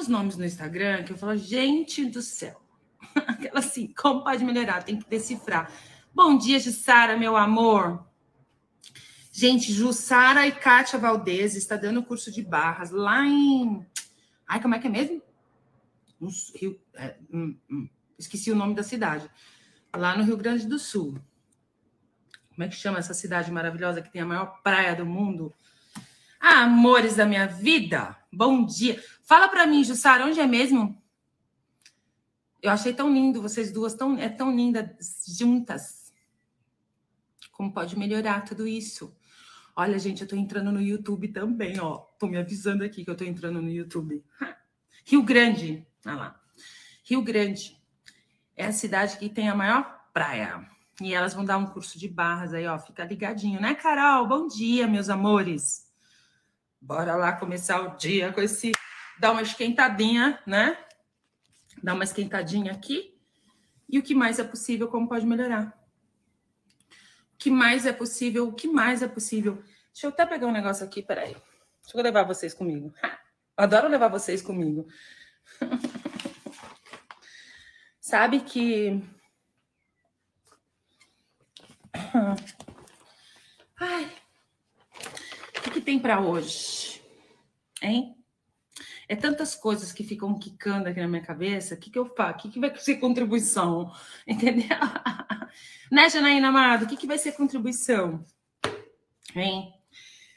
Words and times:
uns 0.00 0.08
nomes 0.08 0.36
no 0.36 0.44
Instagram 0.44 1.04
que 1.04 1.12
eu 1.12 1.18
falo, 1.18 1.36
gente 1.36 2.06
do 2.06 2.22
céu. 2.22 2.60
Aquela 3.14 3.58
assim, 3.58 3.92
como 3.92 4.24
pode 4.24 4.42
melhorar? 4.42 4.82
Tem 4.82 4.98
que 4.98 5.08
decifrar. 5.08 5.70
Bom 6.14 6.38
dia, 6.38 6.58
Jussara, 6.58 7.18
meu 7.18 7.36
amor. 7.36 8.06
Gente, 9.30 9.72
Jussara 9.72 10.46
e 10.46 10.52
Kátia 10.52 10.98
Valdez 10.98 11.54
está 11.54 11.76
dando 11.76 12.02
curso 12.02 12.32
de 12.32 12.42
barras 12.42 12.90
lá 12.90 13.26
em. 13.26 13.86
Ai, 14.48 14.60
como 14.60 14.74
é 14.74 14.78
que 14.78 14.86
é 14.86 14.90
mesmo? 14.90 15.22
No 16.18 16.30
Rio. 16.54 16.80
É, 16.94 17.16
hum, 17.32 17.56
hum. 17.70 17.88
Esqueci 18.18 18.50
o 18.50 18.56
nome 18.56 18.74
da 18.74 18.82
cidade. 18.82 19.30
Lá 19.94 20.16
no 20.16 20.24
Rio 20.24 20.36
Grande 20.36 20.66
do 20.66 20.78
Sul. 20.78 21.20
Como 22.48 22.64
é 22.64 22.68
que 22.68 22.74
chama 22.74 22.98
essa 22.98 23.14
cidade 23.14 23.50
maravilhosa 23.50 24.02
que 24.02 24.10
tem 24.10 24.22
a 24.22 24.26
maior 24.26 24.60
praia 24.62 24.96
do 24.96 25.06
mundo? 25.06 25.52
Ah, 26.40 26.62
amores 26.62 27.16
da 27.16 27.26
minha 27.26 27.46
vida, 27.46 28.16
bom 28.32 28.64
dia. 28.64 29.02
Fala 29.30 29.48
para 29.48 29.64
mim, 29.64 29.84
Jussara, 29.84 30.26
onde 30.26 30.40
é 30.40 30.46
mesmo? 30.48 31.00
Eu 32.60 32.72
achei 32.72 32.92
tão 32.92 33.14
lindo, 33.14 33.40
vocês 33.40 33.70
duas 33.70 33.94
tão, 33.94 34.18
é 34.18 34.28
tão 34.28 34.52
lindas 34.52 35.24
juntas. 35.38 36.12
Como 37.52 37.72
pode 37.72 37.96
melhorar 37.96 38.40
tudo 38.40 38.66
isso? 38.66 39.16
Olha, 39.76 39.96
gente, 40.00 40.22
eu 40.22 40.26
tô 40.26 40.34
entrando 40.34 40.72
no 40.72 40.82
YouTube 40.82 41.28
também, 41.28 41.78
ó. 41.78 41.98
Tô 42.18 42.26
me 42.26 42.38
avisando 42.38 42.82
aqui 42.82 43.04
que 43.04 43.10
eu 43.12 43.16
tô 43.16 43.22
entrando 43.22 43.62
no 43.62 43.70
YouTube. 43.70 44.20
Rio 45.06 45.22
Grande, 45.22 45.86
olha 46.04 46.16
lá. 46.16 46.40
Rio 47.04 47.22
Grande 47.22 47.80
é 48.56 48.66
a 48.66 48.72
cidade 48.72 49.16
que 49.16 49.28
tem 49.28 49.48
a 49.48 49.54
maior 49.54 50.08
praia. 50.12 50.68
E 51.00 51.14
elas 51.14 51.34
vão 51.34 51.44
dar 51.44 51.56
um 51.56 51.66
curso 51.66 52.00
de 52.00 52.08
barras 52.08 52.52
aí, 52.52 52.66
ó. 52.66 52.76
Fica 52.80 53.04
ligadinho, 53.04 53.60
né, 53.60 53.76
Carol? 53.76 54.26
Bom 54.26 54.48
dia, 54.48 54.88
meus 54.88 55.08
amores. 55.08 55.88
Bora 56.80 57.14
lá 57.14 57.32
começar 57.34 57.80
o 57.80 57.96
dia 57.96 58.32
com 58.32 58.40
esse. 58.40 58.72
Dar 59.20 59.32
uma 59.32 59.42
esquentadinha, 59.42 60.40
né? 60.46 60.82
Dar 61.82 61.92
uma 61.92 62.04
esquentadinha 62.04 62.72
aqui. 62.72 63.20
E 63.86 63.98
o 63.98 64.02
que 64.02 64.14
mais 64.14 64.38
é 64.38 64.44
possível, 64.44 64.88
como 64.88 65.06
pode 65.06 65.26
melhorar? 65.26 65.78
O 67.34 67.36
que 67.36 67.50
mais 67.50 67.84
é 67.84 67.92
possível? 67.92 68.48
O 68.48 68.54
que 68.54 68.66
mais 68.66 69.02
é 69.02 69.08
possível? 69.08 69.62
Deixa 69.92 70.06
eu 70.06 70.10
até 70.10 70.24
pegar 70.24 70.46
um 70.46 70.52
negócio 70.52 70.86
aqui, 70.86 71.02
peraí. 71.02 71.36
Deixa 71.82 71.98
eu 71.98 72.02
levar 72.02 72.22
vocês 72.22 72.54
comigo. 72.54 72.94
Adoro 73.54 73.88
levar 73.88 74.08
vocês 74.08 74.40
comigo. 74.40 74.88
Sabe 78.00 78.40
que 78.40 79.02
Ai, 83.78 84.10
o 85.56 85.62
que, 85.62 85.70
que 85.72 85.80
tem 85.82 85.98
para 85.98 86.20
hoje? 86.20 87.02
Hein? 87.82 88.19
É 89.10 89.16
tantas 89.16 89.56
coisas 89.56 89.92
que 89.92 90.04
ficam 90.04 90.38
quicando 90.38 90.88
aqui 90.88 91.00
na 91.00 91.08
minha 91.08 91.22
cabeça. 91.22 91.74
O 91.74 91.76
que, 91.76 91.90
que 91.90 91.98
eu 91.98 92.06
faço? 92.06 92.38
O 92.38 92.42
que, 92.42 92.50
que 92.50 92.60
vai 92.60 92.72
ser 92.76 92.96
contribuição? 92.96 93.92
Entendeu? 94.24 94.68
né, 95.90 96.08
Janaína 96.08 96.48
Amado? 96.48 96.84
O 96.84 96.88
que, 96.88 96.96
que 96.96 97.08
vai 97.08 97.18
ser 97.18 97.32
contribuição? 97.32 98.24
Hein? 99.34 99.72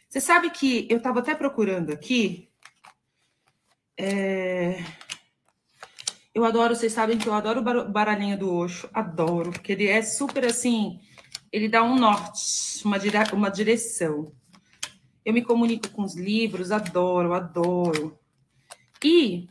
Você 0.10 0.20
sabe 0.20 0.50
que 0.50 0.88
eu 0.90 0.98
estava 0.98 1.20
até 1.20 1.36
procurando 1.36 1.92
aqui. 1.92 2.50
É... 3.96 4.84
Eu 6.34 6.44
adoro, 6.44 6.76
vocês 6.76 6.94
sabem 6.94 7.20
que 7.20 7.28
eu 7.28 7.34
adoro 7.36 7.60
o 7.60 7.92
baralhinho 7.92 8.40
do 8.40 8.52
Oxo, 8.52 8.90
adoro, 8.92 9.52
porque 9.52 9.74
ele 9.74 9.88
é 9.88 10.02
super 10.02 10.46
assim 10.46 11.00
ele 11.54 11.70
dá 11.70 11.84
um 11.84 11.96
norte, 11.96 12.84
uma, 12.84 12.98
dire... 12.98 13.18
uma 13.32 13.50
direção. 13.50 14.34
Eu 15.24 15.32
me 15.32 15.44
comunico 15.44 15.88
com 15.92 16.02
os 16.02 16.16
livros, 16.16 16.72
adoro, 16.72 17.36
adoro. 17.36 18.18
E 19.04 19.50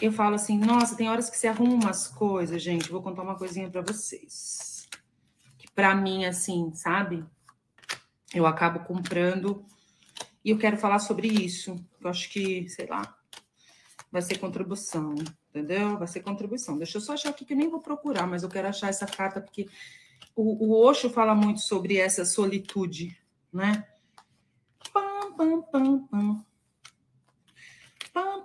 eu 0.00 0.12
falo 0.12 0.34
assim, 0.34 0.58
nossa, 0.58 0.96
tem 0.96 1.08
horas 1.08 1.30
que 1.30 1.38
se 1.38 1.46
arruma 1.46 1.90
as 1.90 2.08
coisas, 2.08 2.62
gente. 2.62 2.90
Vou 2.90 3.02
contar 3.02 3.22
uma 3.22 3.36
coisinha 3.36 3.70
para 3.70 3.80
vocês. 3.80 4.88
Que 5.58 5.70
para 5.72 5.94
mim, 5.94 6.24
assim, 6.24 6.74
sabe? 6.74 7.24
Eu 8.34 8.46
acabo 8.46 8.80
comprando 8.80 9.64
e 10.44 10.50
eu 10.50 10.58
quero 10.58 10.76
falar 10.76 10.98
sobre 10.98 11.28
isso. 11.28 11.76
Eu 12.00 12.10
acho 12.10 12.28
que, 12.30 12.68
sei 12.68 12.86
lá, 12.86 13.16
vai 14.10 14.20
ser 14.20 14.38
contribuição 14.38 15.14
entendeu? 15.56 15.98
Vai 15.98 16.06
ser 16.06 16.20
contribuição. 16.20 16.76
Deixa 16.76 16.98
eu 16.98 17.00
só 17.00 17.14
achar 17.14 17.30
aqui 17.30 17.44
que 17.44 17.54
eu 17.54 17.56
nem 17.56 17.70
vou 17.70 17.80
procurar, 17.80 18.26
mas 18.26 18.42
eu 18.42 18.48
quero 18.48 18.68
achar 18.68 18.88
essa 18.88 19.06
carta 19.06 19.40
porque 19.40 19.68
o, 20.34 20.66
o 20.66 20.84
Osho 20.84 21.08
fala 21.08 21.34
muito 21.34 21.60
sobre 21.60 21.96
essa 21.96 22.24
solitude, 22.24 23.18
né? 23.52 23.86
Pam, 24.92 25.32
pam, 25.34 25.62
pam, 25.62 26.06
pam. 26.06 26.44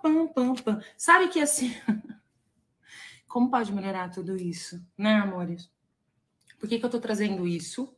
Pam, 0.01 0.27
pam, 0.27 0.55
pam. 0.55 0.81
Sabe 0.97 1.27
que 1.27 1.39
assim. 1.39 1.75
Como 3.27 3.49
pode 3.49 3.71
melhorar 3.71 4.09
tudo 4.09 4.35
isso, 4.35 4.81
né, 4.97 5.15
amores? 5.15 5.69
Por 6.59 6.67
que, 6.67 6.77
que 6.77 6.85
eu 6.85 6.89
tô 6.89 6.99
trazendo 6.99 7.47
isso? 7.47 7.95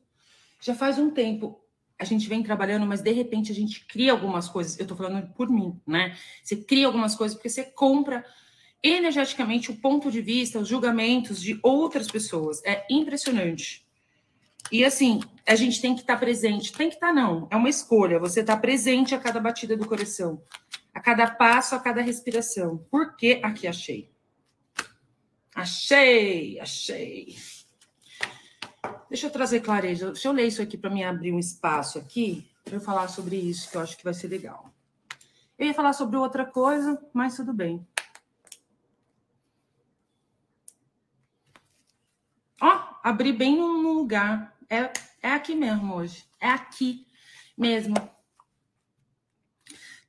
Já 0.59 0.75
faz 0.75 0.99
um 0.99 1.09
tempo 1.09 1.63
a 2.03 2.05
gente 2.05 2.27
vem 2.27 2.43
trabalhando, 2.43 2.85
mas 2.85 3.01
de 3.01 3.11
repente 3.11 3.51
a 3.51 3.55
gente 3.55 3.85
cria 3.85 4.11
algumas 4.11 4.49
coisas. 4.49 4.79
Eu 4.79 4.85
tô 4.85 4.95
falando 4.95 5.27
por 5.33 5.49
mim, 5.49 5.79
né? 5.87 6.15
Você 6.43 6.55
cria 6.55 6.85
algumas 6.85 7.15
coisas 7.15 7.35
porque 7.35 7.49
você 7.49 7.63
compra 7.63 8.25
energeticamente 8.81 9.71
o 9.71 9.77
ponto 9.77 10.11
de 10.11 10.21
vista, 10.21 10.59
os 10.59 10.67
julgamentos 10.67 11.41
de 11.41 11.59
outras 11.63 12.07
pessoas. 12.07 12.61
É 12.65 12.85
impressionante. 12.89 13.87
E 14.71 14.83
assim, 14.83 15.21
a 15.47 15.55
gente 15.55 15.81
tem 15.81 15.95
que 15.95 16.01
estar 16.01 16.15
tá 16.15 16.19
presente. 16.19 16.73
Tem 16.73 16.89
que 16.89 16.95
estar, 16.95 17.07
tá, 17.07 17.13
não. 17.13 17.47
É 17.49 17.55
uma 17.55 17.69
escolha. 17.69 18.19
Você 18.19 18.41
está 18.41 18.57
presente 18.57 19.15
a 19.15 19.19
cada 19.19 19.39
batida 19.39 19.77
do 19.77 19.85
coração, 19.85 20.41
a 20.93 20.99
cada 20.99 21.29
passo, 21.29 21.75
a 21.75 21.79
cada 21.79 22.01
respiração. 22.01 22.77
Por 22.89 23.15
que 23.15 23.41
aqui 23.43 23.67
achei? 23.67 24.13
Achei, 25.55 26.59
achei. 26.59 27.35
Deixa 29.09 29.27
eu 29.27 29.31
trazer 29.31 29.61
clareza. 29.61 30.11
Deixa 30.11 30.27
eu 30.27 30.31
ler 30.31 30.47
isso 30.47 30.61
aqui 30.61 30.77
para 30.77 30.89
me 30.89 31.03
abrir 31.03 31.31
um 31.31 31.39
espaço 31.39 31.99
aqui 31.99 32.49
para 32.63 32.75
eu 32.75 32.81
falar 32.81 33.07
sobre 33.07 33.35
isso, 33.35 33.69
que 33.69 33.77
eu 33.77 33.81
acho 33.81 33.97
que 33.97 34.03
vai 34.03 34.13
ser 34.13 34.27
legal. 34.27 34.73
Eu 35.57 35.67
ia 35.67 35.73
falar 35.73 35.93
sobre 35.93 36.17
outra 36.17 36.45
coisa, 36.45 36.99
mas 37.13 37.35
tudo 37.35 37.53
bem. 37.53 37.85
Ó, 42.61 42.99
abri 43.03 43.33
bem 43.33 43.57
num 43.57 43.93
lugar. 43.93 44.55
É, 44.69 44.91
é 45.21 45.31
aqui 45.31 45.53
mesmo 45.53 45.93
hoje. 45.93 46.25
É 46.39 46.49
aqui 46.49 47.05
mesmo. 47.57 47.95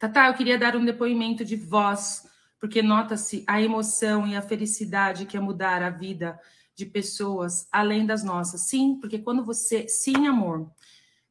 Tata, 0.08 0.28
eu 0.28 0.34
queria 0.34 0.58
dar 0.58 0.76
um 0.76 0.84
depoimento 0.84 1.44
de 1.44 1.56
voz, 1.56 2.28
porque 2.58 2.82
nota-se 2.82 3.44
a 3.46 3.60
emoção 3.60 4.26
e 4.26 4.36
a 4.36 4.42
felicidade 4.42 5.26
que 5.26 5.36
é 5.36 5.40
mudar 5.40 5.82
a 5.82 5.90
vida 5.90 6.38
de 6.74 6.86
pessoas 6.86 7.68
além 7.70 8.04
das 8.04 8.24
nossas. 8.24 8.62
Sim, 8.62 8.98
porque 9.00 9.18
quando 9.18 9.44
você. 9.44 9.88
Sim, 9.88 10.26
amor. 10.26 10.70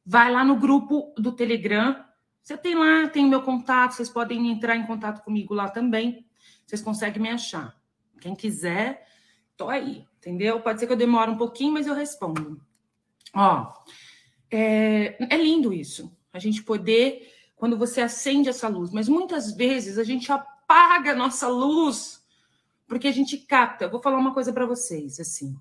Vai 0.04 0.30
lá 0.30 0.44
no 0.44 0.56
grupo 0.56 1.14
do 1.16 1.32
Telegram. 1.32 2.04
Você 2.42 2.56
tem 2.56 2.74
lá, 2.74 3.08
tem 3.08 3.24
o 3.24 3.28
meu 3.28 3.42
contato, 3.42 3.92
vocês 3.92 4.10
podem 4.10 4.50
entrar 4.50 4.76
em 4.76 4.86
contato 4.86 5.24
comigo 5.24 5.54
lá 5.54 5.68
também. 5.68 6.26
Vocês 6.66 6.82
conseguem 6.82 7.22
me 7.22 7.30
achar. 7.30 7.74
Quem 8.20 8.34
quiser, 8.34 9.06
tô 9.56 9.70
aí 9.70 10.06
entendeu? 10.24 10.60
Pode 10.60 10.80
ser 10.80 10.86
que 10.86 10.92
eu 10.92 10.96
demore 10.96 11.30
um 11.30 11.36
pouquinho, 11.36 11.72
mas 11.72 11.86
eu 11.86 11.94
respondo. 11.94 12.60
Ó, 13.34 13.72
é, 14.50 15.16
é 15.32 15.36
lindo 15.36 15.72
isso, 15.72 16.16
a 16.32 16.38
gente 16.38 16.62
poder, 16.62 17.33
quando 17.64 17.78
você 17.78 18.02
acende 18.02 18.50
essa 18.50 18.68
luz, 18.68 18.90
mas 18.90 19.08
muitas 19.08 19.50
vezes 19.50 19.96
a 19.96 20.04
gente 20.04 20.30
apaga 20.30 21.12
a 21.12 21.16
nossa 21.16 21.48
luz 21.48 22.22
porque 22.86 23.08
a 23.08 23.10
gente 23.10 23.38
capta. 23.38 23.88
Vou 23.88 24.02
falar 24.02 24.18
uma 24.18 24.34
coisa 24.34 24.52
para 24.52 24.66
vocês, 24.66 25.18
assim, 25.18 25.58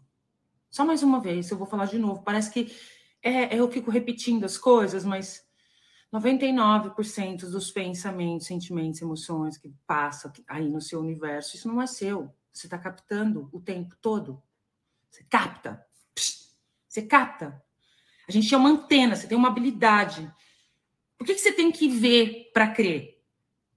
só 0.70 0.84
mais 0.84 1.02
uma 1.02 1.22
vez, 1.22 1.50
eu 1.50 1.58
vou 1.58 1.66
falar 1.66 1.86
de 1.86 1.98
novo. 1.98 2.22
Parece 2.22 2.52
que 2.52 2.76
é, 3.22 3.58
eu 3.58 3.72
fico 3.72 3.90
repetindo 3.90 4.44
as 4.44 4.58
coisas, 4.58 5.06
mas 5.06 5.48
99% 6.14 7.50
dos 7.50 7.72
pensamentos, 7.72 8.48
sentimentos, 8.48 9.02
emoções 9.02 9.58
que 9.58 9.74
passam 9.88 10.30
aí 10.46 10.68
no 10.68 10.82
seu 10.82 11.00
universo, 11.00 11.56
isso 11.56 11.70
não 11.70 11.82
é 11.82 11.88
seu. 11.88 12.30
Você 12.52 12.68
está 12.68 12.78
captando 12.78 13.48
o 13.54 13.62
tempo 13.62 13.96
todo. 14.02 14.44
Você 15.10 15.24
capta. 15.24 15.82
Você 16.86 17.02
capta. 17.04 17.64
A 18.28 18.32
gente 18.34 18.54
é 18.54 18.58
uma 18.58 18.72
antena, 18.72 19.16
você 19.16 19.26
tem 19.26 19.38
uma 19.38 19.48
habilidade. 19.48 20.30
Por 21.18 21.26
que, 21.26 21.36
que 21.36 21.42
você 21.42 21.52
tem 21.52 21.72
que 21.72 21.88
ver 21.88 22.52
para 22.54 22.68
crer? 22.68 23.14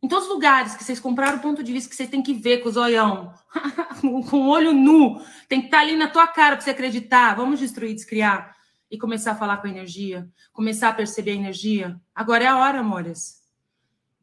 Em 0.02 0.08
todos 0.08 0.26
os 0.26 0.32
lugares 0.32 0.74
que 0.74 0.84
vocês 0.84 1.00
compraram 1.00 1.38
o 1.38 1.40
ponto 1.40 1.62
de 1.62 1.72
vista 1.72 1.88
que 1.88 1.96
você 1.96 2.06
tem 2.06 2.22
que 2.22 2.34
ver 2.34 2.58
com 2.58 2.68
os 2.68 2.76
olhão, 2.76 3.32
com 4.30 4.38
o 4.42 4.48
olho 4.48 4.72
nu, 4.72 5.20
tem 5.48 5.60
que 5.60 5.66
estar 5.66 5.78
tá 5.78 5.82
ali 5.82 5.96
na 5.96 6.08
tua 6.08 6.26
cara 6.26 6.56
para 6.56 6.64
você 6.64 6.70
acreditar. 6.70 7.34
Vamos 7.34 7.58
destruir, 7.58 7.94
descriar 7.94 8.54
e 8.90 8.98
começar 8.98 9.32
a 9.32 9.36
falar 9.36 9.56
com 9.56 9.66
a 9.66 9.70
energia, 9.70 10.28
começar 10.52 10.90
a 10.90 10.94
perceber 10.94 11.32
a 11.32 11.36
energia. 11.36 12.00
Agora 12.14 12.44
é 12.44 12.46
a 12.46 12.58
hora, 12.58 12.80
amores. 12.80 13.42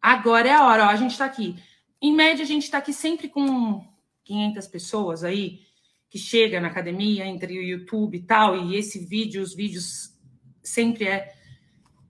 Agora 0.01 0.47
é 0.47 0.53
a 0.53 0.65
hora. 0.65 0.85
Ó, 0.85 0.89
a 0.89 0.95
gente 0.95 1.11
está 1.11 1.25
aqui. 1.25 1.55
Em 2.01 2.13
média, 2.13 2.43
a 2.43 2.47
gente 2.47 2.63
está 2.63 2.77
aqui 2.77 2.93
sempre 2.93 3.27
com 3.27 3.85
500 4.23 4.67
pessoas 4.67 5.23
aí 5.23 5.61
que 6.09 6.19
chega 6.19 6.61
na 6.61 6.67
academia, 6.67 7.25
entre 7.25 7.57
o 7.57 7.63
YouTube 7.63 8.15
e 8.15 8.21
tal, 8.21 8.55
e 8.55 8.75
esse 8.75 8.99
vídeo, 8.99 9.41
os 9.41 9.55
vídeos 9.55 10.13
sempre 10.61 11.07
é. 11.07 11.33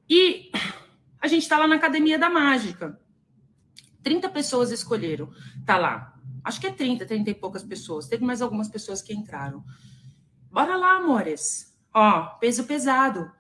E 0.10 0.52
a 1.24 1.28
gente 1.30 1.44
está 1.44 1.58
lá 1.58 1.66
na 1.66 1.76
Academia 1.76 2.20
da 2.20 2.30
Mágica. 2.30 3.00
30 4.04 4.28
pessoas 4.28 4.72
escolheram. 4.72 5.32
Tá 5.66 5.78
lá. 5.78 6.14
Acho 6.44 6.60
que 6.60 6.68
é 6.68 6.72
30, 6.72 7.06
30 7.06 7.30
e 7.30 7.34
poucas 7.34 7.64
pessoas. 7.64 8.10
Teve 8.10 8.26
mais 8.26 8.42
algumas 8.42 8.68
pessoas 8.68 9.02
que 9.02 9.14
entraram. 9.14 9.64
Bora 10.52 10.76
lá, 10.76 10.98
amores. 10.98 11.74
Ó, 11.94 12.24
peso 12.42 12.66
pesado. 12.66 13.32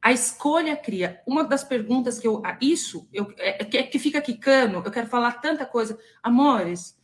A 0.00 0.10
escolha 0.10 0.74
cria. 0.74 1.20
Uma 1.26 1.44
das 1.44 1.62
perguntas 1.62 2.18
que 2.18 2.26
eu. 2.26 2.40
Isso, 2.62 3.06
eu, 3.12 3.30
é, 3.36 3.62
é, 3.62 3.82
que 3.82 3.98
fica 3.98 4.22
quicando, 4.22 4.76
eu 4.76 4.90
quero 4.90 5.06
falar 5.06 5.32
tanta 5.32 5.66
coisa. 5.66 5.98
Amores, 6.22 6.98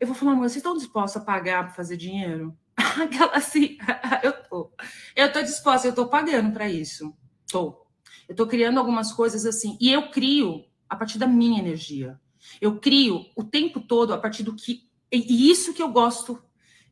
eu 0.00 0.08
vou 0.08 0.16
falar, 0.16 0.32
amor, 0.32 0.48
vocês 0.48 0.56
estão 0.56 0.76
dispostos 0.76 1.22
a 1.22 1.24
pagar 1.24 1.66
para 1.66 1.74
fazer 1.74 1.96
dinheiro? 1.96 2.58
Aquela 2.76 3.36
assim, 3.36 3.78
eu 4.24 4.32
tô. 4.32 4.72
Eu 5.14 5.32
tô 5.32 5.40
disposta, 5.40 5.86
eu 5.86 5.94
tô 5.94 6.08
pagando 6.08 6.52
para 6.52 6.68
isso. 6.68 7.16
Tô. 7.48 7.83
Eu 8.28 8.34
tô 8.34 8.46
criando 8.46 8.78
algumas 8.78 9.12
coisas 9.12 9.46
assim. 9.46 9.76
E 9.80 9.90
eu 9.90 10.10
crio 10.10 10.64
a 10.88 10.96
partir 10.96 11.18
da 11.18 11.26
minha 11.26 11.60
energia. 11.60 12.20
Eu 12.60 12.78
crio 12.78 13.26
o 13.36 13.42
tempo 13.42 13.80
todo 13.80 14.12
a 14.12 14.18
partir 14.18 14.42
do 14.42 14.54
que. 14.54 14.88
E 15.12 15.50
isso 15.50 15.72
que 15.72 15.82
eu 15.82 15.90
gosto 15.90 16.42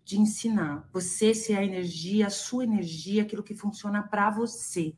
de 0.05 0.19
ensinar. 0.19 0.89
Você 0.93 1.35
ser 1.35 1.57
a 1.57 1.65
energia, 1.65 2.27
a 2.27 2.31
sua 2.31 2.65
energia, 2.65 3.23
aquilo 3.23 3.43
que 3.43 3.55
funciona 3.55 4.03
para 4.03 4.31
você. 4.31 4.95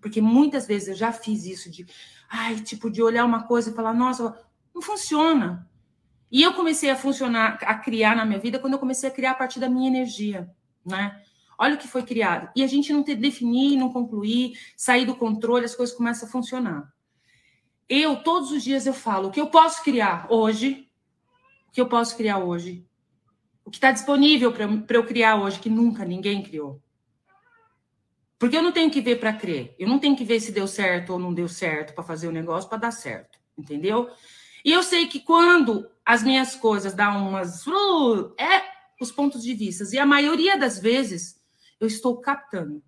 Porque 0.00 0.20
muitas 0.20 0.66
vezes 0.66 0.88
eu 0.88 0.94
já 0.94 1.12
fiz 1.12 1.46
isso 1.46 1.70
de, 1.70 1.86
ai, 2.28 2.60
tipo, 2.60 2.90
de 2.90 3.02
olhar 3.02 3.24
uma 3.24 3.44
coisa 3.44 3.70
e 3.70 3.74
falar, 3.74 3.94
nossa, 3.94 4.38
não 4.74 4.82
funciona. 4.82 5.68
E 6.30 6.42
eu 6.42 6.52
comecei 6.52 6.90
a 6.90 6.96
funcionar, 6.96 7.58
a 7.62 7.74
criar 7.74 8.16
na 8.16 8.24
minha 8.24 8.38
vida 8.38 8.58
quando 8.58 8.74
eu 8.74 8.78
comecei 8.78 9.08
a 9.08 9.12
criar 9.12 9.30
a 9.30 9.36
partir 9.36 9.60
da 9.60 9.68
minha 9.68 9.88
energia, 9.88 10.50
né? 10.84 11.22
Olha 11.58 11.74
o 11.74 11.78
que 11.78 11.88
foi 11.88 12.02
criado. 12.02 12.50
E 12.54 12.62
a 12.62 12.66
gente 12.66 12.92
não 12.92 13.02
ter 13.02 13.14
definir, 13.14 13.76
não 13.76 13.92
concluir, 13.92 14.58
sair 14.76 15.06
do 15.06 15.14
controle, 15.14 15.64
as 15.64 15.74
coisas 15.74 15.94
começam 15.94 16.28
a 16.28 16.30
funcionar. 16.30 16.92
Eu, 17.88 18.16
todos 18.16 18.50
os 18.50 18.62
dias, 18.62 18.86
eu 18.86 18.94
falo 18.94 19.28
o 19.28 19.30
que 19.30 19.40
eu 19.40 19.48
posso 19.48 19.82
criar 19.82 20.26
hoje, 20.30 20.88
o 21.68 21.72
que 21.72 21.80
eu 21.80 21.86
posso 21.86 22.16
criar 22.16 22.38
hoje, 22.38 22.86
o 23.64 23.70
que 23.70 23.76
está 23.76 23.90
disponível 23.90 24.52
para 24.52 24.96
eu 24.96 25.06
criar 25.06 25.36
hoje, 25.36 25.58
que 25.58 25.70
nunca 25.70 26.04
ninguém 26.04 26.42
criou. 26.42 26.82
Porque 28.38 28.56
eu 28.56 28.62
não 28.62 28.72
tenho 28.72 28.90
que 28.90 29.00
ver 29.00 29.20
para 29.20 29.32
crer. 29.32 29.74
Eu 29.78 29.88
não 29.88 29.98
tenho 29.98 30.16
que 30.16 30.24
ver 30.24 30.40
se 30.40 30.52
deu 30.52 30.66
certo 30.66 31.14
ou 31.14 31.18
não 31.18 31.32
deu 31.32 31.48
certo 31.48 31.94
para 31.94 32.04
fazer 32.04 32.28
o 32.28 32.32
negócio 32.32 32.68
para 32.68 32.78
dar 32.78 32.90
certo. 32.90 33.38
Entendeu? 33.56 34.10
E 34.64 34.72
eu 34.72 34.82
sei 34.82 35.06
que 35.06 35.20
quando 35.20 35.88
as 36.04 36.22
minhas 36.22 36.54
coisas 36.54 36.94
dão 36.94 37.28
umas. 37.28 37.66
Uh, 37.66 38.34
é 38.38 38.62
os 39.00 39.10
pontos 39.10 39.42
de 39.42 39.54
vista. 39.54 39.84
E 39.92 39.98
a 39.98 40.06
maioria 40.06 40.58
das 40.58 40.78
vezes 40.78 41.42
eu 41.80 41.86
estou 41.86 42.20
captando. 42.20 42.82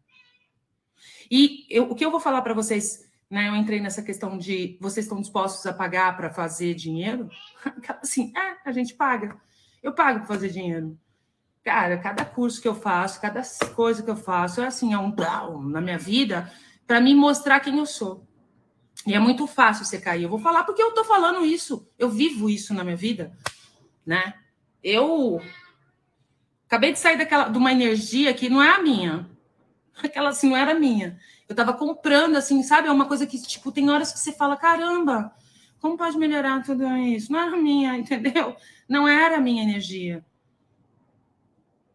E 1.31 1.67
eu, 1.71 1.91
o 1.91 1.94
que 1.94 2.05
eu 2.05 2.11
vou 2.11 2.21
falar 2.21 2.43
para 2.43 2.55
vocês, 2.55 3.09
né? 3.31 3.49
Eu 3.49 3.56
entrei 3.56 3.81
nessa 3.81 4.03
questão 4.03 4.38
de 4.38 4.79
vocês 4.81 5.06
estão 5.06 5.21
dispostos 5.21 5.67
a 5.67 5.73
pagar 5.73 6.17
para 6.17 6.31
fazer 6.31 6.75
dinheiro? 6.75 7.29
Assim, 8.03 8.33
é, 8.37 8.56
a 8.65 8.73
gente 8.73 8.94
paga. 8.94 9.37
Eu 9.83 9.93
pago 9.93 10.21
para 10.21 10.29
fazer 10.29 10.50
dinheiro. 10.50 10.99
Cara, 11.62 11.99
cada 11.99 12.25
curso 12.25 12.62
que 12.62 12.69
eu 12.69 12.75
faço, 12.75 13.21
cada 13.21 13.43
coisa 13.75 14.03
que 14.03 14.11
eu 14.11 14.17
faço, 14.17 14.61
é 14.61 14.67
assim, 14.67 14.93
é 14.93 14.99
um 14.99 15.11
down 15.11 15.62
na 15.62 15.81
minha 15.81 15.99
vida 15.99 16.53
para 16.87 17.00
me 17.00 17.12
mostrar 17.12 17.59
quem 17.59 17.79
eu 17.79 17.87
sou. 17.87 18.25
E 19.05 19.15
é 19.15 19.19
muito 19.19 19.49
fácil 19.49 19.85
você 19.85 20.00
cair. 20.00 20.23
Eu 20.23 20.29
vou 20.29 20.39
falar 20.39 20.62
porque 20.62 20.81
eu 20.81 20.93
tô 20.93 21.05
falando 21.05 21.44
isso. 21.44 21.89
Eu 21.99 22.09
vivo 22.09 22.49
isso 22.49 22.73
na 22.73 22.85
minha 22.85 22.97
vida, 22.97 23.37
né? 24.05 24.35
Eu 24.81 25.41
acabei 26.67 26.93
de 26.93 26.99
sair 26.99 27.17
daquela 27.17 27.49
de 27.49 27.57
uma 27.57 27.73
energia 27.73 28.35
que 28.35 28.49
não 28.49 28.63
é 28.63 28.71
a 28.71 28.83
minha. 28.83 29.29
Aquela 30.03 30.31
assim 30.31 30.51
não 30.51 30.57
era 30.57 30.75
minha. 30.75 31.19
Eu 31.49 31.55
tava 31.55 31.73
comprando 31.73 32.37
assim, 32.37 32.63
sabe? 32.63 32.89
É 32.89 32.93
uma 32.93 33.07
coisa 33.07 33.27
que 33.27 33.41
tipo 33.41 33.73
tem 33.73 33.89
horas 33.89 34.13
que 34.13 34.19
você 34.19 34.33
fala, 34.33 34.57
caramba, 34.57 35.35
como 35.81 35.97
pode 35.97 36.19
melhorar 36.19 36.63
tudo 36.63 36.87
isso? 36.97 37.33
Não 37.33 37.41
era 37.41 37.57
minha, 37.57 37.97
entendeu? 37.99 38.57
Não 38.89 39.07
era 39.09 39.37
a 39.37 39.41
minha 39.41 39.63
energia. 39.63 40.25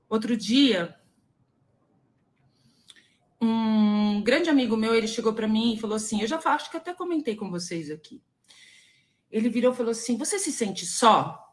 Outro 0.09 0.35
dia, 0.35 0.95
um 3.39 4.21
grande 4.21 4.49
amigo 4.49 4.75
meu, 4.75 4.93
ele 4.93 5.07
chegou 5.07 5.33
para 5.33 5.47
mim 5.47 5.73
e 5.73 5.79
falou 5.79 5.95
assim: 5.95 6.21
Eu 6.21 6.27
já 6.27 6.39
acho 6.43 6.69
que 6.69 6.77
até 6.77 6.93
comentei 6.93 7.35
com 7.35 7.49
vocês 7.49 7.89
aqui. 7.89 8.21
Ele 9.31 9.49
virou 9.49 9.73
e 9.73 9.75
falou 9.75 9.91
assim: 9.91 10.17
Você 10.17 10.37
se 10.37 10.51
sente 10.51 10.85
só? 10.85 11.50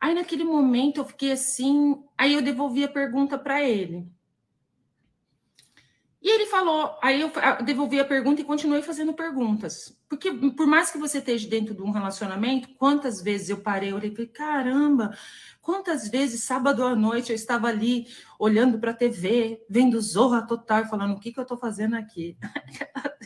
Aí 0.00 0.14
naquele 0.14 0.44
momento 0.44 0.98
eu 0.98 1.04
fiquei 1.04 1.32
assim, 1.32 2.02
aí 2.16 2.34
eu 2.34 2.42
devolvi 2.42 2.84
a 2.84 2.88
pergunta 2.88 3.36
para 3.36 3.62
ele. 3.62 4.06
E 6.20 6.28
ele 6.28 6.46
falou, 6.46 6.98
aí 7.00 7.20
eu 7.20 7.30
devolvi 7.64 8.00
a 8.00 8.04
pergunta 8.04 8.40
e 8.40 8.44
continuei 8.44 8.82
fazendo 8.82 9.14
perguntas. 9.14 9.96
Porque 10.08 10.32
por 10.32 10.66
mais 10.66 10.90
que 10.90 10.98
você 10.98 11.18
esteja 11.18 11.48
dentro 11.48 11.74
de 11.74 11.82
um 11.82 11.90
relacionamento, 11.90 12.68
quantas 12.74 13.22
vezes 13.22 13.50
eu 13.50 13.58
parei, 13.58 13.92
eu 13.92 14.00
falei, 14.00 14.26
caramba, 14.26 15.16
quantas 15.62 16.08
vezes 16.08 16.42
sábado 16.42 16.84
à 16.84 16.96
noite 16.96 17.30
eu 17.30 17.36
estava 17.36 17.68
ali 17.68 18.06
olhando 18.38 18.78
para 18.78 18.90
a 18.90 18.94
TV, 18.94 19.64
vendo 19.70 20.00
Zorra 20.00 20.46
Total 20.46 20.86
falando, 20.86 21.14
o 21.14 21.20
que, 21.20 21.32
que 21.32 21.38
eu 21.38 21.42
estou 21.42 21.56
fazendo 21.56 21.94
aqui? 21.94 22.36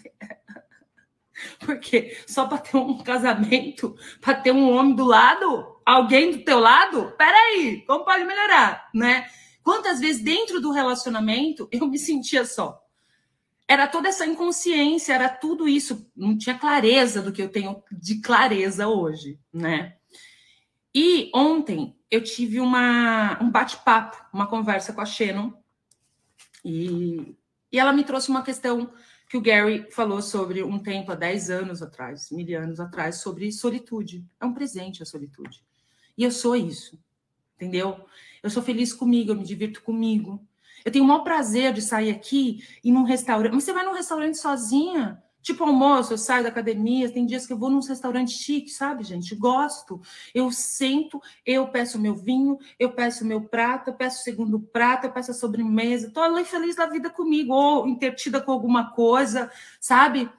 Porque 1.65 2.17
só 2.27 2.47
para 2.47 2.59
ter 2.59 2.77
um 2.77 2.99
casamento, 2.99 3.97
para 4.21 4.35
ter 4.35 4.53
um 4.53 4.73
homem 4.73 4.95
do 4.95 5.05
lado, 5.05 5.81
alguém 5.85 6.33
do 6.33 6.45
teu 6.45 6.59
lado, 6.59 7.13
peraí, 7.17 7.85
como 7.87 8.05
pode 8.05 8.25
melhorar, 8.25 8.89
né? 8.95 9.27
Quantas 9.63 10.01
vezes 10.01 10.23
dentro 10.23 10.61
do 10.61 10.73
relacionamento 10.73 11.69
eu 11.71 11.87
me 11.87 11.99
sentia 11.99 12.45
só? 12.45 12.83
era 13.73 13.87
toda 13.87 14.09
essa 14.09 14.27
inconsciência, 14.27 15.15
era 15.15 15.31
tudo 15.31 15.67
isso, 15.67 16.07
não 16.15 16.37
tinha 16.37 16.59
clareza 16.59 17.23
do 17.23 17.33
que 17.33 17.41
eu 17.41 17.49
tenho 17.49 17.83
de 17.91 18.21
clareza 18.21 18.87
hoje, 18.87 19.39
né? 19.51 19.97
E 20.95 21.31
ontem 21.35 21.97
eu 22.11 22.23
tive 22.23 22.61
uma, 22.61 23.43
um 23.43 23.51
bate-papo, 23.51 24.23
uma 24.31 24.47
conversa 24.47 24.93
com 24.93 25.01
a 25.01 25.07
Shannon, 25.07 25.55
e, 26.63 27.35
e 27.73 27.79
ela 27.79 27.95
me 27.95 28.05
trouxe 28.05 28.29
uma 28.29 28.43
questão 28.43 28.93
que 29.33 29.39
o 29.39 29.41
Gary 29.41 29.91
falou 29.91 30.21
sobre 30.21 30.63
um 30.63 30.79
tempo, 30.79 31.11
há 31.11 31.15
10 31.15 31.49
anos 31.49 31.81
atrás, 31.81 32.31
mil 32.31 32.61
anos 32.61 32.79
atrás, 32.79 33.23
sobre 33.23 33.51
solitude. 33.51 34.23
É 34.39 34.45
um 34.45 34.53
presente 34.53 35.03
a 35.03 35.07
solitude. 35.07 35.65
E 36.19 36.23
eu 36.23 36.31
sou 36.31 36.55
isso, 36.55 37.03
entendeu? 37.57 38.05
Eu 38.43 38.51
sou 38.51 38.63
feliz 38.63 38.93
comigo, 38.93 39.31
eu 39.31 39.35
me 39.35 39.43
divirto 39.43 39.81
comigo, 39.81 40.47
eu 40.85 40.93
tenho 40.93 41.07
o 41.07 41.09
maior 41.09 41.25
prazer 41.25 41.73
de 41.73 41.81
sair 41.81 42.11
aqui 42.11 42.63
e 42.85 42.93
num 42.93 43.05
restaurante. 43.05 43.55
Mas 43.55 43.65
você 43.65 43.73
vai 43.73 43.87
num 43.87 43.95
restaurante 43.95 44.37
sozinha? 44.37 45.23
Tipo 45.43 45.65
almoço, 45.65 46.13
eu 46.13 46.19
saio 46.19 46.43
da 46.43 46.49
academia, 46.49 47.13
tem 47.13 47.27
dias 47.27 47.47
que 47.47 47.53
eu 47.53 47.59
vou 47.59 47.69
num 47.69 47.81
restaurante 47.81 48.33
chique, 48.33 48.71
sabe, 48.71 49.03
gente? 49.03 49.35
Gosto. 49.35 50.01
Eu 50.35 50.51
sento, 50.51 51.21
eu 51.45 51.67
peço 51.69 51.99
meu 51.99 52.15
vinho, 52.15 52.59
eu 52.79 52.93
peço 52.93 53.25
meu 53.25 53.41
prato, 53.43 53.91
eu 53.91 53.95
peço 53.95 54.21
o 54.21 54.23
segundo 54.23 54.61
prato, 54.61 55.07
eu 55.07 55.13
peço 55.13 55.33
a 55.33 55.35
sobremesa. 55.35 56.11
Tô 56.11 56.21
ali 56.21 56.45
feliz 56.45 56.77
da 56.77 56.87
vida 56.87 57.11
comigo, 57.11 57.53
ou 57.53 57.89
entretida 57.89 58.41
com 58.41 58.53
alguma 58.53 58.93
coisa, 58.93 59.51
sabe? 59.81 60.31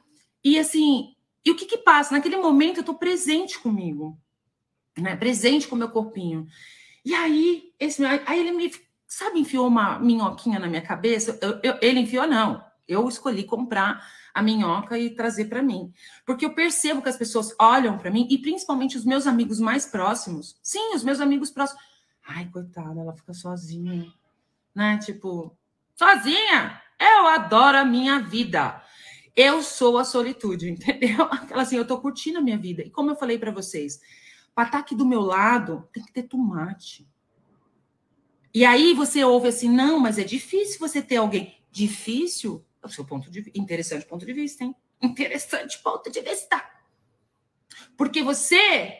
E 0.43 0.57
assim, 0.57 1.13
e 1.45 1.51
o 1.51 1.55
que 1.55 1.65
que 1.65 1.77
passa? 1.77 2.15
Naquele 2.15 2.37
momento 2.37 2.77
eu 2.77 2.83
tô 2.83 2.95
presente 2.95 3.59
comigo, 3.59 4.17
né? 4.97 5.15
Presente 5.15 5.67
com 5.67 5.75
o 5.75 5.79
meu 5.79 5.89
corpinho. 5.89 6.47
E 7.05 7.13
aí, 7.13 7.73
esse, 7.79 8.05
aí 8.05 8.39
ele 8.39 8.51
me 8.53 8.71
Sabe, 9.15 9.39
enfiou 9.39 9.67
uma 9.67 9.99
minhoquinha 9.99 10.57
na 10.57 10.65
minha 10.65 10.81
cabeça? 10.81 11.37
Eu, 11.39 11.59
eu, 11.61 11.77
ele 11.83 11.99
enfiou, 11.99 12.25
não. 12.25 12.63
Eu 12.87 13.07
escolhi 13.07 13.43
comprar 13.43 14.03
a 14.33 14.41
minhoca 14.41 14.97
e 14.97 15.11
trazer 15.11 15.45
para 15.45 15.61
mim. 15.61 15.93
Porque 16.25 16.45
eu 16.45 16.53
percebo 16.53 17.01
que 17.01 17.09
as 17.09 17.17
pessoas 17.17 17.53
olham 17.59 17.97
para 17.97 18.09
mim, 18.09 18.27
e 18.29 18.37
principalmente 18.37 18.97
os 18.97 19.05
meus 19.05 19.27
amigos 19.27 19.59
mais 19.59 19.85
próximos. 19.85 20.57
Sim, 20.61 20.95
os 20.95 21.03
meus 21.03 21.19
amigos 21.19 21.51
próximos. 21.51 21.81
Ai, 22.25 22.49
coitada, 22.51 22.99
ela 22.99 23.13
fica 23.13 23.33
sozinha. 23.33 24.11
Né? 24.73 24.97
Tipo, 24.97 25.55
sozinha? 25.95 26.81
Eu 26.99 27.27
adoro 27.27 27.77
a 27.77 27.85
minha 27.85 28.19
vida. 28.19 28.81
Eu 29.35 29.61
sou 29.61 29.97
a 29.97 30.03
solitude, 30.03 30.69
entendeu? 30.71 31.23
Aquela 31.25 31.61
assim, 31.61 31.75
eu 31.75 31.85
tô 31.85 31.99
curtindo 31.99 32.39
a 32.39 32.41
minha 32.41 32.57
vida. 32.57 32.81
E 32.81 32.89
como 32.89 33.11
eu 33.11 33.15
falei 33.15 33.37
para 33.37 33.51
vocês, 33.51 34.01
para 34.55 34.65
estar 34.65 34.79
aqui 34.79 34.95
do 34.95 35.05
meu 35.05 35.21
lado, 35.21 35.87
tem 35.93 36.03
que 36.03 36.13
ter 36.13 36.23
tomate. 36.23 37.07
E 38.53 38.63
aí 38.65 38.93
você 38.93 39.23
ouve 39.23 39.47
assim, 39.47 39.69
não, 39.69 39.99
mas 39.99 40.17
é 40.19 40.23
difícil 40.23 40.79
você 40.79 41.01
ter 41.01 41.17
alguém. 41.17 41.57
Difícil? 41.71 42.63
O 42.83 42.89
seu 42.89 43.05
ponto 43.05 43.31
de 43.31 43.51
interessante 43.55 44.05
ponto 44.05 44.25
de 44.25 44.33
vista, 44.33 44.63
hein? 44.63 44.75
Interessante 45.01 45.81
ponto 45.81 46.11
de 46.11 46.21
vista. 46.21 46.63
Porque 47.97 48.21
você 48.21 48.99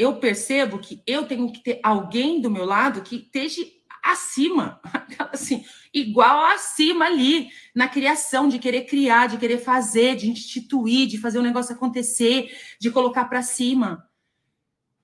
eu 0.00 0.16
percebo 0.18 0.78
que 0.78 1.02
eu 1.06 1.26
tenho 1.26 1.52
que 1.52 1.62
ter 1.62 1.78
alguém 1.82 2.40
do 2.40 2.50
meu 2.50 2.64
lado 2.64 3.02
que 3.02 3.16
esteja 3.16 3.62
acima, 4.02 4.80
assim, 5.30 5.62
igual 5.92 6.42
acima 6.46 7.04
ali, 7.04 7.50
na 7.74 7.86
criação, 7.86 8.48
de 8.48 8.58
querer 8.58 8.86
criar, 8.86 9.26
de 9.26 9.36
querer 9.36 9.58
fazer, 9.58 10.16
de 10.16 10.30
instituir, 10.30 11.06
de 11.06 11.18
fazer 11.18 11.38
o 11.38 11.42
negócio 11.42 11.74
acontecer, 11.74 12.50
de 12.80 12.90
colocar 12.90 13.26
para 13.26 13.42
cima. 13.42 14.08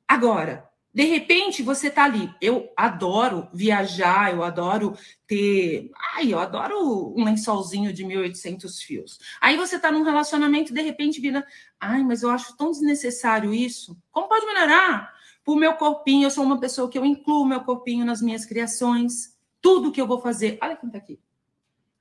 Agora, 0.09 0.67
De 0.97 1.05
repente, 1.05 1.63
você 1.63 1.91
tá 1.91 2.05
ali. 2.05 2.35
Eu 2.41 2.73
adoro 2.75 3.51
viajar, 3.53 4.33
eu 4.33 4.43
adoro 4.43 4.97
ter. 5.27 5.91
Ai, 6.15 6.33
eu 6.33 6.39
adoro 6.39 7.13
um 7.15 7.23
lençolzinho 7.23 7.93
de 7.93 8.03
1.800 8.03 8.83
fios. 8.83 9.19
Aí 9.39 9.59
você 9.59 9.79
tá 9.79 9.93
num 9.93 10.03
relacionamento, 10.03 10.73
de 10.73 10.81
repente 10.81 11.21
vira. 11.21 11.47
Ai, 11.79 12.03
mas 12.03 12.23
eu 12.23 12.31
acho 12.31 12.57
tão 12.57 12.71
desnecessário 12.71 13.53
isso. 13.53 13.95
Como 14.11 14.27
pode 14.27 14.47
melhorar? 14.47 15.13
Pro 15.45 15.55
meu 15.55 15.75
corpinho, 15.75 16.25
eu 16.25 16.31
sou 16.31 16.43
uma 16.43 16.59
pessoa 16.59 16.89
que 16.89 16.97
eu 16.97 17.05
incluo 17.05 17.45
meu 17.45 17.61
corpinho 17.61 18.03
nas 18.03 18.23
minhas 18.23 18.47
criações. 18.47 19.37
Tudo 19.61 19.93
que 19.93 20.01
eu 20.01 20.07
vou 20.07 20.23
fazer. 20.23 20.57
Olha 20.63 20.77
quem 20.77 20.89
tá 20.89 20.97
aqui. 20.97 21.21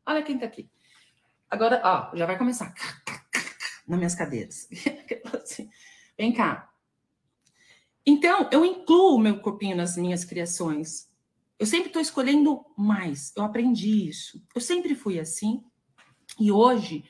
Olha 0.05 0.23
quem 0.23 0.39
tá 0.39 0.45
aqui. 0.45 0.69
Agora, 1.49 1.81
ó, 1.83 2.15
já 2.15 2.25
vai 2.25 2.37
começar. 2.37 2.73
Nas 3.85 3.97
minhas 3.97 4.15
cadeiras. 4.15 4.69
Assim, 5.43 5.69
vem 6.17 6.31
cá. 6.31 6.73
Então, 8.05 8.47
eu 8.51 8.63
incluo 8.63 9.15
o 9.15 9.19
meu 9.19 9.39
corpinho 9.39 9.75
nas 9.75 9.97
minhas 9.97 10.23
criações. 10.23 11.09
Eu 11.57 11.65
sempre 11.65 11.87
estou 11.87 12.01
escolhendo 12.01 12.63
mais. 12.77 13.33
Eu 13.35 13.43
aprendi 13.43 14.07
isso. 14.07 14.41
Eu 14.53 14.61
sempre 14.61 14.93
fui 14.93 15.19
assim. 15.19 15.63
E 16.39 16.51
hoje, 16.51 17.03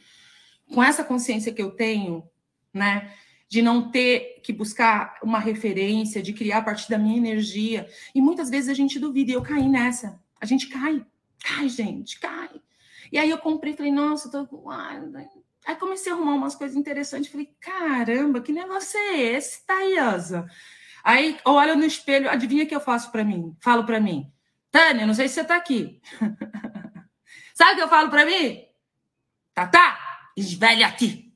com 0.73 0.81
essa 0.81 1.03
consciência 1.03 1.53
que 1.53 1.61
eu 1.61 1.71
tenho, 1.71 2.23
né, 2.73 3.13
de 3.47 3.61
não 3.61 3.89
ter 3.89 4.41
que 4.43 4.53
buscar 4.53 5.19
uma 5.23 5.39
referência, 5.39 6.21
de 6.21 6.33
criar 6.33 6.59
a 6.59 6.63
partir 6.63 6.89
da 6.89 6.97
minha 6.97 7.17
energia. 7.17 7.87
E 8.13 8.21
muitas 8.21 8.49
vezes 8.49 8.69
a 8.69 8.73
gente 8.73 8.99
duvida, 8.99 9.31
e 9.31 9.33
eu 9.33 9.41
caí 9.41 9.67
nessa. 9.67 10.19
A 10.39 10.45
gente 10.45 10.67
cai. 10.67 11.05
Cai, 11.43 11.69
gente, 11.69 12.19
cai. 12.19 12.49
E 13.11 13.17
aí 13.17 13.29
eu 13.29 13.37
comprei, 13.37 13.73
falei, 13.73 13.91
nossa, 13.91 14.29
tô. 14.29 14.47
Aí 15.65 15.75
comecei 15.77 16.11
a 16.11 16.15
arrumar 16.15 16.33
umas 16.33 16.55
coisas 16.55 16.75
interessantes. 16.75 17.31
Falei, 17.31 17.49
caramba, 17.59 18.41
que 18.41 18.51
negócio 18.51 18.99
é 18.99 19.21
esse, 19.21 19.65
Thaisa? 19.65 20.45
Aí 21.05 21.37
eu 21.45 21.51
olho 21.53 21.75
no 21.75 21.85
espelho, 21.85 22.27
adivinha 22.27 22.65
que 22.65 22.75
eu 22.75 22.81
faço 22.81 23.11
para 23.11 23.23
mim? 23.23 23.55
Falo 23.61 23.85
para 23.85 23.99
mim, 23.99 24.27
Tânia, 24.71 25.05
não 25.05 25.13
sei 25.13 25.27
se 25.27 25.35
você 25.35 25.41
está 25.41 25.55
aqui. 25.55 26.01
Sabe 27.53 27.73
o 27.73 27.75
que 27.75 27.83
eu 27.83 27.87
falo 27.87 28.09
para 28.09 28.25
mim? 28.25 28.65
Tatá, 29.53 29.99
esvelha-te. 30.35 31.31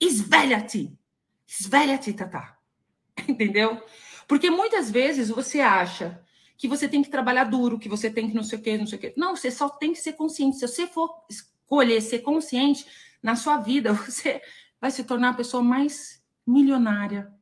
Esvelha-te. 0.00 0.98
Esvelha-te, 1.46 2.12
Tatá. 2.12 2.58
Entendeu? 3.28 3.80
Porque 4.26 4.50
muitas 4.50 4.90
vezes 4.90 5.28
você 5.28 5.60
acha 5.60 6.20
que 6.58 6.66
você 6.66 6.88
tem 6.88 7.04
que 7.04 7.08
trabalhar 7.08 7.44
duro, 7.44 7.78
que 7.78 7.88
você 7.88 8.10
tem 8.10 8.28
que 8.28 8.34
não 8.34 8.42
sei 8.42 8.58
o 8.58 8.62
quê, 8.62 8.76
não 8.76 8.86
sei 8.86 8.98
o 8.98 9.00
quê. 9.00 9.14
Não, 9.16 9.36
você 9.36 9.50
só 9.50 9.68
tem 9.68 9.92
que 9.92 10.00
ser 10.00 10.14
consciente. 10.14 10.58
Se 10.58 10.66
você 10.66 10.88
for 10.88 11.24
escolher 11.30 12.00
ser 12.00 12.18
consciente 12.18 12.84
na 13.22 13.36
sua 13.36 13.58
vida, 13.58 13.92
você 13.94 14.42
vai 14.80 14.90
se 14.90 15.04
tornar 15.04 15.30
a 15.30 15.34
pessoa 15.34 15.62
mais 15.62 16.20
milionária, 16.44 17.32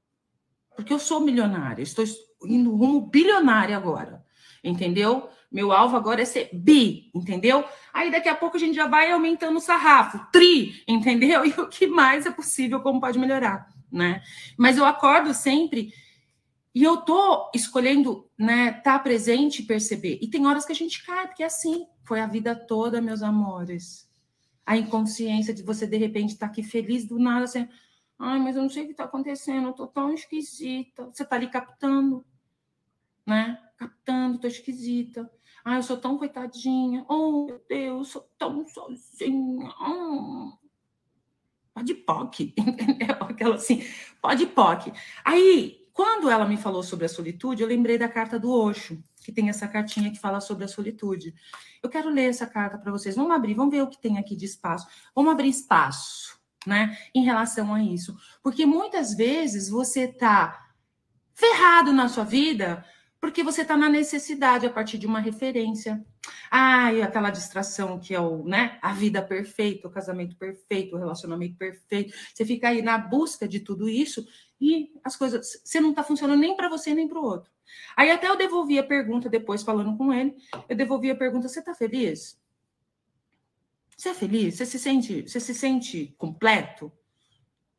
porque 0.81 0.93
eu 0.93 0.99
sou 0.99 1.21
milionária, 1.21 1.83
estou 1.83 2.05
indo 2.45 2.75
rumo 2.75 3.03
bilionária 3.03 3.77
agora, 3.77 4.25
entendeu? 4.65 5.29
Meu 5.53 5.73
alvo 5.73 5.97
agora 5.97 6.23
é 6.23 6.25
ser 6.25 6.49
bi, 6.53 7.11
entendeu? 7.15 7.65
Aí 7.93 8.11
daqui 8.11 8.29
a 8.29 8.35
pouco 8.35 8.57
a 8.57 8.61
gente 8.61 8.75
já 8.75 8.87
vai 8.87 9.11
aumentando 9.11 9.57
o 9.57 9.61
sarrafo, 9.61 10.19
tri, 10.33 10.83
entendeu? 10.89 11.45
E 11.47 11.51
o 11.61 11.69
que 11.69 11.87
mais 11.87 12.25
é 12.25 12.31
possível, 12.31 12.81
como 12.81 13.01
pode 13.01 13.19
melhorar, 13.19 13.69
né? 13.93 14.23
Mas 14.57 14.79
eu 14.79 14.85
acordo 14.85 15.35
sempre 15.35 15.93
e 16.75 16.83
eu 16.83 16.99
tô 16.99 17.51
escolhendo, 17.55 18.29
né, 18.39 18.69
estar 18.69 18.83
tá 18.83 18.99
presente 18.99 19.61
e 19.61 19.67
perceber. 19.67 20.19
E 20.23 20.29
tem 20.29 20.47
horas 20.47 20.65
que 20.65 20.73
a 20.73 20.77
gente 20.77 21.05
cai, 21.05 21.27
porque 21.27 21.43
é 21.43 21.47
assim, 21.47 21.85
foi 22.05 22.21
a 22.21 22.27
vida 22.27 22.55
toda, 22.55 23.03
meus 23.03 23.23
amores. 23.23 24.09
A 24.65 24.77
inconsciência 24.77 25.53
de 25.53 25.63
você 25.63 25.87
de 25.87 25.97
repente 25.97 26.35
estar 26.35 26.47
tá 26.47 26.53
aqui 26.53 26.63
feliz 26.63 27.05
do 27.05 27.19
nada, 27.19 27.45
assim, 27.45 27.69
Ai, 28.23 28.39
mas 28.39 28.55
eu 28.55 28.61
não 28.61 28.69
sei 28.69 28.83
o 28.83 28.87
que 28.87 28.93
está 28.93 29.05
acontecendo, 29.05 29.69
eu 29.69 29.73
tô 29.73 29.87
tão 29.87 30.13
esquisita. 30.13 31.07
Você 31.07 31.23
está 31.23 31.37
ali 31.37 31.49
captando, 31.49 32.23
né? 33.27 33.59
Captando, 33.79 34.39
tô 34.39 34.47
esquisita. 34.47 35.31
Ai, 35.65 35.79
eu 35.79 35.83
sou 35.83 35.97
tão 35.97 36.19
coitadinha. 36.19 37.03
Oh, 37.09 37.47
meu 37.47 37.65
Deus, 37.67 37.99
eu 37.99 38.05
sou 38.05 38.31
tão 38.37 38.69
sozinha. 38.69 39.71
Oh. 39.81 40.53
Pode 41.73 41.95
POC, 41.95 42.53
entendeu? 42.59 43.17
Aquela 43.21 43.55
assim, 43.55 43.83
pode 44.21 44.45
POC. 44.49 44.93
Aí, 45.25 45.89
quando 45.95 46.29
ela 46.29 46.45
me 46.45 46.59
falou 46.59 46.83
sobre 46.83 47.07
a 47.07 47.09
solitude, 47.09 47.63
eu 47.63 47.69
lembrei 47.69 47.97
da 47.97 48.09
carta 48.09 48.39
do 48.39 48.53
Osho, 48.53 49.03
que 49.25 49.33
tem 49.33 49.49
essa 49.49 49.67
cartinha 49.67 50.11
que 50.11 50.21
fala 50.21 50.43
sobre 50.43 50.65
a 50.65 50.69
solitude. 50.69 51.35
Eu 51.83 51.89
quero 51.89 52.11
ler 52.11 52.29
essa 52.29 52.47
carta 52.47 52.77
para 52.77 52.93
vocês. 52.93 53.17
Vamos 53.17 53.35
abrir, 53.35 53.55
vamos 53.55 53.73
ver 53.73 53.83
o 53.83 53.89
que 53.89 53.99
tem 53.99 54.19
aqui 54.19 54.37
de 54.37 54.45
espaço. 54.45 54.87
Vamos 55.15 55.33
abrir 55.33 55.49
espaço 55.49 56.40
né, 56.67 56.97
em 57.15 57.25
relação 57.25 57.75
a 57.75 57.83
isso. 57.83 58.17
Porque 58.43 58.67
muitas 58.67 59.15
vezes 59.15 59.69
você 59.69 60.03
está 60.03 60.69
ferrado 61.35 61.93
na 61.93 62.09
sua 62.09 62.25
vida 62.25 62.85
porque 63.21 63.43
você 63.43 63.63
está 63.63 63.77
na 63.77 63.89
necessidade 63.89 64.65
a 64.65 64.71
partir 64.71 64.97
de 64.97 65.07
uma 65.07 65.21
referência. 65.21 66.03
Ah, 66.51 66.93
e 66.93 67.03
aquela 67.03 67.31
distração 67.31 67.99
que 67.99 68.15
é 68.15 68.21
o, 68.21 68.45
né, 68.45 68.79
a 68.81 68.93
vida 68.93 69.21
perfeita, 69.21 69.89
o 69.89 69.91
casamento 69.91 70.37
perfeito, 70.37 70.97
o 70.97 70.99
relacionamento 70.99 71.57
perfeito. 71.57 72.15
Você 72.35 72.47
fica 72.47 72.69
aí 72.69 72.81
na 72.81 72.97
busca 72.97 73.47
de 73.47 73.61
tudo 73.61 73.89
isso 73.89 74.27
e 74.61 74.91
as 75.05 75.17
coisas, 75.17 75.63
você 75.63 75.81
não 75.81 75.91
está 75.91 76.03
funcionando 76.03 76.41
nem 76.41 76.57
para 76.57 76.69
você 76.69 76.95
nem 76.95 77.07
para 77.07 77.19
o 77.19 77.25
outro. 77.25 77.51
Aí 77.97 78.11
até 78.11 78.27
eu 78.29 78.37
devolvi 78.37 78.79
a 78.79 78.83
pergunta 78.83 79.29
depois 79.29 79.63
falando 79.63 79.97
com 79.97 80.13
ele, 80.13 80.35
eu 80.69 80.77
devolvi 80.77 81.11
a 81.11 81.17
pergunta: 81.17 81.49
você 81.49 81.61
está 81.61 81.75
feliz? 81.75 82.41
Você 84.01 84.09
é 84.09 84.15
feliz? 84.15 84.57
Você 84.57 84.65
se 84.65 84.79
sente, 84.79 85.29
você 85.29 85.39
se 85.39 85.55
sente 85.55 86.15
completo? 86.17 86.91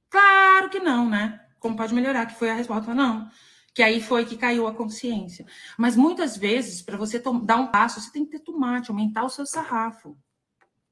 Claro 0.08 0.70
que 0.70 0.80
não, 0.80 1.10
né? 1.10 1.44
Como 1.60 1.76
pode 1.76 1.96
melhorar? 1.96 2.28
Que 2.28 2.36
foi 2.36 2.52
a 2.52 2.54
resposta 2.54 2.94
não. 2.94 3.28
Que 3.74 3.82
aí 3.82 4.00
foi 4.00 4.24
que 4.24 4.38
caiu 4.38 4.68
a 4.68 4.76
consciência. 4.76 5.48
Mas 5.80 5.96
muitas 5.96 6.38
vezes, 6.38 6.84
para 6.84 6.96
você 6.96 7.18
dar 7.44 7.58
um 7.58 7.72
passo, 7.72 8.00
você 8.00 8.12
tem 8.12 8.24
que 8.24 8.38
ter 8.38 8.40
tomate, 8.42 8.92
aumentar 8.92 9.24
o 9.24 9.30
seu 9.30 9.48
sarrafo. 9.48 10.16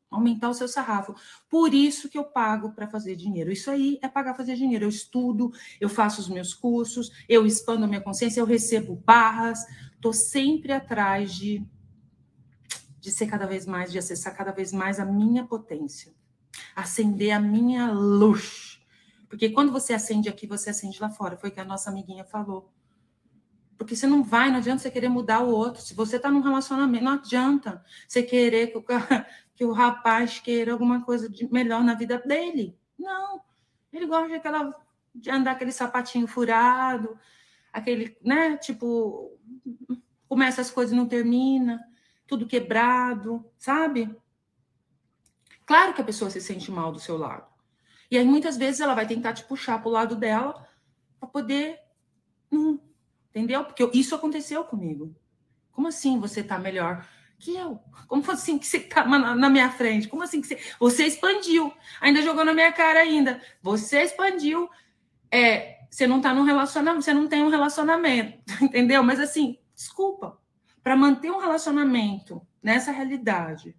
Aumentar 0.10 0.50
o 0.50 0.54
seu 0.56 0.68
sarrafo. 0.68 1.14
Por 1.48 1.76
isso 1.76 2.10
que 2.10 2.18
eu 2.18 2.24
pago 2.24 2.72
para 2.72 2.88
fazer 2.88 3.16
dinheiro. 3.16 3.52
Isso 3.52 3.70
aí 3.70 4.00
é 4.02 4.08
pagar 4.08 4.34
fazer 4.34 4.56
dinheiro. 4.56 4.86
Eu 4.86 4.90
estudo, 4.90 5.52
eu 5.80 5.90
faço 5.90 6.22
os 6.22 6.28
meus 6.28 6.56
cursos, 6.56 7.12
eu 7.30 7.46
expando 7.46 7.86
a 7.86 7.88
minha 7.88 8.02
consciência, 8.02 8.40
eu 8.40 8.48
recebo 8.48 8.96
barras. 8.96 9.60
Estou 9.94 10.12
sempre 10.12 10.74
atrás 10.74 11.36
de 11.36 11.64
de 13.00 13.12
ser 13.12 13.28
cada 13.28 13.48
vez 13.48 13.66
mais, 13.66 13.92
de 13.92 13.98
acessar 13.98 14.36
cada 14.36 14.52
vez 14.52 14.74
mais 14.74 15.00
a 15.00 15.06
minha 15.06 15.46
potência, 15.46 16.14
acender 16.76 17.32
a 17.32 17.40
minha 17.40 17.92
luz. 17.92 18.82
Porque 19.30 19.50
quando 19.50 19.72
você 19.72 19.94
acende 19.94 20.28
aqui, 20.28 20.46
você 20.46 20.72
acende 20.72 21.00
lá 21.00 21.10
fora. 21.10 21.38
Foi 21.38 21.50
o 21.50 21.54
que 21.54 21.60
a 21.60 21.66
nossa 21.66 21.90
amiguinha 21.90 22.26
falou. 22.26 22.72
Porque 23.78 23.96
você 23.96 24.08
não 24.08 24.24
vai, 24.24 24.50
não 24.50 24.58
adianta 24.58 24.82
você 24.82 24.92
querer 24.92 25.08
mudar 25.08 25.42
o 25.42 25.50
outro. 25.50 25.82
Se 25.82 25.94
você 25.94 26.18
está 26.18 26.30
num 26.30 26.42
relacionamento, 26.42 27.04
não 27.04 27.14
adianta 27.14 27.84
você 28.08 28.24
querer 28.24 28.68
que 28.68 28.78
o, 28.78 28.84
que 29.56 29.64
o 29.64 29.72
rapaz 29.72 30.40
queira 30.40 30.74
alguma 30.74 31.04
coisa 31.06 31.30
de 31.30 31.50
melhor 31.52 31.84
na 31.84 31.94
vida 31.94 32.18
dele. 32.18 32.78
Não. 32.98 33.42
Ele 33.94 34.06
gosta 34.06 34.28
de, 34.28 34.34
aquela, 34.34 34.76
de 35.16 35.30
andar 35.30 35.52
aquele 35.52 35.72
sapatinho 35.72 36.28
furado, 36.28 37.18
aquele, 37.72 38.18
né? 38.22 38.58
Tipo, 38.58 39.38
começa 40.28 40.60
as 40.60 40.70
coisas 40.72 40.92
e 40.92 40.98
não 40.98 41.08
termina 41.08 41.89
tudo 42.30 42.46
quebrado, 42.46 43.44
sabe? 43.58 44.16
Claro 45.66 45.96
que 45.96 46.02
a 46.02 46.06
pessoa 46.06 46.30
se 46.30 46.40
sente 46.40 46.72
mal 46.72 46.92
do 46.92 47.00
seu 47.00 47.18
lado. 47.18 47.48
E 48.10 48.18
aí 48.18 48.24
muitas 48.24 48.56
vezes 48.56 48.80
ela 48.80 48.94
vai 48.94 49.08
tentar 49.08 49.34
te 49.34 49.44
puxar 49.44 49.80
para 49.80 49.90
o 49.90 49.92
lado 49.92 50.16
dela 50.16 50.68
para 51.20 51.28
poder. 51.28 51.80
Hum, 52.52 52.80
entendeu? 53.30 53.66
Porque 53.66 53.90
isso 53.98 54.14
aconteceu 54.14 54.64
comigo. 54.64 55.16
Como 55.72 55.88
assim 55.88 56.20
você 56.20 56.42
está 56.42 56.60
melhor 56.60 57.08
que 57.40 57.56
eu? 57.56 57.80
Como 58.08 58.24
assim 58.32 58.60
que 58.60 58.68
você 58.68 58.78
está 58.78 59.06
na 59.06 59.50
minha 59.50 59.72
frente? 59.72 60.08
Como 60.08 60.22
assim 60.22 60.40
que 60.40 60.48
você. 60.48 60.60
Você 60.80 61.06
expandiu. 61.06 61.74
Ainda 62.00 62.22
jogou 62.22 62.46
na 62.46 62.54
minha 62.54 62.72
cara 62.72 63.00
ainda. 63.00 63.42
Você 63.62 64.04
expandiu. 64.04 64.70
É, 65.32 65.80
você 65.90 66.06
não 66.06 66.18
está 66.18 66.34
num 66.34 66.44
relacionamento, 66.44 67.04
você 67.04 67.14
não 67.14 67.28
tem 67.28 67.44
um 67.44 67.50
relacionamento, 67.50 68.40
entendeu? 68.62 69.04
Mas 69.04 69.20
assim, 69.20 69.58
desculpa 69.76 70.39
para 70.90 70.96
manter 70.96 71.30
um 71.30 71.38
relacionamento 71.38 72.42
nessa 72.64 72.92
realidade, 72.92 73.76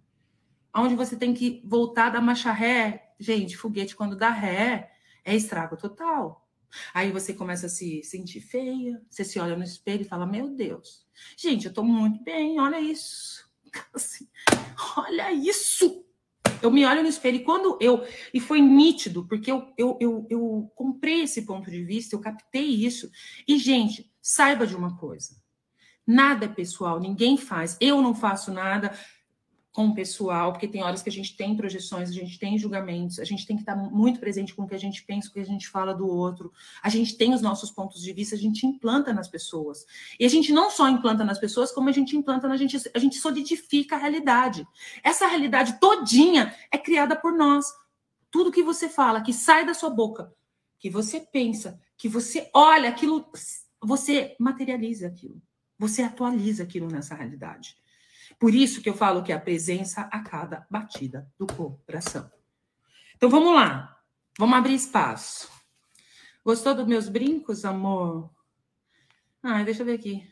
onde 0.73 0.95
você 0.95 1.17
tem 1.17 1.33
que 1.33 1.61
voltar 1.65 2.09
da 2.09 2.21
marcha 2.21 2.53
ré, 2.53 3.11
gente, 3.19 3.57
foguete 3.57 3.97
quando 3.97 4.15
dá 4.15 4.29
ré 4.29 4.93
é 5.25 5.35
estrago 5.35 5.75
total. 5.75 6.49
Aí 6.93 7.11
você 7.11 7.33
começa 7.33 7.65
a 7.65 7.69
se 7.69 8.01
sentir 8.01 8.39
feia, 8.39 9.01
você 9.09 9.25
se 9.25 9.37
olha 9.39 9.57
no 9.57 9.63
espelho 9.65 10.03
e 10.03 10.07
fala: 10.07 10.25
Meu 10.25 10.55
Deus, 10.55 11.05
gente, 11.35 11.65
eu 11.65 11.73
tô 11.73 11.83
muito 11.83 12.23
bem, 12.23 12.61
olha 12.61 12.79
isso. 12.79 13.45
Assim, 13.93 14.25
olha 14.95 15.33
isso. 15.33 16.05
Eu 16.61 16.71
me 16.71 16.85
olho 16.85 17.03
no 17.03 17.09
espelho 17.09 17.35
e 17.35 17.43
quando 17.43 17.77
eu. 17.81 18.07
E 18.33 18.39
foi 18.39 18.61
nítido, 18.61 19.27
porque 19.27 19.51
eu, 19.51 19.67
eu, 19.77 19.97
eu, 19.99 20.27
eu 20.29 20.71
comprei 20.75 21.23
esse 21.23 21.41
ponto 21.41 21.69
de 21.69 21.83
vista, 21.83 22.15
eu 22.15 22.21
captei 22.21 22.67
isso. 22.85 23.11
E, 23.45 23.57
gente, 23.57 24.09
saiba 24.21 24.65
de 24.65 24.77
uma 24.77 24.97
coisa: 24.97 25.40
Nada 26.11 26.43
é 26.45 26.49
pessoal, 26.49 26.99
ninguém 26.99 27.37
faz. 27.37 27.77
Eu 27.79 28.01
não 28.01 28.13
faço 28.13 28.51
nada. 28.51 28.91
com 29.71 29.87
o 29.87 29.95
pessoal, 29.95 30.51
porque 30.51 30.67
tem 30.67 30.83
horas 30.83 31.01
que 31.01 31.07
a 31.07 31.11
gente 31.13 31.37
tem 31.37 31.55
projeções, 31.55 32.09
a 32.09 32.11
gente 32.11 32.37
tem 32.37 32.57
julgamentos, 32.57 33.19
a 33.19 33.23
gente 33.23 33.47
tem 33.47 33.55
que 33.55 33.61
estar 33.61 33.73
muito 33.73 34.19
presente 34.19 34.53
com 34.53 34.63
o 34.63 34.67
que 34.67 34.75
a 34.75 34.77
gente 34.77 35.01
pensa, 35.05 35.29
o 35.29 35.31
que 35.31 35.39
a 35.39 35.45
gente 35.45 35.69
fala 35.69 35.93
do 35.93 36.05
outro. 36.05 36.51
A 36.83 36.89
gente 36.89 37.17
tem 37.17 37.33
os 37.33 37.41
nossos 37.41 37.71
pontos 37.71 38.01
de 38.01 38.11
vista, 38.11 38.35
a 38.35 38.37
gente 38.37 38.67
implanta 38.67 39.13
nas 39.13 39.29
pessoas. 39.29 39.85
E 40.19 40.25
a 40.25 40.27
gente 40.27 40.51
não 40.51 40.69
só 40.69 40.89
implanta 40.89 41.23
nas 41.23 41.39
pessoas, 41.39 41.71
como 41.71 41.87
a 41.87 41.93
gente 41.93 42.17
implanta 42.17 42.49
na 42.49 42.57
gente, 42.57 42.75
a 42.93 42.99
gente 42.99 43.15
solidifica 43.15 43.95
a 43.95 43.99
realidade. 43.99 44.67
Essa 45.01 45.25
realidade 45.25 45.79
todinha 45.79 46.53
é 46.69 46.77
criada 46.77 47.15
por 47.15 47.31
nós. 47.31 47.65
Tudo 48.29 48.51
que 48.51 48.61
você 48.61 48.89
fala, 48.89 49.21
que 49.21 49.31
sai 49.31 49.65
da 49.65 49.73
sua 49.73 49.89
boca, 49.89 50.33
que 50.77 50.89
você 50.89 51.21
pensa, 51.21 51.79
que 51.95 52.09
você 52.09 52.49
olha, 52.53 52.89
aquilo, 52.89 53.25
você 53.81 54.35
materializa 54.37 55.07
aquilo. 55.07 55.41
Você 55.81 56.03
atualiza 56.03 56.61
aquilo 56.61 56.87
nessa 56.87 57.15
realidade. 57.15 57.75
Por 58.39 58.53
isso 58.53 58.83
que 58.83 58.89
eu 58.89 58.93
falo 58.93 59.23
que 59.23 59.31
é 59.31 59.35
a 59.35 59.39
presença 59.39 60.01
a 60.11 60.19
cada 60.19 60.63
batida 60.69 61.27
do 61.39 61.47
coração. 61.47 62.31
Então 63.15 63.31
vamos 63.31 63.55
lá. 63.55 63.99
Vamos 64.37 64.55
abrir 64.55 64.75
espaço. 64.75 65.49
Gostou 66.45 66.75
dos 66.75 66.85
meus 66.85 67.09
brincos, 67.09 67.65
amor? 67.65 68.29
Ah, 69.41 69.63
deixa 69.63 69.81
eu 69.81 69.87
ver 69.87 69.95
aqui. 69.95 70.31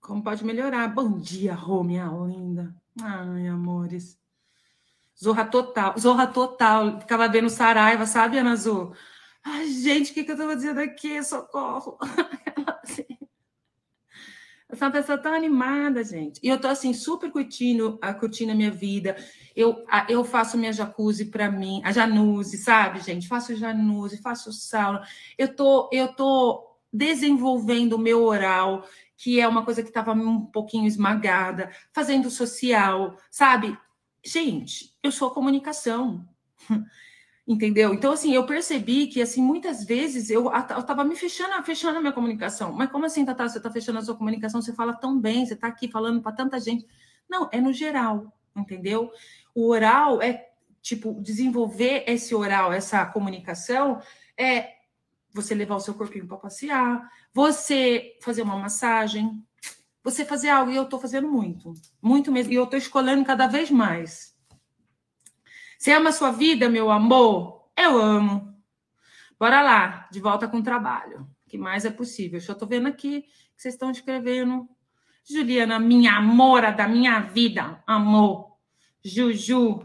Como 0.00 0.20
pode 0.20 0.44
melhorar? 0.44 0.88
Bom 0.88 1.20
dia, 1.20 1.54
Rô, 1.54 1.84
minha 1.84 2.08
linda. 2.26 2.74
Ai, 3.00 3.46
amores. 3.46 4.18
Zorra 5.16 5.44
total. 5.44 5.96
Zorra 5.96 6.26
total. 6.26 6.98
Ficava 7.00 7.28
vendo 7.28 7.48
Saraiva, 7.48 8.06
sabe, 8.06 8.38
Ana 8.38 8.54
Azul? 8.54 8.92
Ai, 9.44 9.68
gente, 9.68 10.10
o 10.10 10.14
que, 10.14 10.24
que 10.24 10.32
eu 10.32 10.36
tô 10.36 10.48
fazendo 10.48 10.80
aqui? 10.80 11.22
Socorro. 11.22 11.96
Eu 14.72 14.78
sou 14.78 14.88
uma 14.88 14.92
pessoa 14.92 15.18
tão 15.18 15.34
animada, 15.34 16.02
gente. 16.02 16.40
E 16.42 16.48
eu 16.48 16.58
tô 16.58 16.66
assim, 16.66 16.94
super 16.94 17.30
curtindo, 17.30 18.00
curtindo 18.18 18.52
a 18.52 18.54
minha 18.54 18.70
vida. 18.70 19.14
Eu, 19.54 19.84
eu 20.08 20.24
faço 20.24 20.56
minha 20.56 20.72
jacuzzi 20.72 21.26
para 21.26 21.50
mim, 21.50 21.82
a 21.84 21.92
januse, 21.92 22.56
sabe, 22.56 23.00
gente? 23.00 23.28
Faço 23.28 23.54
januse, 23.54 24.22
faço 24.22 24.50
sauna. 24.50 25.06
Eu 25.36 25.54
tô, 25.54 25.90
eu 25.92 26.08
tô 26.14 26.74
desenvolvendo 26.90 27.92
o 27.92 27.98
meu 27.98 28.24
oral, 28.24 28.88
que 29.14 29.38
é 29.38 29.46
uma 29.46 29.62
coisa 29.62 29.82
que 29.82 29.88
estava 29.88 30.12
um 30.14 30.46
pouquinho 30.46 30.86
esmagada, 30.86 31.70
fazendo 31.92 32.30
social, 32.30 33.18
sabe? 33.30 33.78
Gente, 34.24 34.96
eu 35.02 35.12
sou 35.12 35.32
comunicação. 35.32 36.26
Entendeu? 37.46 37.92
Então, 37.92 38.12
assim, 38.12 38.32
eu 38.32 38.46
percebi 38.46 39.08
que, 39.08 39.20
assim, 39.20 39.42
muitas 39.42 39.84
vezes 39.84 40.30
eu, 40.30 40.44
eu 40.44 40.82
tava 40.84 41.02
me 41.02 41.16
fechando, 41.16 41.60
fechando 41.64 41.98
a 41.98 42.00
minha 42.00 42.12
comunicação. 42.12 42.72
Mas 42.72 42.90
como 42.90 43.04
assim, 43.04 43.24
Tata, 43.24 43.48
você 43.48 43.58
tá 43.60 43.70
fechando 43.70 43.98
a 43.98 44.02
sua 44.02 44.16
comunicação? 44.16 44.62
Você 44.62 44.72
fala 44.72 44.94
tão 44.94 45.20
bem, 45.20 45.44
você 45.44 45.56
tá 45.56 45.66
aqui 45.66 45.88
falando 45.88 46.22
para 46.22 46.32
tanta 46.32 46.60
gente. 46.60 46.86
Não, 47.28 47.48
é 47.50 47.60
no 47.60 47.72
geral, 47.72 48.32
entendeu? 48.54 49.10
O 49.54 49.68
oral 49.68 50.22
é, 50.22 50.50
tipo, 50.80 51.20
desenvolver 51.20 52.04
esse 52.06 52.32
oral, 52.32 52.72
essa 52.72 53.04
comunicação, 53.06 54.00
é 54.38 54.74
você 55.34 55.52
levar 55.54 55.76
o 55.76 55.80
seu 55.80 55.94
corpinho 55.94 56.28
para 56.28 56.36
passear, 56.36 57.10
você 57.34 58.16
fazer 58.20 58.42
uma 58.42 58.56
massagem, 58.56 59.44
você 60.04 60.24
fazer 60.24 60.48
algo, 60.48 60.70
e 60.70 60.76
eu 60.76 60.84
tô 60.84 60.98
fazendo 60.98 61.28
muito, 61.28 61.74
muito 62.00 62.30
mesmo, 62.30 62.52
e 62.52 62.56
eu 62.56 62.66
tô 62.66 62.76
escolhendo 62.76 63.24
cada 63.24 63.46
vez 63.46 63.70
mais 63.70 64.31
você 65.82 65.90
ama 65.94 66.10
a 66.10 66.12
sua 66.12 66.30
vida, 66.30 66.68
meu 66.68 66.92
amor? 66.92 67.68
Eu 67.76 68.00
amo. 68.00 68.56
Bora 69.36 69.60
lá, 69.60 70.08
de 70.12 70.20
volta 70.20 70.46
com 70.46 70.58
o 70.58 70.62
trabalho. 70.62 71.22
O 71.44 71.50
que 71.50 71.58
mais 71.58 71.84
é 71.84 71.90
possível? 71.90 72.38
Eu 72.38 72.52
estou 72.52 72.68
vendo 72.68 72.86
aqui 72.86 73.22
que 73.22 73.28
vocês 73.56 73.74
estão 73.74 73.90
escrevendo. 73.90 74.68
Juliana, 75.28 75.80
minha 75.80 76.12
amora 76.12 76.70
da 76.70 76.86
minha 76.86 77.18
vida, 77.18 77.82
amor. 77.84 78.56
Juju. 79.04 79.84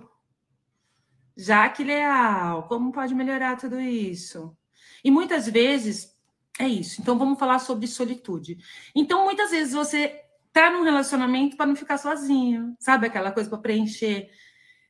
Jaque 1.35 1.83
Leal, 1.83 2.67
como 2.67 2.91
pode 2.91 3.15
melhorar 3.15 3.57
tudo 3.57 3.81
isso? 3.81 4.55
E 5.03 5.09
muitas 5.09 5.49
vezes 5.49 6.15
é 6.59 6.67
isso. 6.67 7.01
Então 7.01 7.17
vamos 7.17 7.39
falar 7.39 7.57
sobre 7.57 7.87
solitude. 7.87 8.59
Então 8.93 9.25
muitas 9.25 9.49
vezes 9.49 9.73
você 9.73 10.15
tá 10.53 10.69
num 10.69 10.83
relacionamento 10.83 11.57
para 11.57 11.65
não 11.65 11.75
ficar 11.75 11.97
sozinho, 11.97 12.75
sabe 12.79 13.07
aquela 13.07 13.31
coisa 13.31 13.49
para 13.49 13.57
preencher 13.57 14.29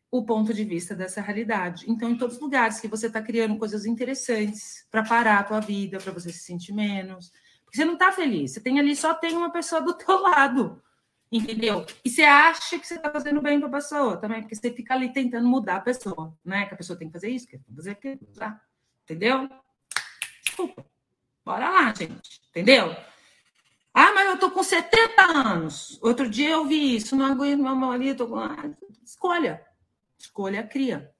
o 0.09 0.23
ponto 0.25 0.53
de 0.53 0.63
vista 0.63 0.95
dessa 0.95 1.21
realidade. 1.21 1.85
Então, 1.87 2.09
em 2.09 2.17
todos 2.17 2.35
os 2.35 2.41
lugares 2.41 2.79
que 2.79 2.87
você 2.87 3.07
está 3.07 3.21
criando 3.21 3.57
coisas 3.57 3.85
interessantes 3.85 4.85
para 4.89 5.03
parar 5.03 5.39
a 5.39 5.43
tua 5.43 5.59
vida, 5.59 5.97
para 5.99 6.13
você 6.13 6.31
se 6.31 6.39
sentir 6.39 6.73
menos, 6.73 7.31
porque 7.65 7.77
você 7.77 7.85
não 7.85 7.93
está 7.93 8.11
feliz, 8.11 8.53
você 8.53 8.61
tem 8.61 8.79
ali 8.79 8.95
só 8.95 9.13
tem 9.13 9.35
uma 9.35 9.51
pessoa 9.51 9.81
do 9.81 9.93
teu 9.97 10.21
lado, 10.21 10.81
entendeu? 11.29 11.85
E 12.05 12.09
você 12.09 12.23
acha 12.23 12.79
que 12.79 12.87
você 12.87 12.95
está 12.95 13.11
fazendo 13.11 13.41
bem 13.41 13.59
para 13.59 13.67
a 13.67 13.71
pessoa 13.71 14.17
também, 14.17 14.41
porque 14.41 14.55
você 14.55 14.71
fica 14.71 14.93
ali 14.93 15.11
tentando 15.11 15.47
mudar 15.47 15.77
a 15.77 15.81
pessoa, 15.81 16.33
né? 16.43 16.65
Que 16.65 16.73
a 16.73 16.77
pessoa 16.77 16.97
tem 16.97 17.09
que 17.09 17.13
fazer 17.13 17.29
isso, 17.29 17.47
que 17.47 17.57
que 17.57 17.75
fazer 17.75 17.91
aquilo, 17.91 18.25
tá? 18.33 18.61
Entendeu? 19.03 19.49
Desculpa. 20.41 20.85
Bora 21.43 21.69
lá, 21.69 21.93
gente, 21.93 22.41
entendeu? 22.49 22.95
Ah, 23.93 24.13
mas 24.13 24.29
eu 24.29 24.37
tô 24.37 24.51
com 24.51 24.63
70 24.63 25.21
anos. 25.23 25.97
Outro 26.01 26.29
dia 26.29 26.51
eu 26.51 26.65
vi 26.65 26.95
isso, 26.95 27.15
não 27.15 27.25
aguento 27.25 27.63
meu 27.63 27.75
marido, 27.75 28.17
tô 28.17 28.27
com... 28.27 28.37
Ah, 28.37 28.69
escolha. 29.03 29.66
Escolha 30.17 30.63
cria. 30.63 31.11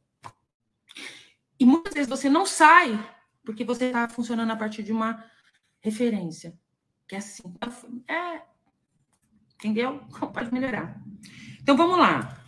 E 1.60 1.66
muitas 1.66 1.94
vezes 1.94 2.10
você 2.10 2.30
não 2.30 2.46
sai 2.46 2.98
porque 3.44 3.64
você 3.64 3.86
está 3.86 4.10
funcionando 4.10 4.52
a 4.52 4.56
partir 4.56 4.84
de 4.84 4.92
uma 4.92 5.24
referência. 5.80 6.58
Que 7.08 7.16
é 7.16 7.20
assim. 7.20 7.44
É, 8.08 8.42
entendeu? 9.56 10.00
Pode 10.34 10.52
melhorar. 10.54 11.02
Então 11.62 11.78
vamos 11.78 11.98
lá. 11.98 12.44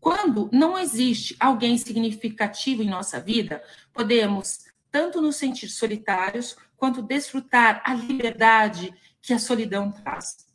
Quando 0.00 0.48
não 0.52 0.78
existe 0.78 1.36
alguém 1.40 1.76
significativo 1.76 2.82
em 2.82 2.88
nossa 2.88 3.20
vida, 3.20 3.62
podemos 3.92 4.66
tanto 4.90 5.20
nos 5.20 5.36
sentir 5.36 5.68
solitários 5.68 6.56
quanto 6.76 7.02
desfrutar 7.02 7.82
a 7.84 7.92
liberdade 7.92 8.94
que 9.20 9.32
a 9.32 9.38
solidão 9.38 9.90
traz 9.90 10.45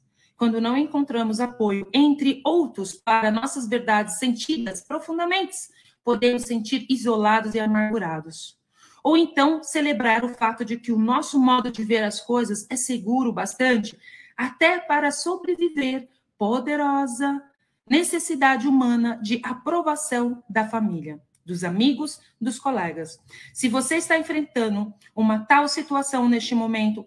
quando 0.41 0.59
não 0.59 0.75
encontramos 0.75 1.39
apoio 1.39 1.87
entre 1.93 2.41
outros 2.43 2.95
para 2.95 3.29
nossas 3.29 3.67
verdades 3.67 4.17
sentidas 4.17 4.81
profundamente, 4.81 5.55
podemos 6.03 6.41
sentir 6.41 6.87
isolados 6.89 7.53
e 7.53 7.59
amargurados. 7.59 8.57
Ou 9.03 9.15
então 9.15 9.61
celebrar 9.61 10.25
o 10.25 10.29
fato 10.29 10.65
de 10.65 10.79
que 10.79 10.91
o 10.91 10.97
nosso 10.97 11.39
modo 11.39 11.69
de 11.69 11.83
ver 11.83 12.03
as 12.03 12.19
coisas 12.19 12.65
é 12.71 12.75
seguro 12.75 13.31
bastante 13.31 13.95
até 14.35 14.79
para 14.79 15.11
sobreviver 15.11 16.09
poderosa 16.39 17.39
necessidade 17.87 18.67
humana 18.67 19.19
de 19.21 19.39
aprovação 19.43 20.43
da 20.49 20.67
família, 20.67 21.21
dos 21.45 21.63
amigos, 21.63 22.19
dos 22.41 22.57
colegas. 22.57 23.19
Se 23.53 23.69
você 23.69 23.97
está 23.97 24.17
enfrentando 24.17 24.91
uma 25.15 25.45
tal 25.45 25.67
situação 25.67 26.27
neste 26.27 26.55
momento, 26.55 27.05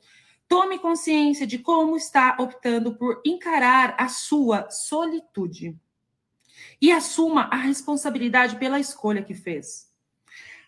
Tome 0.48 0.78
consciência 0.78 1.46
de 1.46 1.58
como 1.58 1.96
está 1.96 2.36
optando 2.38 2.94
por 2.94 3.20
encarar 3.24 3.94
a 3.98 4.08
sua 4.08 4.68
solitude 4.70 5.76
e 6.80 6.92
assuma 6.92 7.44
a 7.44 7.56
responsabilidade 7.56 8.56
pela 8.56 8.80
escolha 8.80 9.22
que 9.22 9.34
fez. 9.34 9.92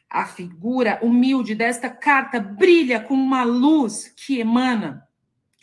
A 0.09 0.25
figura 0.25 0.99
humilde 1.03 1.55
desta 1.55 1.91
carta 1.91 2.41
brilha 2.41 3.01
com 3.01 3.15
uma 3.15 3.43
luz 3.43 4.09
que 4.17 4.39
emana 4.39 5.07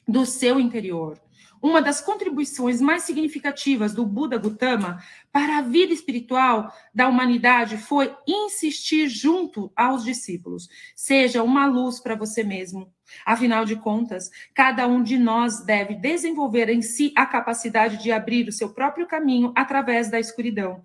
do 0.08 0.26
seu 0.26 0.60
interior. 0.60 1.23
Uma 1.64 1.82
das 1.82 2.02
contribuições 2.02 2.82
mais 2.82 3.04
significativas 3.04 3.94
do 3.94 4.06
Buda 4.06 4.38
Gautama 4.38 5.02
para 5.32 5.60
a 5.60 5.62
vida 5.62 5.94
espiritual 5.94 6.76
da 6.94 7.08
humanidade 7.08 7.78
foi 7.78 8.14
insistir 8.28 9.08
junto 9.08 9.72
aos 9.74 10.04
discípulos. 10.04 10.68
Seja 10.94 11.42
uma 11.42 11.66
luz 11.66 12.02
para 12.02 12.16
você 12.16 12.44
mesmo, 12.44 12.94
Afinal 13.26 13.64
de 13.64 13.76
contas, 13.76 14.32
cada 14.56 14.88
um 14.88 15.04
de 15.04 15.18
nós 15.18 15.64
deve 15.64 15.94
desenvolver 15.94 16.68
em 16.70 16.82
si 16.82 17.14
a 17.16 17.26
capacidade 17.26 18.02
de 18.02 18.12
abrir 18.12 18.48
o 18.48 18.52
seu 18.52 18.74
próprio 18.74 19.06
caminho 19.06 19.54
através 19.56 20.10
da 20.10 20.20
escuridão, 20.20 20.84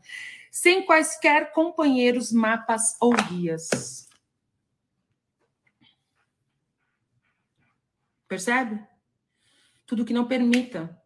sem 0.51 0.85
quaisquer 0.85 1.53
companheiros, 1.53 2.31
mapas 2.31 2.97
ou 3.01 3.15
guias. 3.31 4.07
Percebe? 8.29 8.79
Tudo 9.89 10.05
que 10.05 10.13
não 10.13 10.29
permita. 10.29 10.97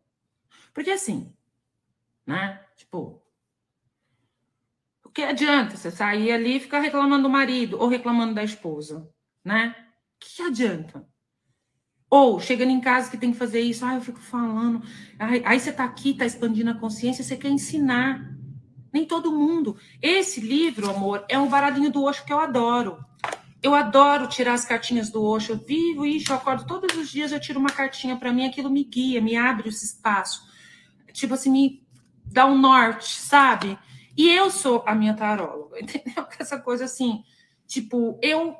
Porque 0.75 0.90
assim, 0.90 1.33
né? 2.27 2.61
Tipo, 2.77 3.23
o 5.05 5.09
que 5.09 5.23
adianta 5.23 5.77
você 5.77 5.88
sair 5.88 6.33
ali 6.33 6.57
e 6.57 6.61
ficar 6.61 6.81
reclamando 6.81 7.23
do 7.23 7.31
marido 7.31 7.79
ou 7.79 7.87
reclamando 7.87 8.35
da 8.35 8.42
esposa, 8.42 9.09
né? 9.45 9.77
O 10.16 10.18
que 10.18 10.42
adianta? 10.42 11.07
Ou 12.11 12.40
chegando 12.40 12.73
em 12.73 12.81
casa 12.81 13.09
que 13.09 13.16
tem 13.16 13.31
que 13.31 13.38
fazer 13.38 13.61
isso, 13.61 13.87
ah, 13.87 13.95
eu 13.95 14.01
fico 14.01 14.18
falando. 14.18 14.83
Aí, 15.16 15.42
aí 15.47 15.61
você 15.61 15.71
está 15.71 15.85
aqui, 15.85 16.11
está 16.11 16.27
expandindo 16.27 16.71
a 16.71 16.75
consciência, 16.75 17.23
você 17.23 17.37
quer 17.37 17.51
ensinar. 17.51 18.37
Nem 18.92 19.07
todo 19.07 19.33
mundo. 19.33 19.79
Esse 20.03 20.40
livro, 20.40 20.90
amor, 20.90 21.25
é 21.29 21.38
um 21.38 21.49
varadinho 21.49 21.90
do 21.90 22.03
Osho 22.03 22.25
que 22.27 22.33
eu 22.33 22.40
adoro. 22.40 23.03
Eu 23.62 23.75
adoro 23.75 24.27
tirar 24.27 24.55
as 24.55 24.64
cartinhas 24.64 25.09
do 25.09 25.22
Osho. 25.22 25.53
Eu 25.53 25.59
vivo 25.59 26.05
isso, 26.05 26.33
eu 26.33 26.37
acordo 26.37 26.66
todos 26.66 26.96
os 26.96 27.09
dias, 27.09 27.31
eu 27.31 27.38
tiro 27.38 27.61
uma 27.61 27.70
cartinha 27.70 28.16
para 28.16 28.33
mim, 28.33 28.46
aquilo 28.46 28.68
me 28.68 28.83
guia, 28.83 29.20
me 29.20 29.37
abre 29.37 29.68
esse 29.68 29.85
espaço. 29.85 30.42
Tipo 31.12 31.35
assim, 31.35 31.51
me 31.51 31.87
dá 32.25 32.44
um 32.46 32.59
norte, 32.59 33.20
sabe? 33.20 33.79
E 34.16 34.29
eu 34.29 34.51
sou 34.51 34.83
a 34.87 34.94
minha 34.94 35.14
taróloga, 35.14 35.79
entendeu? 35.81 36.27
Essa 36.38 36.59
coisa 36.59 36.87
assim, 36.87 37.22
tipo, 37.66 38.18
eu, 38.20 38.57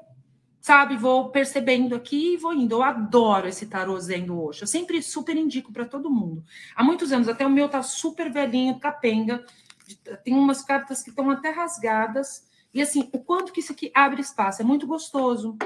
sabe, 0.61 0.97
vou 0.97 1.31
percebendo 1.31 1.95
aqui 1.95 2.35
e 2.35 2.37
vou 2.37 2.55
indo. 2.55 2.77
Eu 2.77 2.83
adoro 2.83 3.49
esse 3.49 3.67
tarô 3.67 3.99
zen 3.99 4.27
do 4.27 4.41
Osho. 4.41 4.63
Eu 4.63 4.69
sempre 4.69 5.03
super 5.03 5.37
indico 5.37 5.73
para 5.73 5.85
todo 5.85 6.11
mundo. 6.11 6.45
Há 6.77 6.85
muitos 6.85 7.11
anos, 7.13 7.29
até 7.29 7.45
o 7.45 7.51
meu 7.51 7.69
tá 7.69 7.83
super 7.83 8.31
velhinho, 8.31 8.79
capenga. 8.79 9.45
Tem 10.23 10.35
umas 10.35 10.63
cartas 10.63 11.03
que 11.03 11.11
estão 11.11 11.29
até 11.29 11.51
rasgadas. 11.51 12.51
E 12.73 12.81
assim, 12.81 13.09
o 13.13 13.19
quanto 13.19 13.53
que 13.53 13.61
isso 13.61 13.73
aqui 13.73 13.91
abre 13.95 14.21
espaço, 14.21 14.63
é 14.63 14.65
muito 14.65 14.87
gostoso. 14.87 15.57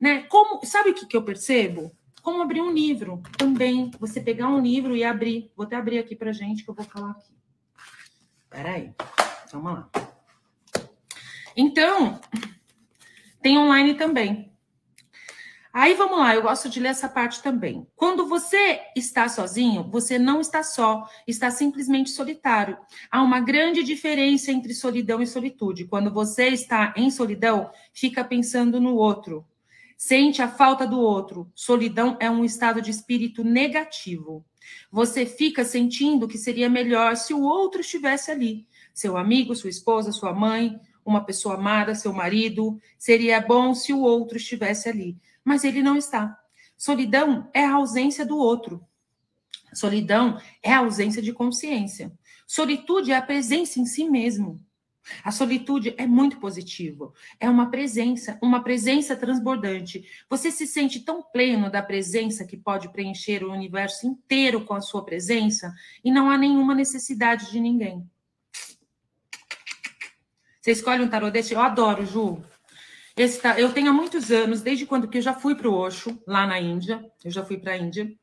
Né? 0.00 0.22
Como, 0.22 0.64
sabe 0.64 0.90
o 0.90 0.94
que, 0.94 1.06
que 1.06 1.16
eu 1.16 1.22
percebo? 1.22 1.92
Como 2.22 2.42
abrir 2.42 2.60
um 2.60 2.72
livro 2.72 3.22
também. 3.36 3.90
Você 3.98 4.20
pegar 4.20 4.48
um 4.48 4.60
livro 4.60 4.96
e 4.96 5.04
abrir. 5.04 5.50
Vou 5.56 5.66
até 5.66 5.76
abrir 5.76 5.98
aqui 5.98 6.16
para 6.16 6.32
gente 6.32 6.64
que 6.64 6.70
eu 6.70 6.74
vou 6.74 6.84
falar 6.84 7.10
aqui. 7.10 7.32
Peraí, 8.48 8.94
vamos 9.52 9.72
lá. 9.72 9.90
Então, 11.54 12.20
tem 13.42 13.58
online 13.58 13.94
também. 13.94 14.52
Aí 15.72 15.94
vamos 15.94 16.18
lá, 16.18 16.34
eu 16.34 16.42
gosto 16.42 16.68
de 16.68 16.80
ler 16.80 16.88
essa 16.88 17.08
parte 17.08 17.42
também. 17.42 17.86
Quando 17.94 18.26
você 18.26 18.80
está 18.96 19.28
sozinho, 19.28 19.88
você 19.90 20.18
não 20.18 20.40
está 20.40 20.62
só, 20.62 21.06
está 21.26 21.50
simplesmente 21.50 22.10
solitário. 22.10 22.78
Há 23.10 23.22
uma 23.22 23.38
grande 23.38 23.82
diferença 23.82 24.50
entre 24.50 24.72
solidão 24.74 25.20
e 25.20 25.26
solitude. 25.26 25.84
Quando 25.84 26.12
você 26.12 26.48
está 26.48 26.94
em 26.96 27.10
solidão, 27.10 27.70
fica 27.92 28.24
pensando 28.24 28.80
no 28.80 28.96
outro, 28.96 29.46
sente 29.96 30.40
a 30.40 30.48
falta 30.48 30.86
do 30.86 30.98
outro. 30.98 31.50
Solidão 31.54 32.16
é 32.18 32.30
um 32.30 32.44
estado 32.44 32.80
de 32.80 32.90
espírito 32.90 33.44
negativo. 33.44 34.44
Você 34.90 35.26
fica 35.26 35.64
sentindo 35.64 36.28
que 36.28 36.38
seria 36.38 36.68
melhor 36.68 37.16
se 37.16 37.34
o 37.34 37.42
outro 37.42 37.80
estivesse 37.80 38.30
ali. 38.30 38.66
Seu 38.94 39.16
amigo, 39.16 39.54
sua 39.54 39.70
esposa, 39.70 40.12
sua 40.12 40.32
mãe, 40.32 40.78
uma 41.04 41.24
pessoa 41.24 41.54
amada, 41.56 41.94
seu 41.94 42.12
marido. 42.12 42.80
Seria 42.98 43.40
bom 43.40 43.74
se 43.74 43.92
o 43.92 44.00
outro 44.00 44.38
estivesse 44.38 44.88
ali. 44.88 45.16
Mas 45.48 45.64
ele 45.64 45.82
não 45.82 45.96
está. 45.96 46.38
Solidão 46.76 47.48
é 47.54 47.64
a 47.64 47.76
ausência 47.76 48.26
do 48.26 48.36
outro. 48.36 48.84
Solidão 49.72 50.38
é 50.62 50.70
a 50.70 50.80
ausência 50.80 51.22
de 51.22 51.32
consciência. 51.32 52.12
Solitude 52.46 53.12
é 53.12 53.16
a 53.16 53.22
presença 53.22 53.80
em 53.80 53.86
si 53.86 54.04
mesmo. 54.04 54.62
A 55.24 55.32
solitude 55.32 55.94
é 55.96 56.06
muito 56.06 56.38
positiva. 56.38 57.10
É 57.40 57.48
uma 57.48 57.70
presença, 57.70 58.38
uma 58.42 58.62
presença 58.62 59.16
transbordante. 59.16 60.04
Você 60.28 60.50
se 60.50 60.66
sente 60.66 61.00
tão 61.00 61.22
pleno 61.22 61.70
da 61.70 61.82
presença 61.82 62.44
que 62.44 62.58
pode 62.58 62.92
preencher 62.92 63.42
o 63.42 63.50
universo 63.50 64.06
inteiro 64.06 64.66
com 64.66 64.74
a 64.74 64.82
sua 64.82 65.02
presença 65.02 65.74
e 66.04 66.10
não 66.10 66.28
há 66.28 66.36
nenhuma 66.36 66.74
necessidade 66.74 67.50
de 67.50 67.58
ninguém. 67.58 68.06
Você 70.60 70.72
escolhe 70.72 71.02
um 71.02 71.08
tarô 71.08 71.30
desse? 71.30 71.54
Eu 71.54 71.60
adoro, 71.60 72.04
Ju. 72.04 72.44
Esse, 73.18 73.40
eu 73.58 73.72
tenho 73.72 73.90
há 73.90 73.92
muitos 73.92 74.30
anos, 74.30 74.62
desde 74.62 74.86
quando 74.86 75.08
que 75.08 75.18
eu 75.18 75.22
já 75.22 75.34
fui 75.34 75.56
para 75.56 75.68
o 75.68 75.74
Osho, 75.74 76.22
lá 76.24 76.46
na 76.46 76.60
Índia. 76.60 77.04
Eu 77.24 77.32
já 77.32 77.44
fui 77.44 77.58
para 77.58 77.72
a 77.72 77.76
Índia. 77.76 78.16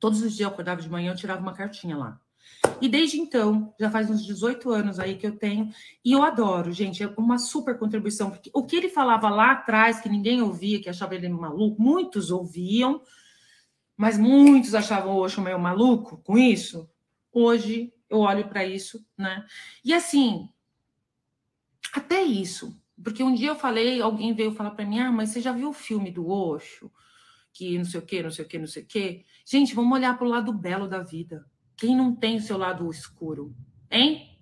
Todos 0.00 0.20
os 0.20 0.32
dias 0.34 0.40
eu 0.40 0.48
acordava 0.48 0.82
de 0.82 0.90
manhã, 0.90 1.12
eu 1.12 1.16
tirava 1.16 1.40
uma 1.40 1.54
cartinha 1.54 1.96
lá. 1.96 2.20
E 2.80 2.88
desde 2.88 3.20
então, 3.20 3.72
já 3.78 3.88
faz 3.88 4.10
uns 4.10 4.26
18 4.26 4.68
anos 4.70 4.98
aí 4.98 5.16
que 5.16 5.24
eu 5.24 5.36
tenho, 5.36 5.72
e 6.04 6.10
eu 6.10 6.24
adoro, 6.24 6.72
gente, 6.72 7.04
é 7.04 7.14
uma 7.16 7.38
super 7.38 7.78
contribuição, 7.78 8.30
porque 8.30 8.50
o 8.52 8.64
que 8.64 8.74
ele 8.74 8.88
falava 8.88 9.28
lá 9.28 9.52
atrás, 9.52 10.00
que 10.00 10.08
ninguém 10.08 10.42
ouvia, 10.42 10.80
que 10.80 10.88
achava 10.88 11.14
ele 11.14 11.28
maluco, 11.28 11.80
muitos 11.80 12.32
ouviam, 12.32 13.00
mas 13.96 14.18
muitos 14.18 14.74
achavam 14.74 15.14
o 15.14 15.20
Osho 15.20 15.40
meio 15.40 15.58
maluco 15.58 16.16
com 16.24 16.36
isso. 16.36 16.90
Hoje 17.32 17.92
eu 18.10 18.18
olho 18.18 18.48
para 18.48 18.64
isso, 18.64 19.06
né? 19.16 19.46
E 19.84 19.94
assim, 19.94 20.48
até 21.94 22.22
isso, 22.22 22.76
porque 23.02 23.22
um 23.22 23.34
dia 23.34 23.48
eu 23.48 23.56
falei, 23.56 24.00
alguém 24.00 24.34
veio 24.34 24.52
falar 24.52 24.72
para 24.72 24.84
mim: 24.84 25.00
"Ah, 25.00 25.12
mas 25.12 25.30
você 25.30 25.40
já 25.40 25.52
viu 25.52 25.70
o 25.70 25.72
filme 25.72 26.10
do 26.10 26.28
Osho?" 26.28 26.90
Que 27.52 27.78
não 27.78 27.84
sei 27.84 28.00
o 28.00 28.02
quê, 28.04 28.22
não 28.22 28.30
sei 28.30 28.44
o 28.44 28.48
quê, 28.48 28.58
não 28.58 28.66
sei 28.66 28.82
o 28.82 28.86
quê. 28.86 29.24
Gente, 29.44 29.74
vamos 29.74 29.96
olhar 29.96 30.16
para 30.16 30.26
o 30.26 30.30
lado 30.30 30.52
belo 30.52 30.88
da 30.88 31.02
vida. 31.02 31.44
Quem 31.76 31.96
não 31.96 32.14
tem 32.14 32.36
o 32.36 32.40
seu 32.40 32.58
lado 32.58 32.90
escuro? 32.90 33.54
Hein? 33.90 34.38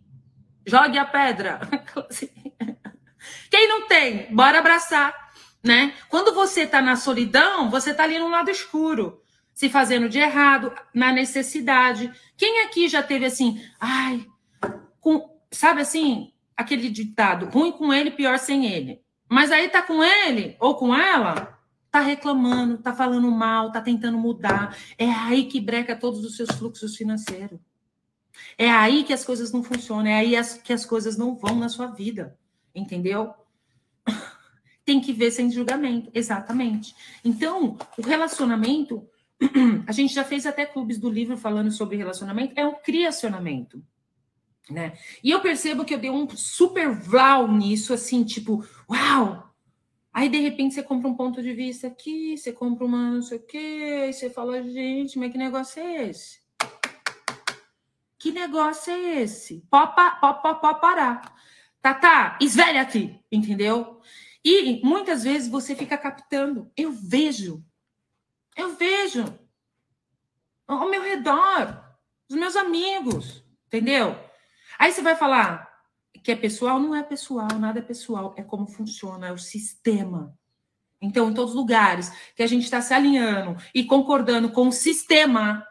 Jogue 0.67 0.99
a 0.99 1.05
pedra. 1.05 1.61
Quem 3.51 3.69
não 3.69 3.87
tem? 3.87 4.35
Bora 4.35 4.59
abraçar, 4.59 5.15
né? 5.63 5.95
Quando 6.09 6.35
você 6.35 6.63
está 6.63 6.83
na 6.83 6.97
solidão, 6.97 7.71
você 7.71 7.91
está 7.91 8.05
ali 8.05 8.19
no 8.19 8.29
lado 8.29 8.51
escuro, 8.51 9.23
se 9.55 9.69
fazendo 9.69 10.09
de 10.09 10.19
errado, 10.19 10.73
na 10.95 11.13
necessidade. 11.13 12.13
Quem 12.37 12.63
aqui 12.65 12.89
já 12.89 13.03
teve 13.03 13.25
assim, 13.27 13.63
ai, 13.81 14.27
com, 15.01 15.41
sabe 15.51 15.81
assim, 15.81 16.33
aquele 16.57 16.89
ditado, 16.89 17.47
ruim 17.47 17.73
com 17.73 17.93
ele, 17.93 18.11
pior 18.11 18.39
sem 18.39 18.67
ele. 18.67 19.01
Mas 19.29 19.51
aí 19.51 19.69
tá 19.69 19.83
com 19.83 20.03
ele 20.03 20.57
ou 20.61 20.77
com 20.77 20.95
ela, 20.95 21.59
tá 21.91 22.01
reclamando, 22.01 22.79
tá 22.79 22.95
falando 22.95 23.31
mal, 23.31 23.73
tá 23.73 23.81
tentando 23.81 24.19
mudar. 24.19 24.77
É 24.97 25.11
aí 25.11 25.47
que 25.47 25.61
breca 25.61 25.97
todos 25.97 26.25
os 26.25 26.37
seus 26.37 26.51
fluxos 26.51 26.97
financeiros. 26.97 27.59
É 28.57 28.71
aí 28.71 29.05
que 29.05 29.13
as 29.13 29.25
coisas 29.25 29.53
não 29.53 29.63
funcionam, 29.63 30.07
é 30.07 30.15
aí 30.15 30.35
que 30.63 30.73
as 30.73 30.85
coisas 30.85 31.17
não 31.17 31.35
vão 31.35 31.57
na 31.57 31.69
sua 31.69 31.89
vida. 31.89 32.39
Entendeu? 32.75 33.35
Tem 34.85 35.01
que 35.01 35.13
ver 35.13 35.31
sem 35.31 35.51
julgamento, 35.51 36.11
exatamente. 36.15 36.95
Então, 37.25 37.77
o 37.99 38.03
relacionamento, 38.03 39.07
a 39.87 39.93
gente 39.93 40.15
já 40.15 40.23
fez 40.23 40.47
até 40.47 40.65
clubes 40.65 40.99
do 40.99 41.11
livro 41.11 41.37
falando 41.37 41.71
sobre 41.73 41.97
relacionamento, 41.97 42.53
é 42.57 42.67
um 42.67 42.75
criacionamento. 42.75 43.83
Né? 44.69 44.99
E 45.23 45.31
eu 45.31 45.41
percebo 45.41 45.85
que 45.85 45.95
eu 45.95 45.99
dei 45.99 46.11
um 46.11 46.29
super 46.31 46.91
vlau 46.91 47.51
nisso, 47.51 47.95
assim, 47.95 48.25
tipo, 48.25 48.65
uau, 48.91 49.47
Aí, 50.17 50.31
de 50.31 50.39
repente, 50.39 50.75
você 50.75 50.83
compra 50.83 51.11
um 51.11 51.15
ponto 51.15 51.43
de 51.43 51.53
vista 51.53 51.89
aqui, 51.89 52.39
você 52.39 52.51
compra 52.51 52.87
uma 52.87 53.11
não 53.11 53.21
sei 53.21 53.37
o 53.37 53.47
quê, 53.47 54.05
aí 54.05 54.13
você 54.15 54.31
fala, 54.31 54.63
gente, 54.63 55.19
mas 55.19 55.31
que 55.31 55.37
negócio 55.37 55.79
é 55.79 56.09
esse? 56.09 56.41
Que 58.19 58.33
negócio 58.33 58.95
é 58.95 59.21
esse? 59.21 59.63
Pode, 59.71 59.95
pode, 59.95 60.41
pode, 60.41 60.61
pode 60.63 60.81
parar. 60.81 61.37
Tá, 61.83 61.93
tá, 61.93 62.39
esvelha-te, 62.41 63.23
entendeu? 63.31 64.01
E 64.43 64.81
muitas 64.83 65.23
vezes 65.23 65.51
você 65.51 65.77
fica 65.77 65.99
captando. 65.99 66.73
Eu 66.75 66.93
vejo, 66.93 67.63
eu 68.57 68.75
vejo 68.75 69.27
ao 70.67 70.89
meu 70.89 71.03
redor, 71.03 71.95
os 72.27 72.37
meus 72.37 72.57
amigos, 72.57 73.45
entendeu? 73.67 74.19
Aí 74.79 74.93
você 74.93 75.03
vai 75.03 75.17
falar, 75.17 75.71
que 76.23 76.33
é 76.33 76.37
pessoal, 76.37 76.81
não 76.81 76.95
é 76.95 77.03
pessoal, 77.03 77.49
nada 77.59 77.79
é 77.79 77.83
pessoal, 77.83 78.35
é 78.37 78.43
como 78.43 78.67
funciona, 78.67 79.29
é 79.29 79.33
o 79.33 79.39
sistema. 79.39 80.37
Então, 81.01 81.31
em 81.31 81.35
todos 81.35 81.51
os 81.51 81.57
lugares 81.57 82.11
que 82.35 82.43
a 82.43 82.47
gente 82.47 82.65
está 82.65 82.81
se 82.81 82.95
alinhando 82.95 83.57
e 83.75 83.85
concordando 83.85 84.51
com 84.51 84.69
o 84.69 84.73
sistema, 84.73 85.65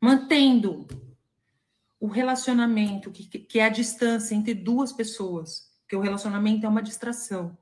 mantendo 0.00 0.86
o 1.98 2.06
relacionamento, 2.06 3.10
que, 3.10 3.24
que 3.26 3.58
é 3.58 3.64
a 3.64 3.70
distância 3.70 4.34
entre 4.34 4.54
duas 4.54 4.92
pessoas, 4.92 5.72
porque 5.80 5.96
o 5.96 6.00
relacionamento 6.00 6.66
é 6.66 6.68
uma 6.68 6.82
distração, 6.82 7.56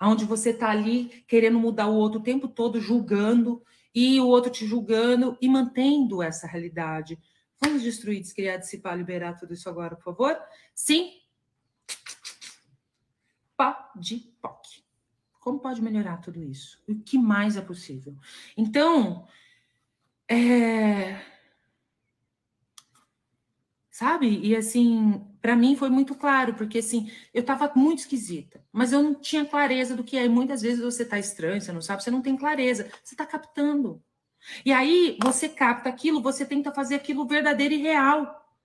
onde 0.00 0.24
você 0.24 0.50
está 0.50 0.70
ali 0.70 1.24
querendo 1.26 1.58
mudar 1.58 1.88
o 1.88 1.94
outro 1.94 2.20
o 2.20 2.22
tempo 2.22 2.46
todo, 2.46 2.80
julgando, 2.80 3.62
e 3.94 4.20
o 4.20 4.26
outro 4.26 4.50
te 4.50 4.64
julgando, 4.64 5.36
e 5.40 5.48
mantendo 5.48 6.22
essa 6.22 6.46
realidade. 6.46 7.18
Vamos 7.60 7.82
destruir, 7.82 8.20
descriar, 8.20 8.58
dissipar, 8.58 8.96
liberar 8.96 9.34
tudo 9.34 9.54
isso 9.54 9.68
agora, 9.68 9.96
por 9.96 10.04
favor? 10.04 10.38
Sim. 10.74 11.12
Pá 13.56 13.92
de 13.96 14.18
POC. 14.40 14.84
Como 15.40 15.58
pode 15.58 15.82
melhorar 15.82 16.18
tudo 16.18 16.42
isso? 16.42 16.82
O 16.86 16.94
que 17.00 17.18
mais 17.18 17.56
é 17.56 17.60
possível? 17.60 18.14
Então, 18.56 19.26
é... 20.28 21.20
sabe? 23.90 24.40
E 24.46 24.54
assim, 24.54 25.26
para 25.40 25.56
mim 25.56 25.74
foi 25.74 25.88
muito 25.88 26.14
claro, 26.14 26.54
porque 26.54 26.78
assim, 26.78 27.10
eu 27.32 27.40
estava 27.40 27.72
muito 27.74 28.00
esquisita, 28.00 28.62
mas 28.72 28.92
eu 28.92 29.02
não 29.02 29.14
tinha 29.14 29.44
clareza 29.44 29.96
do 29.96 30.04
que 30.04 30.16
é. 30.16 30.24
E 30.24 30.28
muitas 30.28 30.62
vezes 30.62 30.80
você 30.80 31.02
está 31.02 31.18
estranho, 31.18 31.60
você 31.60 31.72
não 31.72 31.80
sabe, 31.82 32.02
você 32.04 32.10
não 32.10 32.22
tem 32.22 32.36
clareza, 32.36 32.90
você 33.02 33.14
está 33.14 33.26
captando. 33.26 34.02
E 34.64 34.72
aí 34.72 35.18
você 35.22 35.48
capta 35.48 35.88
aquilo, 35.88 36.22
você 36.22 36.44
tenta 36.44 36.72
fazer 36.72 36.94
aquilo 36.94 37.26
verdadeiro 37.26 37.74
e 37.74 37.78
real. 37.78 38.56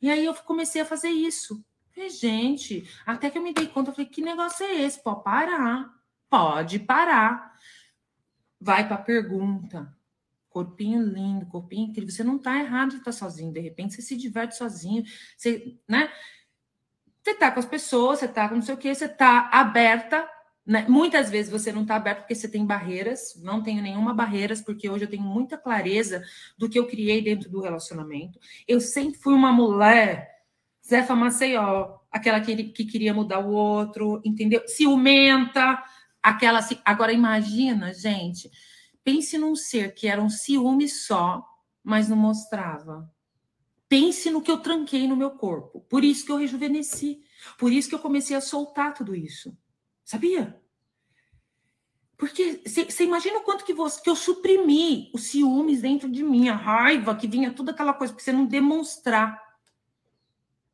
E 0.00 0.10
aí 0.10 0.24
eu 0.24 0.34
comecei 0.34 0.80
a 0.80 0.86
fazer 0.86 1.10
isso. 1.10 1.64
Gente, 2.20 2.88
até 3.04 3.28
que 3.28 3.38
eu 3.38 3.42
me 3.42 3.52
dei 3.52 3.66
conta, 3.66 3.90
eu 3.90 3.94
falei, 3.94 4.08
que 4.08 4.22
negócio 4.22 4.64
é 4.64 4.82
esse? 4.82 5.02
Pode 5.02 5.24
parar. 5.24 5.92
Pode 6.30 6.78
parar. 6.78 7.54
Vai 8.60 8.86
para 8.86 8.96
a 8.96 9.02
pergunta. 9.02 9.92
Corpinho 10.48 11.02
lindo, 11.02 11.46
corpinho 11.46 11.90
incrível. 11.90 12.10
Você 12.10 12.22
não 12.22 12.36
está 12.36 12.58
errado 12.58 12.90
de 12.90 12.96
estar 12.96 13.12
sozinho. 13.12 13.52
De 13.52 13.60
repente 13.60 13.94
você 13.94 14.02
se 14.02 14.16
diverte 14.16 14.56
sozinho. 14.56 15.04
Você, 15.36 15.76
né? 15.88 16.10
Você 17.22 17.34
tá 17.34 17.50
com 17.50 17.60
as 17.60 17.66
pessoas, 17.66 18.20
você 18.20 18.28
tá 18.28 18.48
com 18.48 18.54
não 18.54 18.62
sei 18.62 18.74
o 18.74 18.78
que, 18.78 18.94
você 18.94 19.08
tá 19.08 19.50
aberta. 19.52 20.28
Né? 20.68 20.84
Muitas 20.86 21.30
vezes 21.30 21.50
você 21.50 21.72
não 21.72 21.86
tá 21.86 21.96
aberto 21.96 22.18
porque 22.18 22.34
você 22.34 22.46
tem 22.46 22.66
barreiras, 22.66 23.40
não 23.42 23.62
tenho 23.62 23.82
nenhuma 23.82 24.12
barreiras, 24.12 24.60
porque 24.60 24.86
hoje 24.86 25.06
eu 25.06 25.08
tenho 25.08 25.22
muita 25.22 25.56
clareza 25.56 26.22
do 26.58 26.68
que 26.68 26.78
eu 26.78 26.86
criei 26.86 27.22
dentro 27.22 27.48
do 27.48 27.62
relacionamento. 27.62 28.38
Eu 28.66 28.78
sempre 28.78 29.18
fui 29.18 29.32
uma 29.32 29.50
mulher, 29.50 30.28
Zefa 30.86 31.16
Maceió, 31.16 32.00
aquela 32.12 32.38
que, 32.38 32.64
que 32.64 32.84
queria 32.84 33.14
mudar 33.14 33.38
o 33.38 33.50
outro, 33.50 34.20
entendeu? 34.22 34.62
Ciumenta, 34.66 35.82
aquela. 36.22 36.60
Agora 36.84 37.14
imagina, 37.14 37.94
gente, 37.94 38.50
pense 39.02 39.38
num 39.38 39.56
ser 39.56 39.94
que 39.94 40.06
era 40.06 40.20
um 40.20 40.28
ciúme 40.28 40.86
só, 40.86 41.42
mas 41.82 42.10
não 42.10 42.16
mostrava. 42.18 43.10
Pense 43.88 44.30
no 44.30 44.42
que 44.42 44.50
eu 44.50 44.58
tranquei 44.58 45.08
no 45.08 45.16
meu 45.16 45.30
corpo. 45.30 45.80
Por 45.88 46.04
isso 46.04 46.26
que 46.26 46.32
eu 46.32 46.36
rejuvenesci. 46.36 47.22
Por 47.58 47.72
isso 47.72 47.88
que 47.88 47.94
eu 47.94 48.00
comecei 48.00 48.36
a 48.36 48.40
soltar 48.42 48.92
tudo 48.92 49.16
isso. 49.16 49.56
Sabia? 50.08 50.58
Porque 52.16 52.62
você 52.64 53.04
imagina 53.04 53.40
o 53.40 53.42
quanto 53.42 53.62
que, 53.62 53.74
você, 53.74 54.00
que 54.00 54.08
eu 54.08 54.16
suprimi 54.16 55.10
os 55.12 55.24
ciúmes 55.24 55.82
dentro 55.82 56.10
de 56.10 56.22
mim, 56.22 56.48
a 56.48 56.56
raiva, 56.56 57.14
que 57.14 57.28
vinha 57.28 57.52
toda 57.52 57.72
aquela 57.72 57.92
coisa, 57.92 58.14
porque 58.14 58.24
você 58.24 58.32
não 58.32 58.46
demonstrar. 58.46 59.38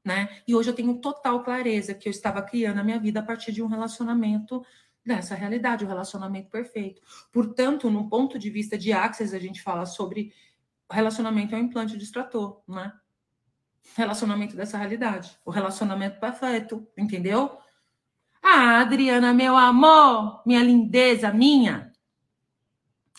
Né? 0.04 0.40
E 0.46 0.54
hoje 0.54 0.70
eu 0.70 0.74
tenho 0.74 1.00
total 1.00 1.42
clareza 1.42 1.94
que 1.94 2.08
eu 2.08 2.12
estava 2.12 2.42
criando 2.42 2.78
a 2.78 2.84
minha 2.84 3.00
vida 3.00 3.18
a 3.18 3.24
partir 3.24 3.50
de 3.50 3.60
um 3.60 3.66
relacionamento 3.66 4.64
dessa 5.04 5.34
realidade, 5.34 5.82
o 5.82 5.88
um 5.88 5.90
relacionamento 5.90 6.48
perfeito. 6.48 7.02
Portanto, 7.32 7.90
no 7.90 8.08
ponto 8.08 8.38
de 8.38 8.48
vista 8.50 8.78
de 8.78 8.92
Axis, 8.92 9.34
a 9.34 9.38
gente 9.40 9.60
fala 9.60 9.84
sobre 9.84 10.32
relacionamento 10.88 11.56
é 11.56 11.58
um 11.58 11.62
implante 11.62 11.98
de 11.98 12.04
extrator, 12.04 12.62
né? 12.68 12.92
Relacionamento 13.96 14.54
dessa 14.54 14.78
realidade, 14.78 15.36
o 15.44 15.50
relacionamento 15.50 16.20
perfeito, 16.20 16.86
entendeu? 16.96 17.58
Ah, 18.46 18.80
Adriana, 18.82 19.32
meu 19.32 19.56
amor, 19.56 20.42
minha 20.44 20.62
lindeza, 20.62 21.32
minha. 21.32 21.90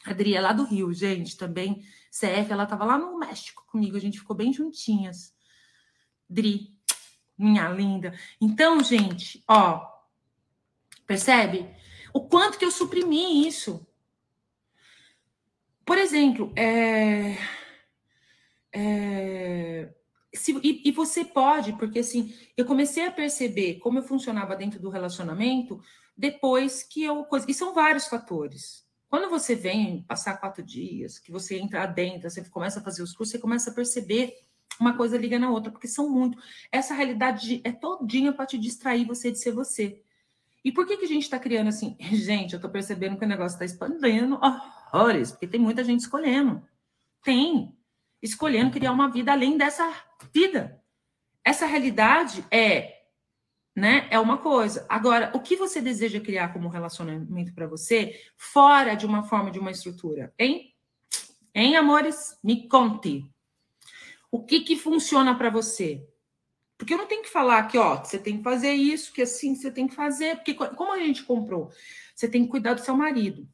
Adri 0.06 0.36
é 0.36 0.40
lá 0.40 0.54
do 0.54 0.64
Rio, 0.66 0.94
gente, 0.94 1.36
também. 1.36 1.84
CF, 2.12 2.52
ela 2.52 2.68
tava 2.68 2.86
lá 2.86 2.96
no 2.96 3.18
México 3.18 3.66
comigo, 3.66 3.98
a 3.98 4.00
gente 4.00 4.20
ficou 4.20 4.36
bem 4.36 4.54
juntinhas. 4.54 5.36
Dri, 6.30 6.78
minha 7.36 7.68
linda. 7.70 8.14
Então, 8.40 8.84
gente, 8.84 9.44
ó, 9.48 9.84
percebe? 11.08 11.76
O 12.14 12.22
quanto 12.28 12.60
que 12.60 12.66
eu 12.66 12.70
suprimi 12.70 13.48
isso. 13.48 13.84
Por 15.84 15.98
exemplo, 15.98 16.54
é, 16.56 17.36
é, 18.72 19.92
se, 20.36 20.52
e, 20.64 20.90
e, 20.90 20.92
você 20.92 21.24
pode, 21.24 21.74
porque 21.74 22.00
assim, 22.00 22.34
eu 22.58 22.66
comecei 22.66 23.06
a 23.06 23.12
perceber 23.12 23.76
como 23.76 24.00
eu 24.00 24.04
funcionava 24.04 24.56
dentro 24.56 24.80
do 24.80 24.90
relacionamento 24.90 25.82
depois 26.18 26.84
que 26.84 27.04
eu. 27.04 27.26
E 27.48 27.54
são 27.54 27.74
vários 27.74 28.08
fatores. 28.08 28.86
Quando 29.10 29.30
você 29.30 29.56
vem 29.56 30.04
passar 30.04 30.38
quatro 30.38 30.64
dias, 30.64 31.20
que 31.20 31.32
você 31.32 31.58
entra 31.58 31.86
dentro, 31.86 32.30
você 32.30 32.44
começa 32.46 32.80
a 32.80 32.84
fazer 32.84 33.02
os 33.02 33.14
cursos, 33.14 33.32
você 33.32 33.40
começa 33.40 33.70
a 33.70 33.74
perceber 33.74 34.34
uma 34.80 34.96
coisa 34.98 35.18
liga 35.18 35.40
na 35.40 35.50
outra, 35.50 35.72
porque 35.72 35.88
são 35.88 36.10
muito. 36.10 36.38
Essa 36.72 36.94
realidade 36.94 37.62
é 37.64 37.72
todinha 37.72 38.34
para 38.34 38.46
te 38.46 38.58
distrair 38.58 39.06
você 39.06 39.32
de 39.32 39.40
ser 39.40 39.52
você. 39.52 40.02
E 40.64 40.72
por 40.72 40.86
que, 40.88 40.98
que 40.98 41.06
a 41.06 41.08
gente 41.08 41.24
está 41.24 41.38
criando 41.38 41.68
assim? 41.68 41.96
Gente, 42.12 42.54
eu 42.54 42.58
estou 42.58 42.72
percebendo 42.72 43.18
que 43.18 43.24
o 43.24 43.28
negócio 43.28 43.56
está 43.56 43.66
expandindo 43.66 44.40
horrores, 44.42 45.32
porque 45.32 45.48
tem 45.48 45.62
muita 45.62 45.84
gente 45.84 46.00
escolhendo. 46.00 46.62
Tem 47.24 47.72
escolhendo 48.22 48.72
criar 48.72 48.92
uma 48.92 49.10
vida 49.10 49.32
além 49.32 49.58
dessa 49.58 49.88
vida. 50.34 50.82
Essa 51.44 51.66
realidade 51.66 52.46
é, 52.50 53.04
né, 53.76 54.08
é 54.10 54.20
uma 54.20 54.38
coisa. 54.38 54.86
Agora, 54.90 55.32
o 55.36 55.40
que 55.40 55.56
você 55.56 55.82
deseja 55.82 56.20
criar 56.20 56.54
como 56.54 56.70
relacionamento 56.70 57.54
para 57.54 57.68
você, 57.68 58.20
fora 58.38 58.96
de 58.96 59.06
uma 59.06 59.24
forma 59.24 59.52
de 59.52 59.60
uma 59.60 59.72
estrutura, 59.72 60.34
hein? 60.40 60.74
Hein, 61.54 61.78
amores? 61.78 62.38
Me 62.44 62.68
conte. 62.68 63.26
O 64.30 64.44
que 64.44 64.62
que 64.62 64.76
funciona 64.76 65.38
para 65.38 65.50
você? 65.50 66.06
Porque 66.78 66.94
eu 66.94 66.98
não 66.98 67.08
tenho 67.08 67.24
que 67.24 67.30
falar 67.30 67.64
que, 67.68 67.78
ó, 67.78 68.04
você 68.04 68.20
tem 68.20 68.38
que 68.38 68.44
fazer 68.44 68.74
isso, 68.74 69.14
que 69.14 69.22
assim 69.22 69.56
você 69.56 69.72
tem 69.72 69.88
que 69.88 69.96
fazer, 69.96 70.36
porque 70.36 70.54
como 70.54 70.92
a 70.92 71.00
gente 71.00 71.24
comprou, 71.24 71.72
você 72.14 72.28
tem 72.28 72.44
que 72.44 72.52
cuidar 72.52 72.74
do 72.74 72.82
seu 72.82 72.96
marido. 72.98 73.48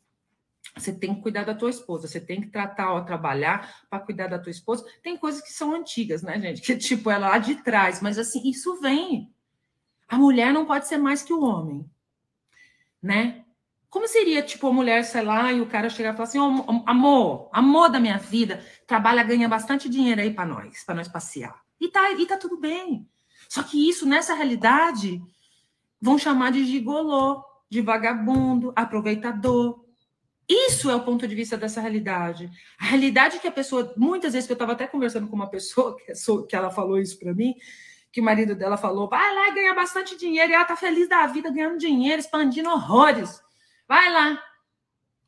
Você 0.75 0.93
tem 0.93 1.15
que 1.15 1.21
cuidar 1.21 1.43
da 1.43 1.53
tua 1.53 1.69
esposa, 1.69 2.07
você 2.07 2.19
tem 2.19 2.39
que 2.39 2.47
tratar, 2.47 2.93
ó, 2.93 3.01
trabalhar 3.01 3.83
para 3.89 3.99
cuidar 3.99 4.27
da 4.27 4.39
tua 4.39 4.51
esposa. 4.51 4.85
Tem 5.03 5.17
coisas 5.17 5.41
que 5.41 5.51
são 5.51 5.75
antigas, 5.75 6.21
né, 6.21 6.39
gente? 6.39 6.61
Que 6.61 6.75
tipo, 6.77 7.09
é 7.09 7.17
lá 7.17 7.37
de 7.37 7.55
trás, 7.55 8.01
mas 8.01 8.17
assim, 8.17 8.47
isso 8.49 8.79
vem. 8.79 9.33
A 10.07 10.17
mulher 10.17 10.53
não 10.53 10.65
pode 10.65 10.87
ser 10.87 10.97
mais 10.97 11.23
que 11.23 11.33
o 11.33 11.43
homem, 11.43 11.89
né? 13.01 13.45
Como 13.89 14.07
seria, 14.07 14.41
tipo, 14.41 14.67
a 14.67 14.73
mulher, 14.73 15.03
sei 15.03 15.21
lá, 15.21 15.51
e 15.51 15.59
o 15.59 15.65
cara 15.65 15.89
chegar 15.89 16.13
e 16.13 16.17
falar 16.17 16.29
assim: 16.29 16.39
oh, 16.39 16.83
amor, 16.85 17.49
amor 17.51 17.89
da 17.89 17.99
minha 17.99 18.17
vida, 18.17 18.65
trabalha, 18.87 19.23
ganha 19.23 19.49
bastante 19.49 19.89
dinheiro 19.89 20.21
aí 20.21 20.33
para 20.33 20.45
nós, 20.45 20.83
para 20.85 20.95
nós 20.95 21.09
passear. 21.09 21.61
E 21.79 21.89
tá, 21.89 22.11
e 22.11 22.25
tá 22.25 22.37
tudo 22.37 22.57
bem. 22.57 23.05
Só 23.49 23.61
que 23.63 23.89
isso, 23.89 24.05
nessa 24.05 24.33
realidade, 24.33 25.21
vão 25.99 26.17
chamar 26.17 26.53
de 26.53 26.63
gigolô, 26.63 27.43
de 27.69 27.81
vagabundo, 27.81 28.71
aproveitador, 28.77 29.83
isso 30.51 30.89
é 30.89 30.95
o 30.95 31.03
ponto 31.03 31.27
de 31.27 31.35
vista 31.35 31.57
dessa 31.57 31.79
realidade. 31.79 32.51
A 32.79 32.85
realidade 32.85 33.39
que 33.39 33.47
a 33.47 33.51
pessoa, 33.51 33.93
muitas 33.95 34.33
vezes 34.33 34.47
que 34.47 34.51
eu 34.51 34.55
estava 34.55 34.73
até 34.73 34.87
conversando 34.87 35.27
com 35.27 35.35
uma 35.35 35.49
pessoa 35.49 35.95
que, 35.97 36.13
que 36.47 36.55
ela 36.55 36.69
falou 36.69 36.99
isso 36.99 37.17
para 37.17 37.33
mim, 37.33 37.55
que 38.11 38.19
o 38.19 38.23
marido 38.23 38.55
dela 38.55 38.77
falou: 38.77 39.07
vai 39.07 39.33
lá 39.33 39.49
ganhar 39.51 39.73
bastante 39.73 40.17
dinheiro, 40.17 40.51
e 40.51 40.55
ela 40.55 40.65
tá 40.65 40.75
feliz 40.75 41.07
da 41.07 41.25
vida 41.27 41.49
ganhando 41.49 41.77
dinheiro, 41.77 42.19
expandindo 42.19 42.69
horrores. 42.69 43.41
Vai 43.87 44.11
lá. 44.11 44.41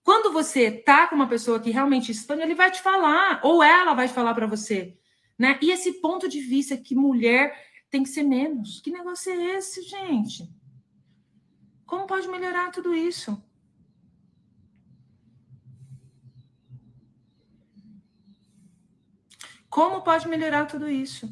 Quando 0.03 0.33
você 0.33 0.69
tá 0.69 1.07
com 1.07 1.15
uma 1.15 1.29
pessoa 1.29 1.59
que 1.59 1.71
realmente 1.71 2.11
expande, 2.11 2.41
ele 2.41 2.55
vai 2.55 2.69
te 2.69 2.81
falar, 2.81 3.39
ou 3.43 3.63
ela 3.63 3.93
vai 3.93 4.09
falar 4.09 4.33
para 4.33 4.47
você, 4.47 4.97
né? 5.39 5.57
E 5.61 5.71
esse 5.71 6.01
ponto 6.01 6.27
de 6.27 6.41
vista 6.41 6.75
que 6.75 6.93
mulher 6.93 7.55
tem 7.89 8.03
que 8.03 8.09
ser 8.09 8.23
menos. 8.23 8.81
Que 8.81 8.91
negócio 8.91 9.31
é 9.31 9.55
esse, 9.55 9.81
gente? 9.83 10.49
Como 11.85 12.07
pode 12.07 12.27
melhorar 12.27 12.71
tudo 12.71 12.93
isso? 12.93 13.41
Como 19.73 20.03
pode 20.03 20.27
melhorar 20.27 20.67
tudo 20.67 20.87
isso? 20.87 21.27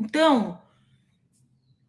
Então, 0.00 0.58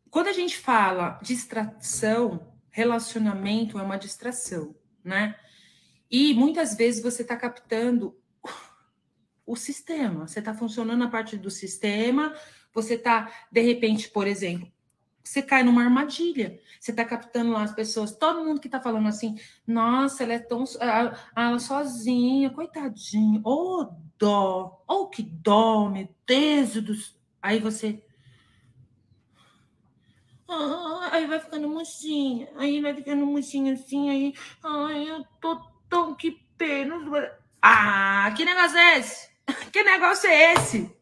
quando 0.10 0.28
a 0.28 0.34
gente 0.34 0.58
fala 0.58 1.17
distração, 1.24 2.54
relacionamento 2.69 3.80
é 3.80 3.82
uma 3.82 3.96
distração, 3.96 4.76
né? 5.02 5.39
E 6.12 6.34
muitas 6.34 6.76
vezes 6.76 7.02
você 7.02 7.22
está 7.22 7.38
captando 7.38 8.13
o 9.48 9.56
sistema, 9.56 10.28
você 10.28 10.39
está 10.39 10.54
funcionando 10.54 11.06
a 11.06 11.10
parte 11.10 11.38
do 11.38 11.50
sistema, 11.50 12.36
você 12.74 12.96
está, 12.96 13.32
de 13.50 13.62
repente, 13.62 14.10
por 14.10 14.28
exemplo, 14.28 14.69
você 15.23 15.41
cai 15.41 15.63
numa 15.63 15.83
armadilha. 15.83 16.59
Você 16.79 16.91
está 16.91 17.05
captando 17.05 17.51
lá 17.51 17.63
as 17.63 17.73
pessoas, 17.73 18.15
todo 18.15 18.43
mundo 18.43 18.59
que 18.59 18.67
está 18.67 18.79
falando 18.81 19.07
assim, 19.07 19.36
nossa, 19.65 20.23
ela 20.23 20.33
é 20.33 20.39
tão. 20.39 20.65
Ela, 20.79 21.59
sozinha, 21.59 22.49
coitadinha, 22.49 23.39
ô 23.43 23.81
oh, 23.81 23.95
dó, 24.19 24.83
ô 24.88 24.93
oh, 24.93 25.07
que 25.07 25.23
dó, 25.23 25.89
meu 25.89 26.09
Deus 26.27 26.73
do 26.73 26.93
Aí 27.41 27.59
você. 27.59 28.03
Ah, 30.47 31.09
aí 31.13 31.25
vai 31.25 31.39
ficando 31.39 31.67
mochinha, 31.69 32.49
aí 32.57 32.81
vai 32.81 32.93
ficando 32.93 33.25
mochinha 33.25 33.73
assim, 33.73 34.09
aí. 34.09 34.33
Ai, 34.62 35.09
eu 35.09 35.25
tô 35.39 35.59
tão 35.89 36.15
que 36.15 36.31
pena. 36.57 36.95
Ah, 37.62 38.31
que 38.36 38.43
negócio 38.43 38.77
é 38.77 38.99
esse? 38.99 39.33
Que 39.71 39.83
negócio 39.83 40.29
é 40.29 40.53
esse? 40.53 40.95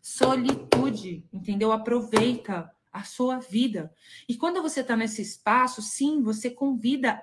Solitude, 0.00 1.26
entendeu? 1.32 1.72
Aproveita 1.72 2.70
a 2.96 3.04
sua 3.04 3.38
vida. 3.38 3.92
E 4.28 4.36
quando 4.36 4.62
você 4.62 4.80
está 4.80 4.96
nesse 4.96 5.22
espaço, 5.22 5.82
sim, 5.82 6.22
você 6.22 6.50
convida 6.50 7.22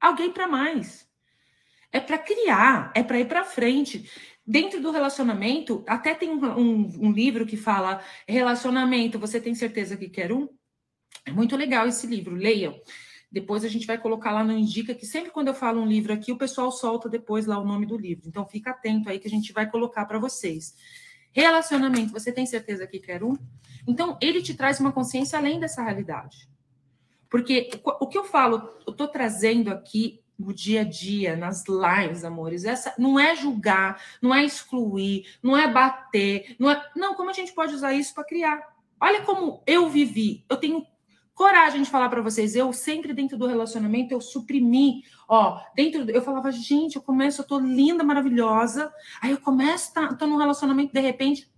alguém 0.00 0.30
para 0.32 0.48
mais. 0.48 1.08
É 1.92 2.00
para 2.00 2.18
criar, 2.18 2.92
é 2.94 3.02
para 3.02 3.20
ir 3.20 3.26
para 3.26 3.44
frente. 3.44 4.10
Dentro 4.46 4.80
do 4.80 4.90
relacionamento, 4.90 5.84
até 5.88 6.14
tem 6.14 6.30
um, 6.30 6.44
um, 6.44 7.06
um, 7.08 7.12
livro 7.12 7.46
que 7.46 7.56
fala 7.56 8.02
relacionamento, 8.28 9.18
você 9.18 9.40
tem 9.40 9.54
certeza 9.54 9.96
que 9.96 10.08
quer 10.08 10.32
um? 10.32 10.48
É 11.24 11.32
muito 11.32 11.56
legal 11.56 11.86
esse 11.86 12.06
livro, 12.06 12.34
leiam. 12.34 12.80
Depois 13.30 13.64
a 13.64 13.68
gente 13.68 13.86
vai 13.86 13.98
colocar 13.98 14.30
lá 14.30 14.44
no 14.44 14.52
Indica, 14.52 14.94
que 14.94 15.04
sempre 15.04 15.30
quando 15.30 15.48
eu 15.48 15.54
falo 15.54 15.80
um 15.80 15.86
livro 15.86 16.12
aqui, 16.12 16.30
o 16.30 16.38
pessoal 16.38 16.70
solta 16.70 17.08
depois 17.08 17.44
lá 17.44 17.58
o 17.58 17.64
nome 17.64 17.86
do 17.86 17.98
livro. 17.98 18.28
Então 18.28 18.46
fica 18.46 18.70
atento 18.70 19.08
aí 19.08 19.18
que 19.18 19.26
a 19.26 19.30
gente 19.30 19.52
vai 19.52 19.68
colocar 19.68 20.06
para 20.06 20.18
vocês. 20.18 20.74
Relacionamento, 21.36 22.14
você 22.14 22.32
tem 22.32 22.46
certeza 22.46 22.86
que 22.86 22.98
quer 22.98 23.22
um? 23.22 23.36
Então, 23.86 24.16
ele 24.22 24.40
te 24.40 24.54
traz 24.54 24.80
uma 24.80 24.90
consciência 24.90 25.38
além 25.38 25.60
dessa 25.60 25.82
realidade. 25.82 26.48
Porque 27.28 27.68
o 27.84 28.06
que 28.06 28.16
eu 28.16 28.24
falo, 28.24 28.72
eu 28.86 28.92
estou 28.92 29.06
trazendo 29.06 29.70
aqui 29.70 30.22
no 30.38 30.54
dia 30.54 30.80
a 30.80 30.84
dia, 30.84 31.36
nas 31.36 31.64
lives, 31.68 32.24
amores, 32.24 32.64
essa 32.64 32.94
não 32.96 33.20
é 33.20 33.36
julgar, 33.36 34.02
não 34.22 34.34
é 34.34 34.46
excluir, 34.46 35.26
não 35.42 35.54
é 35.54 35.70
bater, 35.70 36.56
não 36.58 36.70
é. 36.70 36.90
Não, 36.96 37.14
como 37.14 37.28
a 37.28 37.34
gente 37.34 37.52
pode 37.52 37.74
usar 37.74 37.92
isso 37.92 38.14
para 38.14 38.24
criar? 38.24 38.74
Olha 38.98 39.20
como 39.20 39.62
eu 39.66 39.90
vivi. 39.90 40.42
Eu 40.48 40.56
tenho 40.56 40.86
coragem 41.36 41.82
de 41.82 41.90
falar 41.90 42.08
para 42.08 42.22
vocês. 42.22 42.56
Eu 42.56 42.72
sempre 42.72 43.12
dentro 43.12 43.36
do 43.36 43.46
relacionamento 43.46 44.12
eu 44.12 44.20
suprimi, 44.20 45.04
ó, 45.28 45.60
dentro 45.76 46.10
eu 46.10 46.22
falava, 46.22 46.50
gente, 46.50 46.96
eu 46.96 47.02
começo, 47.02 47.42
eu 47.42 47.46
tô 47.46 47.58
linda, 47.60 48.02
maravilhosa. 48.02 48.90
Aí 49.20 49.30
eu 49.32 49.38
começo, 49.38 49.92
tá, 49.92 50.14
tô 50.14 50.26
num 50.26 50.38
relacionamento 50.38 50.94
de 50.94 51.00
repente 51.00 51.52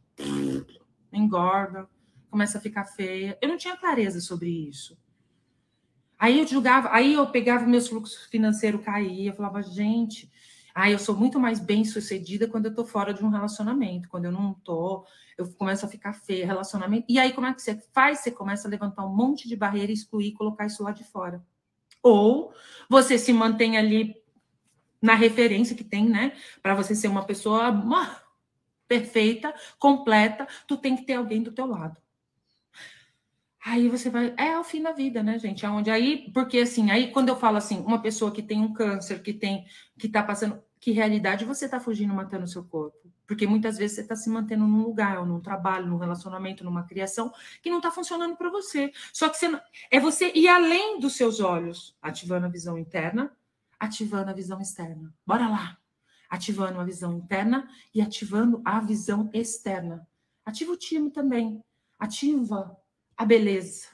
engorda, 1.12 1.88
começa 2.28 2.58
a 2.58 2.60
ficar 2.60 2.84
feia. 2.84 3.38
Eu 3.40 3.48
não 3.48 3.56
tinha 3.56 3.76
clareza 3.76 4.20
sobre 4.20 4.50
isso. 4.68 4.98
Aí 6.18 6.40
eu 6.40 6.46
julgava, 6.46 6.90
aí 6.92 7.14
eu 7.14 7.24
pegava 7.28 7.64
meus 7.64 7.86
fluxos 7.86 8.26
financeiros 8.26 8.84
caía, 8.84 9.30
eu 9.30 9.36
falava, 9.36 9.62
gente, 9.62 10.28
aí 10.78 10.92
eu 10.92 10.98
sou 10.98 11.16
muito 11.16 11.40
mais 11.40 11.58
bem 11.58 11.84
sucedida 11.84 12.46
quando 12.46 12.66
eu 12.66 12.74
tô 12.74 12.84
fora 12.84 13.12
de 13.12 13.24
um 13.24 13.28
relacionamento, 13.28 14.08
quando 14.08 14.26
eu 14.26 14.32
não 14.32 14.54
tô, 14.54 15.04
eu 15.36 15.52
começo 15.54 15.84
a 15.84 15.88
ficar 15.88 16.12
feia, 16.12 16.46
relacionamento. 16.46 17.04
E 17.08 17.18
aí, 17.18 17.32
como 17.32 17.48
é 17.48 17.52
que 17.52 17.60
você 17.60 17.82
faz? 17.92 18.20
Você 18.20 18.30
começa 18.30 18.68
a 18.68 18.70
levantar 18.70 19.04
um 19.04 19.12
monte 19.14 19.48
de 19.48 19.56
barreira, 19.56 19.90
excluir, 19.90 20.32
colocar 20.32 20.66
isso 20.66 20.84
lá 20.84 20.92
de 20.92 21.02
fora. 21.02 21.44
Ou 22.00 22.52
você 22.88 23.18
se 23.18 23.32
mantém 23.32 23.76
ali 23.76 24.14
na 25.02 25.14
referência 25.14 25.74
que 25.74 25.82
tem, 25.82 26.08
né? 26.08 26.36
Para 26.62 26.76
você 26.76 26.94
ser 26.94 27.08
uma 27.08 27.24
pessoa 27.24 27.74
perfeita, 28.86 29.52
completa, 29.80 30.46
tu 30.66 30.76
tem 30.76 30.96
que 30.96 31.04
ter 31.04 31.14
alguém 31.14 31.42
do 31.42 31.50
teu 31.50 31.66
lado. 31.66 32.00
Aí 33.64 33.88
você 33.88 34.08
vai, 34.08 34.32
é 34.36 34.58
o 34.58 34.64
fim 34.64 34.80
da 34.80 34.92
vida, 34.92 35.22
né, 35.22 35.38
gente? 35.38 35.66
Aonde 35.66 35.90
aí, 35.90 36.30
porque 36.32 36.58
assim, 36.58 36.90
aí 36.90 37.10
quando 37.10 37.28
eu 37.28 37.36
falo 37.36 37.56
assim, 37.56 37.80
uma 37.80 38.00
pessoa 38.00 38.30
que 38.30 38.42
tem 38.42 38.60
um 38.60 38.72
câncer, 38.72 39.22
que 39.22 39.32
tem, 39.32 39.66
que 39.98 40.08
tá 40.08 40.22
passando, 40.22 40.62
que 40.80 40.92
realidade 40.92 41.44
você 41.44 41.68
tá 41.68 41.80
fugindo, 41.80 42.14
matando 42.14 42.44
o 42.44 42.48
seu 42.48 42.64
corpo? 42.64 43.12
Porque 43.26 43.46
muitas 43.46 43.76
vezes 43.76 43.96
você 43.96 44.02
está 44.02 44.16
se 44.16 44.30
mantendo 44.30 44.66
num 44.66 44.82
lugar, 44.82 45.18
ou 45.18 45.26
num 45.26 45.40
trabalho, 45.40 45.86
num 45.86 45.98
relacionamento, 45.98 46.64
numa 46.64 46.84
criação 46.84 47.32
que 47.62 47.68
não 47.68 47.78
está 47.78 47.90
funcionando 47.90 48.36
para 48.36 48.50
você. 48.50 48.90
Só 49.12 49.28
que 49.28 49.36
você 49.36 49.48
não... 49.48 49.60
é 49.90 50.00
você 50.00 50.32
ir 50.34 50.48
além 50.48 50.98
dos 50.98 51.14
seus 51.14 51.40
olhos, 51.40 51.96
ativando 52.00 52.46
a 52.46 52.48
visão 52.48 52.78
interna, 52.78 53.36
ativando 53.78 54.30
a 54.30 54.34
visão 54.34 54.60
externa. 54.60 55.14
Bora 55.26 55.48
lá. 55.48 55.78
Ativando 56.30 56.78
a 56.78 56.84
visão 56.84 57.14
interna 57.14 57.68
e 57.94 58.02
ativando 58.02 58.60
a 58.64 58.80
visão 58.80 59.30
externa. 59.32 60.06
Ativa 60.44 60.72
o 60.72 60.76
time 60.76 61.10
também. 61.10 61.62
Ativa 61.98 62.76
a 63.16 63.24
beleza. 63.24 63.88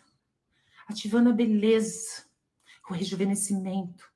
Ativando 0.87 1.31
a 1.31 1.33
beleza, 1.33 2.25
o 2.89 2.93
rejuvenescimento, 2.93 4.09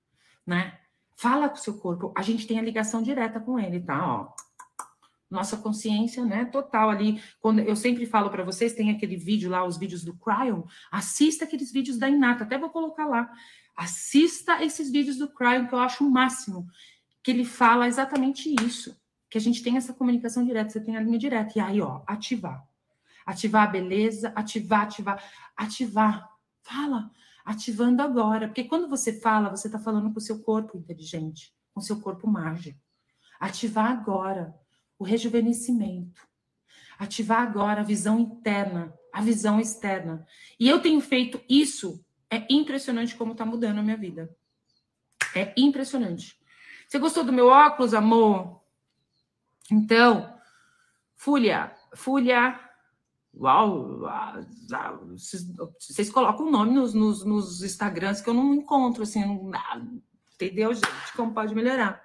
né? 0.47 0.79
Fala 1.21 1.49
com 1.49 1.57
o 1.57 1.59
seu 1.59 1.77
corpo. 1.77 2.13
A 2.17 2.23
gente 2.23 2.47
tem 2.47 2.61
a 2.61 2.63
ligação 2.63 3.03
direta 3.03 3.41
com 3.41 3.59
ele, 3.59 3.81
tá? 3.81 4.07
Ó, 4.07 4.29
nossa 5.29 5.57
consciência, 5.57 6.25
né, 6.25 6.45
total 6.45 6.91
ali. 6.91 7.21
Quando 7.41 7.59
eu 7.59 7.75
sempre 7.75 8.07
falo 8.07 8.31
para 8.31 8.45
vocês, 8.45 8.73
tem 8.73 8.91
aquele 8.91 9.17
vídeo 9.17 9.51
lá, 9.51 9.65
os 9.65 9.77
vídeos 9.77 10.05
do 10.05 10.17
Cryon, 10.17 10.63
assista 10.93 11.45
aqueles 11.45 11.73
vídeos 11.73 11.99
da 11.99 12.09
Inata, 12.09 12.45
até 12.45 12.57
vou 12.57 12.71
colocar 12.71 13.05
lá. 13.05 13.29
Assista 13.77 14.63
esses 14.65 14.91
vídeos 14.91 15.17
do 15.17 15.29
Cryon 15.29 15.67
que 15.67 15.75
eu 15.75 15.81
acho 15.81 16.07
o 16.07 16.11
máximo, 16.11 16.69
que 17.21 17.33
ele 17.33 17.45
fala 17.45 17.89
exatamente 17.89 18.55
isso, 18.65 18.97
que 19.29 19.37
a 19.37 19.41
gente 19.41 19.61
tem 19.61 19.77
essa 19.77 19.93
comunicação 19.93 20.45
direta, 20.45 20.71
você 20.71 20.81
tem 20.81 20.97
a 20.97 21.01
linha 21.01 21.19
direta 21.19 21.59
e 21.59 21.61
aí, 21.61 21.81
ó, 21.81 22.01
ativar. 22.07 22.65
Ativar 23.27 23.65
a 23.65 23.71
beleza, 23.71 24.33
ativar, 24.37 24.83
ativar, 24.83 25.23
ativar. 25.57 26.31
Fala, 26.63 27.11
ativando 27.49 28.03
agora, 28.03 28.47
porque 28.47 28.65
quando 28.65 28.87
você 28.87 29.11
fala, 29.11 29.49
você 29.49 29.69
está 29.69 29.79
falando 29.79 30.13
com 30.13 30.19
o 30.19 30.21
seu 30.21 30.43
corpo 30.43 30.77
inteligente, 30.77 31.51
com 31.73 31.81
o 31.81 31.83
seu 31.83 31.99
corpo 31.99 32.29
mágico. 32.29 32.79
Ativar 33.41 33.91
agora 33.91 34.55
o 34.99 35.05
rejuvenescimento. 35.05 36.29
Ativar 36.99 37.41
agora 37.41 37.81
a 37.81 37.85
visão 37.85 38.21
interna, 38.21 38.93
a 39.11 39.23
visão 39.23 39.59
externa. 39.59 40.27
E 40.61 40.69
eu 40.69 40.83
tenho 40.83 41.01
feito 41.01 41.41
isso. 41.49 42.05
É 42.31 42.47
impressionante 42.53 43.17
como 43.17 43.33
está 43.33 43.47
mudando 43.47 43.79
a 43.79 43.83
minha 43.83 43.97
vida. 43.97 44.29
É 45.35 45.55
impressionante. 45.57 46.39
Você 46.87 46.99
gostou 46.99 47.25
do 47.25 47.33
meu 47.33 47.47
óculos, 47.47 47.95
amor? 47.95 48.61
Então, 49.73 50.39
Fúlia, 51.17 51.75
Fúlia. 51.95 52.68
Uau, 53.41 54.01
vocês 55.13 56.11
colocam 56.11 56.47
o 56.47 56.51
nome 56.51 56.73
nos, 56.73 56.93
nos, 56.93 57.25
nos, 57.25 57.63
Instagrams 57.63 58.21
que 58.21 58.29
eu 58.29 58.35
não 58.35 58.53
encontro, 58.53 59.05
assim, 59.05 59.25
não, 59.25 60.03
entendeu, 60.35 60.75
gente? 60.75 61.13
Como 61.17 61.33
pode 61.33 61.55
melhorar? 61.55 62.03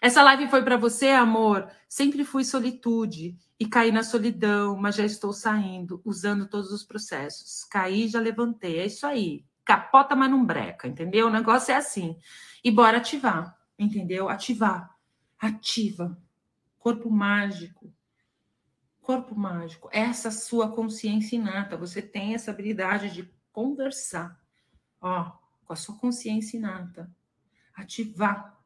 Essa 0.00 0.22
live 0.22 0.46
foi 0.48 0.62
para 0.62 0.76
você, 0.76 1.08
amor. 1.08 1.68
Sempre 1.88 2.24
fui 2.24 2.44
solitude 2.44 3.36
e 3.58 3.66
caí 3.66 3.90
na 3.90 4.04
solidão, 4.04 4.76
mas 4.76 4.94
já 4.94 5.04
estou 5.04 5.32
saindo, 5.32 6.00
usando 6.04 6.46
todos 6.46 6.70
os 6.70 6.84
processos. 6.84 7.64
Caí, 7.64 8.06
já 8.06 8.20
levantei. 8.20 8.78
É 8.78 8.86
isso 8.86 9.06
aí. 9.08 9.44
Capota, 9.64 10.14
mas 10.14 10.30
não 10.30 10.46
breca, 10.46 10.86
entendeu? 10.86 11.26
O 11.26 11.30
negócio 11.30 11.72
é 11.72 11.76
assim. 11.76 12.16
E 12.62 12.70
bora 12.70 12.98
ativar, 12.98 13.56
entendeu? 13.76 14.28
Ativar. 14.28 14.94
Ativa. 15.36 16.16
Corpo 16.78 17.10
mágico. 17.10 17.92
Corpo 19.08 19.34
mágico. 19.34 19.88
Essa 19.90 20.30
sua 20.30 20.70
consciência 20.70 21.34
inata. 21.34 21.78
Você 21.78 22.02
tem 22.02 22.34
essa 22.34 22.50
habilidade 22.50 23.08
de 23.08 23.26
conversar, 23.50 24.38
ó, 25.00 25.32
com 25.64 25.72
a 25.72 25.76
sua 25.76 25.96
consciência 25.96 26.58
inata. 26.58 27.10
Ativar 27.74 28.60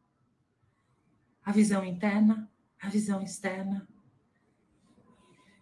a 1.44 1.52
visão 1.52 1.84
interna, 1.84 2.50
a 2.80 2.88
visão 2.88 3.22
externa. 3.22 3.86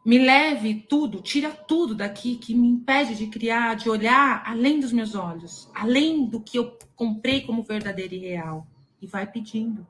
Me 0.03 0.19
leve 0.19 0.87
tudo, 0.89 1.21
tira 1.21 1.51
tudo 1.51 1.95
daqui 1.95 2.37
que 2.39 2.55
me 2.55 2.67
impede 2.67 3.15
de 3.15 3.27
criar, 3.27 3.75
de 3.77 3.91
olhar 3.91 4.43
além 4.47 4.81
dos 4.81 4.93
meus 4.93 5.15
olhos, 5.15 5.71
além 5.75 6.25
do 6.25 6.41
que 6.41 6.59
eu 6.59 6.79
comprei 6.97 7.43
como 7.43 7.63
verdadeiro 7.63 8.15
e 8.15 8.19
real. 8.21 8.67
E 8.99 9.07
vai 9.07 9.31
pedindo. 9.31 9.87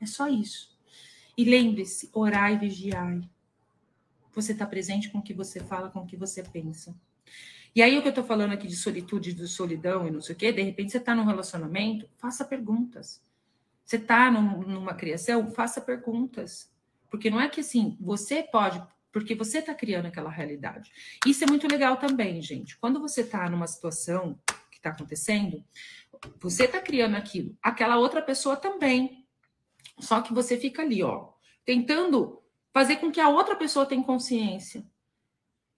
É 0.00 0.06
só 0.06 0.26
isso. 0.26 0.76
E 1.38 1.44
lembre-se, 1.44 2.10
orar 2.12 2.52
e 2.52 2.58
vigiar. 2.58 3.32
Você 4.34 4.52
está 4.52 4.66
presente 4.66 5.10
com 5.10 5.18
o 5.18 5.22
que 5.22 5.32
você 5.32 5.60
fala, 5.60 5.90
com 5.90 6.00
o 6.00 6.06
que 6.06 6.16
você 6.16 6.42
pensa. 6.42 6.94
E 7.74 7.82
aí, 7.82 7.98
o 7.98 8.02
que 8.02 8.08
eu 8.08 8.10
estou 8.10 8.24
falando 8.24 8.52
aqui 8.52 8.68
de 8.68 8.76
solitude, 8.76 9.32
de 9.32 9.48
solidão 9.48 10.06
e 10.06 10.10
não 10.10 10.20
sei 10.20 10.34
o 10.34 10.38
quê, 10.38 10.52
de 10.52 10.62
repente 10.62 10.92
você 10.92 10.98
está 10.98 11.14
num 11.14 11.24
relacionamento, 11.24 12.08
faça 12.18 12.44
perguntas. 12.44 13.20
Você 13.84 13.96
está 13.96 14.30
num, 14.30 14.62
numa 14.62 14.94
criação, 14.94 15.50
faça 15.50 15.80
perguntas. 15.80 16.72
Porque 17.10 17.28
não 17.28 17.40
é 17.40 17.48
que 17.48 17.60
assim, 17.60 17.96
você 18.00 18.42
pode, 18.42 18.82
porque 19.12 19.34
você 19.34 19.58
está 19.58 19.74
criando 19.74 20.06
aquela 20.06 20.30
realidade. 20.30 20.90
Isso 21.26 21.44
é 21.44 21.46
muito 21.46 21.66
legal 21.66 21.96
também, 21.96 22.40
gente. 22.40 22.76
Quando 22.78 23.00
você 23.00 23.22
está 23.22 23.48
numa 23.50 23.66
situação 23.66 24.38
que 24.70 24.76
está 24.76 24.90
acontecendo, 24.90 25.64
você 26.40 26.64
está 26.64 26.80
criando 26.80 27.16
aquilo. 27.16 27.56
Aquela 27.62 27.98
outra 27.98 28.22
pessoa 28.22 28.56
também. 28.56 29.26
Só 29.98 30.20
que 30.22 30.32
você 30.32 30.56
fica 30.56 30.82
ali, 30.82 31.02
ó, 31.02 31.28
tentando 31.64 32.42
fazer 32.74 32.96
com 32.96 33.10
que 33.10 33.20
a 33.20 33.28
outra 33.28 33.54
pessoa 33.54 33.86
tenha 33.86 34.02
consciência. 34.02 34.84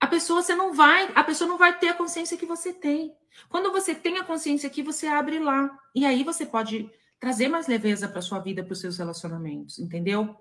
A 0.01 0.07
pessoa 0.07 0.43
você 0.43 0.55
não 0.55 0.73
vai, 0.73 1.13
a 1.15 1.23
pessoa 1.23 1.47
não 1.47 1.59
vai 1.59 1.79
ter 1.79 1.91
a 1.91 1.95
consciência 1.95 2.39
que 2.39 2.47
você 2.47 2.73
tem. 2.73 3.15
Quando 3.51 3.71
você 3.71 3.95
tem 3.95 4.17
a 4.17 4.25
consciência 4.25 4.67
aqui, 4.67 4.83
você 4.83 5.07
abre 5.07 5.39
lá. 5.39 5.79
E 5.95 6.07
aí 6.07 6.25
você 6.25 6.47
pode 6.47 6.91
trazer 7.21 7.49
mais 7.49 7.67
leveza 7.67 8.09
para 8.09 8.23
sua 8.23 8.39
vida, 8.39 8.65
para 8.65 8.73
os 8.73 8.81
seus 8.81 8.97
relacionamentos, 8.97 9.79
entendeu? 9.79 10.35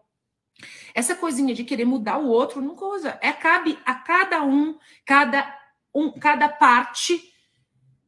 Essa 0.93 1.13
coisinha 1.13 1.53
de 1.53 1.65
querer 1.65 1.85
mudar 1.85 2.17
o 2.17 2.29
outro 2.29 2.61
não 2.61 2.73
coisa. 2.73 3.19
É 3.21 3.33
cabe 3.33 3.77
a 3.85 3.93
cada 3.93 4.41
um, 4.43 4.79
cada 5.05 5.59
um, 5.93 6.11
cada 6.11 6.47
parte 6.47 7.33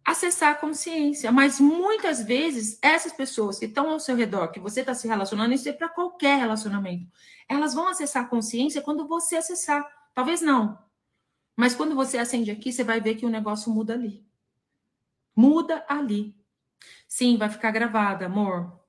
acessar 0.07 0.53
a 0.53 0.55
consciência. 0.55 1.33
Mas 1.33 1.59
muitas 1.59 2.23
vezes 2.23 2.79
essas 2.81 3.11
pessoas 3.11 3.59
que 3.59 3.65
estão 3.65 3.89
ao 3.89 3.99
seu 3.99 4.15
redor, 4.15 4.47
que 4.47 4.59
você 4.59 4.79
está 4.79 4.93
se 4.93 5.05
relacionando, 5.05 5.53
isso 5.53 5.67
é 5.67 5.73
para 5.73 5.89
qualquer 5.89 6.39
relacionamento, 6.39 7.11
elas 7.49 7.73
vão 7.73 7.89
acessar 7.89 8.23
a 8.23 8.27
consciência 8.27 8.81
quando 8.81 9.05
você 9.05 9.35
acessar. 9.35 9.85
Talvez 10.15 10.39
não. 10.41 10.79
Mas 11.57 11.75
quando 11.75 11.93
você 11.93 12.17
acende 12.17 12.49
aqui, 12.49 12.71
você 12.71 12.85
vai 12.85 13.01
ver 13.01 13.15
que 13.15 13.25
o 13.25 13.29
negócio 13.29 13.69
muda 13.69 13.95
ali. 13.95 14.25
Muda 15.35 15.85
ali. 15.89 16.33
Sim, 17.05 17.35
vai 17.35 17.49
ficar 17.49 17.71
gravada, 17.71 18.27
amor. 18.27 18.79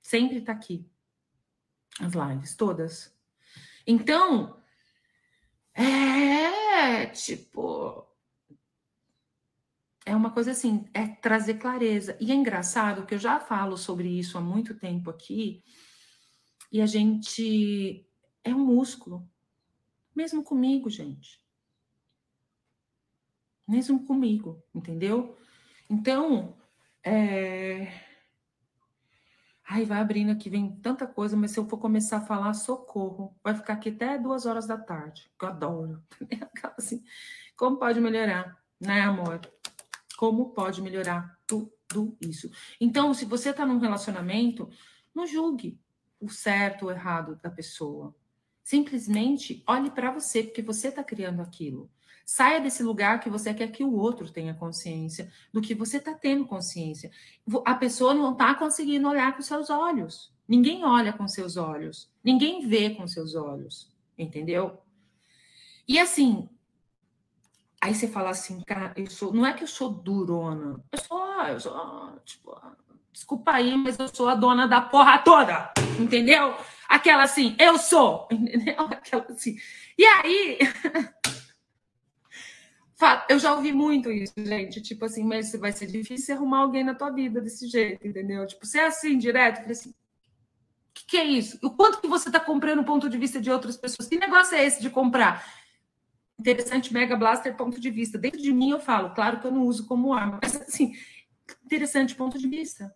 Sempre 0.00 0.40
tá 0.40 0.52
aqui. 0.52 0.88
As 1.98 2.12
lives, 2.12 2.54
todas. 2.54 3.12
Então, 3.84 4.56
é 5.74 7.06
tipo. 7.06 8.06
É 10.04 10.16
uma 10.16 10.30
coisa 10.30 10.52
assim, 10.52 10.88
é 10.94 11.06
trazer 11.06 11.54
clareza. 11.54 12.16
E 12.20 12.32
é 12.32 12.34
engraçado 12.34 13.04
que 13.06 13.14
eu 13.14 13.18
já 13.18 13.38
falo 13.38 13.76
sobre 13.76 14.08
isso 14.08 14.38
há 14.38 14.40
muito 14.40 14.74
tempo 14.74 15.10
aqui, 15.10 15.62
e 16.72 16.80
a 16.80 16.86
gente 16.86 18.06
é 18.44 18.54
um 18.54 18.64
músculo. 18.64 19.28
Mesmo 20.14 20.42
comigo, 20.42 20.88
gente. 20.88 21.40
Mesmo 23.66 24.04
comigo, 24.06 24.62
entendeu? 24.74 25.36
Então, 25.88 26.56
é... 27.04 27.92
Ai, 29.68 29.84
vai 29.84 30.00
abrindo 30.00 30.32
aqui, 30.32 30.50
vem 30.50 30.74
tanta 30.76 31.06
coisa, 31.06 31.36
mas 31.36 31.52
se 31.52 31.60
eu 31.60 31.68
for 31.68 31.78
começar 31.78 32.18
a 32.18 32.26
falar, 32.26 32.52
socorro. 32.54 33.36
Vai 33.42 33.54
ficar 33.54 33.74
aqui 33.74 33.90
até 33.90 34.18
duas 34.18 34.44
horas 34.46 34.66
da 34.66 34.76
tarde, 34.76 35.30
que 35.38 35.44
eu 35.44 35.48
adoro. 35.48 36.02
assim, 36.76 37.04
como 37.56 37.78
pode 37.78 38.00
melhorar, 38.00 38.56
né, 38.80 39.00
amor? 39.02 39.40
Como 40.20 40.50
pode 40.50 40.82
melhorar 40.82 41.34
tudo 41.46 42.14
isso? 42.20 42.50
Então, 42.78 43.14
se 43.14 43.24
você 43.24 43.48
está 43.48 43.64
num 43.64 43.78
relacionamento, 43.78 44.68
não 45.14 45.26
julgue 45.26 45.80
o 46.20 46.28
certo 46.28 46.84
ou 46.84 46.90
errado 46.90 47.40
da 47.42 47.48
pessoa. 47.48 48.14
Simplesmente 48.62 49.64
olhe 49.66 49.90
para 49.90 50.10
você, 50.10 50.42
porque 50.42 50.60
você 50.60 50.88
está 50.88 51.02
criando 51.02 51.40
aquilo. 51.40 51.90
Saia 52.26 52.60
desse 52.60 52.82
lugar 52.82 53.20
que 53.20 53.30
você 53.30 53.54
quer 53.54 53.68
que 53.68 53.82
o 53.82 53.94
outro 53.94 54.30
tenha 54.30 54.52
consciência 54.52 55.32
do 55.50 55.62
que 55.62 55.74
você 55.74 55.96
está 55.96 56.12
tendo 56.12 56.44
consciência. 56.44 57.10
A 57.64 57.74
pessoa 57.74 58.12
não 58.12 58.32
está 58.32 58.54
conseguindo 58.54 59.08
olhar 59.08 59.34
com 59.34 59.40
seus 59.40 59.70
olhos. 59.70 60.30
Ninguém 60.46 60.84
olha 60.84 61.14
com 61.14 61.26
seus 61.26 61.56
olhos. 61.56 62.12
Ninguém 62.22 62.68
vê 62.68 62.90
com 62.90 63.08
seus 63.08 63.34
olhos. 63.34 63.90
Entendeu? 64.18 64.82
E 65.88 65.98
assim, 65.98 66.46
aí 67.80 67.94
você 67.94 68.06
fala 68.06 68.30
assim, 68.30 68.60
cara, 68.60 68.92
eu 68.96 69.08
sou, 69.08 69.32
não 69.32 69.46
é 69.46 69.54
que 69.54 69.64
eu 69.64 69.68
sou 69.68 69.90
durona, 69.90 70.78
eu 70.92 70.98
sou, 70.98 71.42
eu 71.44 71.60
sou, 71.60 72.20
tipo, 72.24 72.60
desculpa 73.10 73.52
aí, 73.52 73.74
mas 73.76 73.98
eu 73.98 74.08
sou 74.08 74.28
a 74.28 74.34
dona 74.34 74.68
da 74.68 74.82
porra 74.82 75.18
toda, 75.18 75.72
entendeu? 75.98 76.54
Aquela 76.88 77.22
assim, 77.22 77.56
eu 77.58 77.78
sou, 77.78 78.28
entendeu? 78.30 78.84
Aquela 78.84 79.24
assim. 79.30 79.56
E 79.96 80.04
aí, 80.04 80.58
eu 83.30 83.38
já 83.38 83.54
ouvi 83.54 83.72
muito 83.72 84.10
isso, 84.10 84.34
gente, 84.36 84.82
tipo 84.82 85.06
assim, 85.06 85.24
mas 85.24 85.52
vai 85.52 85.72
ser 85.72 85.86
difícil 85.86 86.36
arrumar 86.36 86.58
alguém 86.58 86.84
na 86.84 86.94
tua 86.94 87.10
vida 87.10 87.40
desse 87.40 87.66
jeito, 87.66 88.06
entendeu? 88.06 88.46
Tipo, 88.46 88.66
ser 88.66 88.80
é 88.80 88.86
assim, 88.86 89.16
direto, 89.16 89.60
falei 89.60 89.72
assim, 89.72 89.90
o 89.90 89.94
que, 90.92 91.06
que 91.06 91.16
é 91.16 91.24
isso? 91.24 91.58
O 91.62 91.70
quanto 91.70 92.00
que 92.00 92.08
você 92.08 92.28
está 92.28 92.38
comprando 92.38 92.80
o 92.80 92.84
ponto 92.84 93.08
de 93.08 93.16
vista 93.16 93.40
de 93.40 93.50
outras 93.50 93.76
pessoas? 93.76 94.06
Que 94.06 94.18
negócio 94.18 94.54
é 94.54 94.66
esse 94.66 94.82
de 94.82 94.90
comprar? 94.90 95.59
Interessante, 96.40 96.90
Mega 96.90 97.14
Blaster, 97.16 97.54
ponto 97.54 97.78
de 97.78 97.90
vista. 97.90 98.16
Dentro 98.16 98.40
de 98.40 98.50
mim 98.50 98.70
eu 98.70 98.80
falo, 98.80 99.14
claro 99.14 99.40
que 99.40 99.46
eu 99.46 99.50
não 99.50 99.66
uso 99.66 99.86
como 99.86 100.14
arma, 100.14 100.40
mas 100.42 100.56
assim, 100.56 100.94
interessante 101.66 102.14
ponto 102.14 102.38
de 102.38 102.48
vista. 102.48 102.94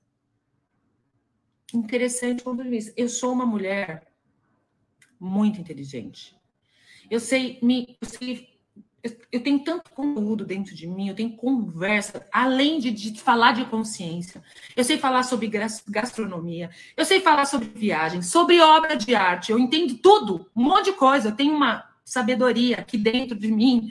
Interessante 1.74 2.42
ponto 2.42 2.62
de 2.62 2.70
vista. 2.70 2.95
Eu 2.97 3.07
sou 3.07 3.34
uma 3.34 3.45
mulher 3.45 4.11
muito 5.20 5.61
inteligente. 5.61 6.34
Eu 7.11 7.20
sei 7.20 7.59
me, 7.62 7.99
eu 8.01 8.09
sei 8.09 8.55
eu 9.30 9.42
tenho 9.42 9.62
tanto 9.62 9.90
conteúdo 9.90 10.47
dentro 10.47 10.74
de 10.74 10.86
mim, 10.86 11.11
eu 11.11 11.14
tenho 11.14 11.36
conversa, 11.36 12.26
além 12.32 12.78
de, 12.78 12.90
de, 12.90 13.20
falar 13.20 13.53
de 13.53 13.66
consciência. 13.66 14.42
Eu 14.74 14.82
sei 14.82 14.97
falar 14.97 15.22
sobre 15.24 15.51
gastronomia, 15.86 16.70
eu 16.97 17.05
sei 17.05 17.20
falar 17.20 17.45
sobre 17.45 17.68
viagem, 17.68 18.22
sobre 18.22 18.59
obra 18.62 18.97
de 18.97 19.14
arte, 19.14 19.53
eu 19.53 19.59
entendo 19.59 19.99
tudo, 19.99 20.51
um 20.57 20.64
monte 20.64 20.86
de 20.86 20.92
coisa. 20.92 21.28
Eu 21.28 21.36
tenho 21.36 21.55
uma 21.55 21.93
sabedoria 22.05 22.79
aqui 22.79 22.99
dentro 22.99 23.37
de 23.37 23.51
mim, 23.51 23.91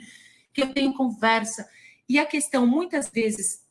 que 0.52 0.62
eu 0.62 0.72
tenho 0.72 0.94
conversa. 0.94 1.68
E 2.08 2.18
a 2.18 2.24
questão, 2.24 2.66
muitas 2.66 3.08
vezes, 3.08 3.64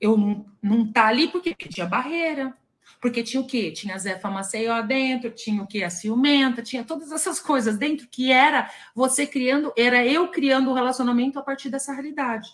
eu 0.00 0.16
não, 0.16 0.46
não 0.62 0.90
tá 0.90 1.06
ali 1.06 1.28
porque 1.28 1.54
tinha 1.54 1.86
barreira, 1.86 2.54
porque 3.00 3.22
tinha 3.22 3.40
o 3.40 3.46
quê? 3.46 3.70
Tinha 3.72 3.94
a 3.94 3.98
Zefa 3.98 4.30
Maceió 4.30 4.80
dentro, 4.82 5.30
tinha 5.30 5.62
o 5.62 5.66
quê? 5.66 5.82
A 5.82 5.90
ciumenta, 5.90 6.62
tinha 6.62 6.84
todas 6.84 7.12
essas 7.12 7.40
coisas 7.40 7.76
dentro 7.76 8.06
que 8.08 8.30
era 8.30 8.70
você 8.94 9.26
criando, 9.26 9.72
era 9.76 10.04
eu 10.06 10.28
criando 10.28 10.68
o 10.68 10.70
um 10.70 10.74
relacionamento 10.74 11.38
a 11.38 11.42
partir 11.42 11.68
dessa 11.68 11.92
realidade. 11.92 12.48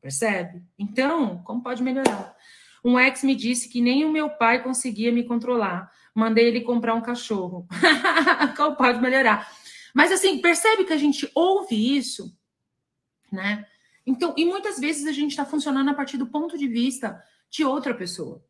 Percebe? 0.00 0.62
Então, 0.78 1.38
como 1.44 1.62
pode 1.62 1.82
melhorar? 1.82 2.36
Um 2.84 2.98
ex 3.00 3.22
me 3.24 3.34
disse 3.34 3.68
que 3.68 3.80
nem 3.80 4.04
o 4.04 4.12
meu 4.12 4.28
pai 4.28 4.62
conseguia 4.62 5.10
me 5.10 5.24
controlar. 5.24 5.90
Mandei 6.14 6.46
ele 6.46 6.60
comprar 6.60 6.94
um 6.94 7.00
cachorro. 7.00 7.66
como 8.56 8.76
pode 8.76 9.00
melhorar? 9.00 9.50
Mas 9.94 10.10
assim, 10.10 10.40
percebe 10.40 10.84
que 10.84 10.92
a 10.92 10.98
gente 10.98 11.30
ouve 11.34 11.96
isso, 11.96 12.36
né? 13.30 13.66
Então, 14.04 14.34
e 14.36 14.44
muitas 14.44 14.78
vezes 14.78 15.06
a 15.06 15.12
gente 15.12 15.30
está 15.30 15.46
funcionando 15.46 15.88
a 15.88 15.94
partir 15.94 16.18
do 16.18 16.26
ponto 16.26 16.58
de 16.58 16.66
vista 16.66 17.22
de 17.48 17.64
outra 17.64 17.94
pessoa. 17.94 18.44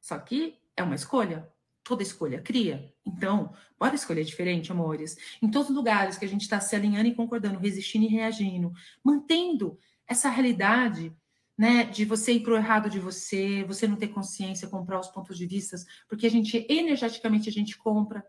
Só 0.00 0.18
que 0.18 0.58
é 0.76 0.82
uma 0.82 0.94
escolha. 0.94 1.48
Toda 1.82 2.02
escolha 2.02 2.40
cria. 2.40 2.94
Então, 3.04 3.52
bora 3.78 3.94
escolher 3.94 4.22
diferente, 4.22 4.70
amores. 4.70 5.16
Em 5.42 5.50
todos 5.50 5.70
os 5.70 5.74
lugares 5.74 6.18
que 6.18 6.24
a 6.24 6.28
gente 6.28 6.42
está 6.42 6.60
se 6.60 6.76
alinhando 6.76 7.08
e 7.08 7.14
concordando, 7.14 7.58
resistindo 7.58 8.04
e 8.04 8.08
reagindo, 8.08 8.70
mantendo 9.02 9.78
essa 10.06 10.28
realidade, 10.28 11.12
né, 11.56 11.84
de 11.84 12.04
você 12.04 12.34
ir 12.34 12.40
para 12.40 12.52
o 12.52 12.56
errado 12.56 12.88
de 12.88 12.98
você, 12.98 13.64
você 13.64 13.86
não 13.88 13.96
ter 13.96 14.08
consciência, 14.08 14.68
comprar 14.68 15.00
os 15.00 15.08
pontos 15.08 15.36
de 15.36 15.46
vista, 15.46 15.76
porque 16.08 16.26
a 16.26 16.30
gente, 16.30 16.66
energeticamente, 16.68 17.48
a 17.48 17.52
gente 17.52 17.76
compra. 17.76 18.24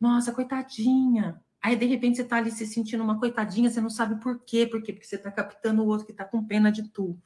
Nossa, 0.00 0.32
coitadinha. 0.32 1.40
Aí, 1.62 1.76
de 1.76 1.86
repente, 1.86 2.16
você 2.16 2.22
está 2.22 2.36
ali 2.36 2.50
se 2.50 2.66
sentindo 2.66 3.04
uma 3.04 3.20
coitadinha, 3.20 3.70
você 3.70 3.80
não 3.80 3.88
sabe 3.88 4.20
por 4.20 4.40
quê. 4.44 4.66
Por 4.66 4.82
quê? 4.82 4.92
Porque 4.92 5.06
você 5.06 5.14
está 5.16 5.30
captando 5.30 5.82
o 5.82 5.86
outro 5.86 6.04
que 6.04 6.12
está 6.12 6.24
com 6.24 6.44
pena 6.44 6.72
de 6.72 6.88
tu. 6.88 7.16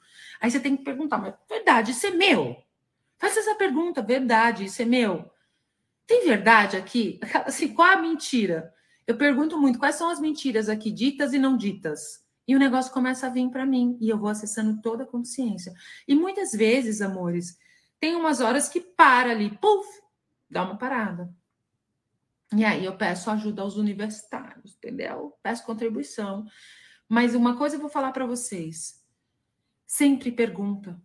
Aí 0.41 0.51
você 0.51 0.61
tem 0.61 0.77
que 0.77 0.85
perguntar, 0.85 1.19
mas 1.19 1.35
verdade, 1.49 1.93
isso 1.93 2.07
é 2.07 2.11
meu? 2.11 2.57
Faça 3.19 3.41
essa 3.41 3.55
pergunta, 3.55 4.03
verdade, 4.03 4.67
isso 4.67 4.83
é 4.83 4.85
meu? 4.85 5.31
Tem 6.07 6.27
verdade 6.27 6.77
aqui? 6.77 7.19
Assim, 7.47 7.69
qual 7.73 7.89
a 7.89 8.03
mentira? 8.03 8.75
Eu 9.07 9.17
pergunto 9.17 9.59
muito 9.59 9.79
quais 9.79 9.95
são 9.95 10.11
as 10.11 10.21
mentiras 10.21 10.69
aqui, 10.69 10.91
ditas 10.91 11.33
e 11.33 11.39
não 11.39 11.57
ditas. 11.57 12.25
E 12.47 12.55
o 12.55 12.59
negócio 12.59 12.93
começa 12.93 13.27
a 13.27 13.31
vir 13.31 13.49
para 13.51 13.65
mim 13.65 13.97
e 14.01 14.09
eu 14.09 14.19
vou 14.19 14.29
acessando 14.29 14.81
toda 14.81 15.05
a 15.05 15.07
consciência. 15.07 15.73
E 16.07 16.15
muitas 16.15 16.53
vezes, 16.53 17.01
amores, 17.01 17.57
tem 17.99 18.15
umas 18.15 18.41
horas 18.41 18.69
que 18.69 18.81
para 18.81 19.31
ali, 19.31 19.57
puf, 19.59 19.89
dá 20.49 20.63
uma 20.63 20.77
parada. 20.77 21.35
E 22.55 22.65
aí 22.65 22.85
eu 22.85 22.97
peço 22.97 23.31
ajuda 23.31 23.63
aos 23.63 23.77
universitários, 23.77 24.77
entendeu? 24.77 25.37
Peço 25.43 25.65
contribuição. 25.65 26.45
Mas 27.09 27.35
uma 27.35 27.57
coisa 27.57 27.77
eu 27.77 27.81
vou 27.81 27.91
falar 27.91 28.13
para 28.13 28.27
vocês. 28.27 29.05
Sempre 29.87 30.31
pergunta. 30.31 31.01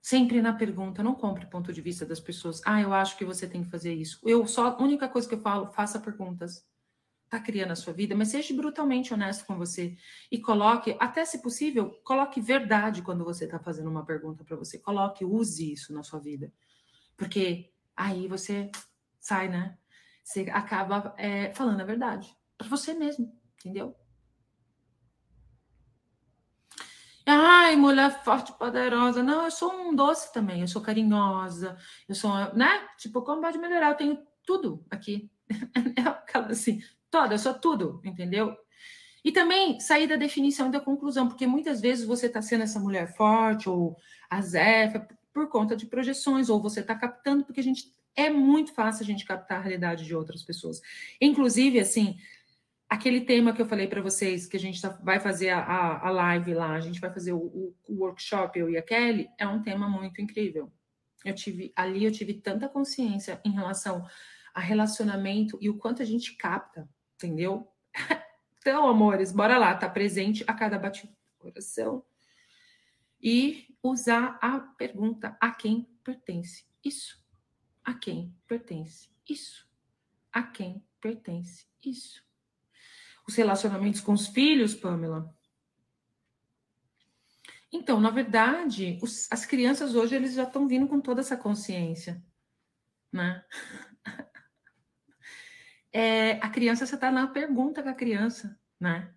Sempre 0.00 0.40
na 0.40 0.52
pergunta, 0.52 1.02
não 1.02 1.14
compre 1.14 1.46
ponto 1.46 1.72
de 1.72 1.80
vista 1.80 2.06
das 2.06 2.20
pessoas. 2.20 2.62
Ah, 2.64 2.80
eu 2.80 2.92
acho 2.92 3.18
que 3.18 3.24
você 3.24 3.46
tem 3.46 3.62
que 3.62 3.70
fazer 3.70 3.92
isso. 3.92 4.18
Eu 4.24 4.46
só, 4.46 4.68
a 4.68 4.82
única 4.82 5.08
coisa 5.08 5.28
que 5.28 5.34
eu 5.34 5.40
falo, 5.40 5.70
faça 5.72 6.00
perguntas. 6.00 6.66
Tá 7.28 7.38
criando 7.38 7.70
a 7.70 7.76
sua 7.76 7.92
vida, 7.92 8.16
mas 8.16 8.28
seja 8.28 8.52
brutalmente 8.54 9.14
honesto 9.14 9.46
com 9.46 9.56
você 9.56 9.96
e 10.32 10.40
coloque, 10.40 10.96
até 10.98 11.24
se 11.24 11.40
possível, 11.40 11.90
coloque 12.02 12.40
verdade 12.40 13.02
quando 13.02 13.24
você 13.24 13.44
está 13.44 13.56
fazendo 13.56 13.88
uma 13.88 14.04
pergunta 14.04 14.42
para 14.42 14.56
você. 14.56 14.78
Coloque, 14.78 15.24
use 15.24 15.72
isso 15.72 15.92
na 15.92 16.02
sua 16.02 16.18
vida, 16.18 16.52
porque 17.16 17.70
aí 17.94 18.26
você 18.26 18.68
sai, 19.20 19.48
né? 19.48 19.78
Você 20.30 20.42
acaba 20.52 21.12
é, 21.18 21.52
falando 21.54 21.80
a 21.80 21.84
verdade 21.84 22.32
para 22.56 22.68
você 22.68 22.94
mesmo, 22.94 23.36
entendeu? 23.58 23.96
Ai, 27.26 27.74
mulher 27.74 28.22
forte, 28.22 28.52
poderosa. 28.52 29.24
Não, 29.24 29.44
eu 29.44 29.50
sou 29.50 29.72
um 29.72 29.92
doce 29.92 30.32
também. 30.32 30.60
Eu 30.60 30.68
sou 30.68 30.80
carinhosa. 30.80 31.76
Eu 32.08 32.14
sou, 32.14 32.30
né? 32.54 32.88
Tipo, 32.96 33.22
como 33.22 33.42
pode 33.42 33.58
melhorar? 33.58 33.90
Eu 33.90 33.96
tenho 33.96 34.26
tudo 34.46 34.86
aqui. 34.88 35.28
É 36.32 36.38
assim, 36.52 36.80
toda, 37.10 37.34
eu 37.34 37.38
sou 37.38 37.54
tudo, 37.54 38.00
entendeu? 38.04 38.56
E 39.24 39.32
também 39.32 39.80
sair 39.80 40.06
da 40.06 40.14
definição 40.14 40.68
e 40.68 40.70
da 40.70 40.80
conclusão, 40.80 41.26
porque 41.26 41.44
muitas 41.44 41.80
vezes 41.80 42.06
você 42.06 42.26
está 42.26 42.40
sendo 42.40 42.62
essa 42.62 42.78
mulher 42.78 43.16
forte 43.16 43.68
ou 43.68 43.96
a 44.30 44.40
Zefa 44.40 45.08
por 45.32 45.48
conta 45.48 45.74
de 45.74 45.86
projeções, 45.86 46.48
ou 46.48 46.62
você 46.62 46.80
está 46.80 46.94
captando, 46.94 47.44
porque 47.44 47.60
a 47.60 47.64
gente 47.64 47.92
é 48.20 48.30
muito 48.30 48.72
fácil 48.74 49.02
a 49.02 49.06
gente 49.06 49.24
captar 49.24 49.58
a 49.58 49.60
realidade 49.62 50.04
de 50.04 50.14
outras 50.14 50.42
pessoas. 50.42 50.80
Inclusive, 51.20 51.80
assim, 51.80 52.18
aquele 52.88 53.20
tema 53.22 53.52
que 53.52 53.62
eu 53.62 53.66
falei 53.66 53.86
para 53.86 54.02
vocês, 54.02 54.46
que 54.46 54.56
a 54.56 54.60
gente 54.60 54.80
tá, 54.82 54.88
vai 55.02 55.20
fazer 55.20 55.50
a, 55.50 55.60
a, 55.60 56.08
a, 56.08 56.10
live 56.10 56.54
lá, 56.54 56.74
a 56.74 56.80
gente 56.80 57.00
vai 57.00 57.12
fazer 57.12 57.32
o, 57.32 57.38
o, 57.38 57.74
o, 57.88 57.94
workshop, 58.00 58.58
eu 58.58 58.68
e 58.68 58.76
a 58.76 58.82
Kelly, 58.82 59.28
é 59.38 59.46
um 59.46 59.62
tema 59.62 59.88
muito 59.88 60.20
incrível. 60.20 60.72
Eu 61.24 61.34
tive 61.34 61.72
ali, 61.76 62.04
eu 62.04 62.12
tive 62.12 62.34
tanta 62.34 62.68
consciência 62.68 63.40
em 63.44 63.52
relação 63.52 64.06
a 64.52 64.60
relacionamento 64.60 65.56
e 65.60 65.70
o 65.70 65.78
quanto 65.78 66.02
a 66.02 66.04
gente 66.04 66.36
capta, 66.36 66.88
entendeu? 67.14 67.68
Então, 68.62 68.86
amores, 68.86 69.32
bora 69.32 69.56
lá, 69.56 69.74
tá 69.74 69.88
presente 69.88 70.44
a 70.46 70.52
cada 70.52 70.78
batido 70.78 71.14
do 71.14 71.38
coração 71.38 72.04
e 73.18 73.74
usar 73.82 74.38
a 74.42 74.60
pergunta 74.60 75.34
a 75.40 75.50
quem 75.50 75.88
pertence 76.04 76.66
isso? 76.84 77.19
A 77.90 77.94
quem 77.94 78.32
pertence 78.46 79.08
isso? 79.28 79.68
A 80.32 80.44
quem 80.44 80.86
pertence 81.00 81.66
isso? 81.84 82.22
os 83.26 83.36
relacionamentos 83.36 84.00
com 84.00 84.12
os 84.12 84.28
filhos, 84.28 84.74
Pamela? 84.74 85.34
Então, 87.72 88.00
na 88.00 88.10
verdade, 88.10 88.98
os, 89.00 89.28
as 89.30 89.46
crianças 89.46 89.94
hoje 89.94 90.16
eles 90.16 90.34
já 90.34 90.42
estão 90.42 90.66
vindo 90.66 90.88
com 90.88 91.00
toda 91.00 91.20
essa 91.20 91.36
consciência, 91.36 92.22
né? 93.12 93.44
É, 95.92 96.34
a 96.34 96.48
criança, 96.48 96.86
você 96.86 96.94
está 96.94 97.10
na 97.10 97.26
pergunta 97.26 97.82
com 97.82 97.88
a 97.88 97.94
criança, 97.94 98.56
né? 98.78 99.12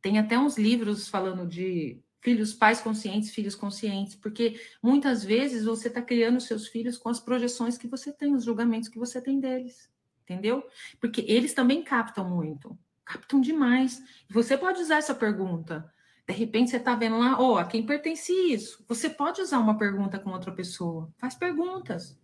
Tem 0.00 0.20
até 0.20 0.38
uns 0.38 0.56
livros 0.56 1.08
falando 1.08 1.44
de 1.44 2.00
filhos, 2.22 2.54
pais 2.54 2.80
conscientes, 2.80 3.30
filhos 3.30 3.54
conscientes, 3.54 4.14
porque 4.14 4.58
muitas 4.82 5.22
vezes 5.22 5.64
você 5.66 5.88
está 5.88 6.00
criando 6.00 6.40
seus 6.40 6.68
filhos 6.68 6.96
com 6.96 7.10
as 7.10 7.20
projeções 7.20 7.76
que 7.76 7.86
você 7.86 8.10
tem, 8.10 8.34
os 8.34 8.44
julgamentos 8.44 8.88
que 8.88 8.98
você 8.98 9.20
tem 9.20 9.38
deles, 9.38 9.90
entendeu? 10.22 10.64
Porque 10.98 11.22
eles 11.28 11.52
também 11.52 11.82
captam 11.82 12.26
muito 12.30 12.78
captam 13.12 13.40
demais. 13.40 14.02
Você 14.30 14.56
pode 14.56 14.80
usar 14.80 14.96
essa 14.96 15.14
pergunta. 15.14 15.92
De 16.26 16.32
repente 16.32 16.70
você 16.70 16.76
está 16.76 16.94
vendo 16.94 17.18
lá, 17.18 17.38
oh, 17.40 17.56
a 17.56 17.64
quem 17.64 17.84
pertence 17.84 18.32
isso? 18.32 18.84
Você 18.88 19.10
pode 19.10 19.40
usar 19.40 19.58
uma 19.58 19.76
pergunta 19.76 20.18
com 20.18 20.30
outra 20.30 20.52
pessoa. 20.52 21.12
Faz 21.18 21.34
perguntas. 21.34 22.18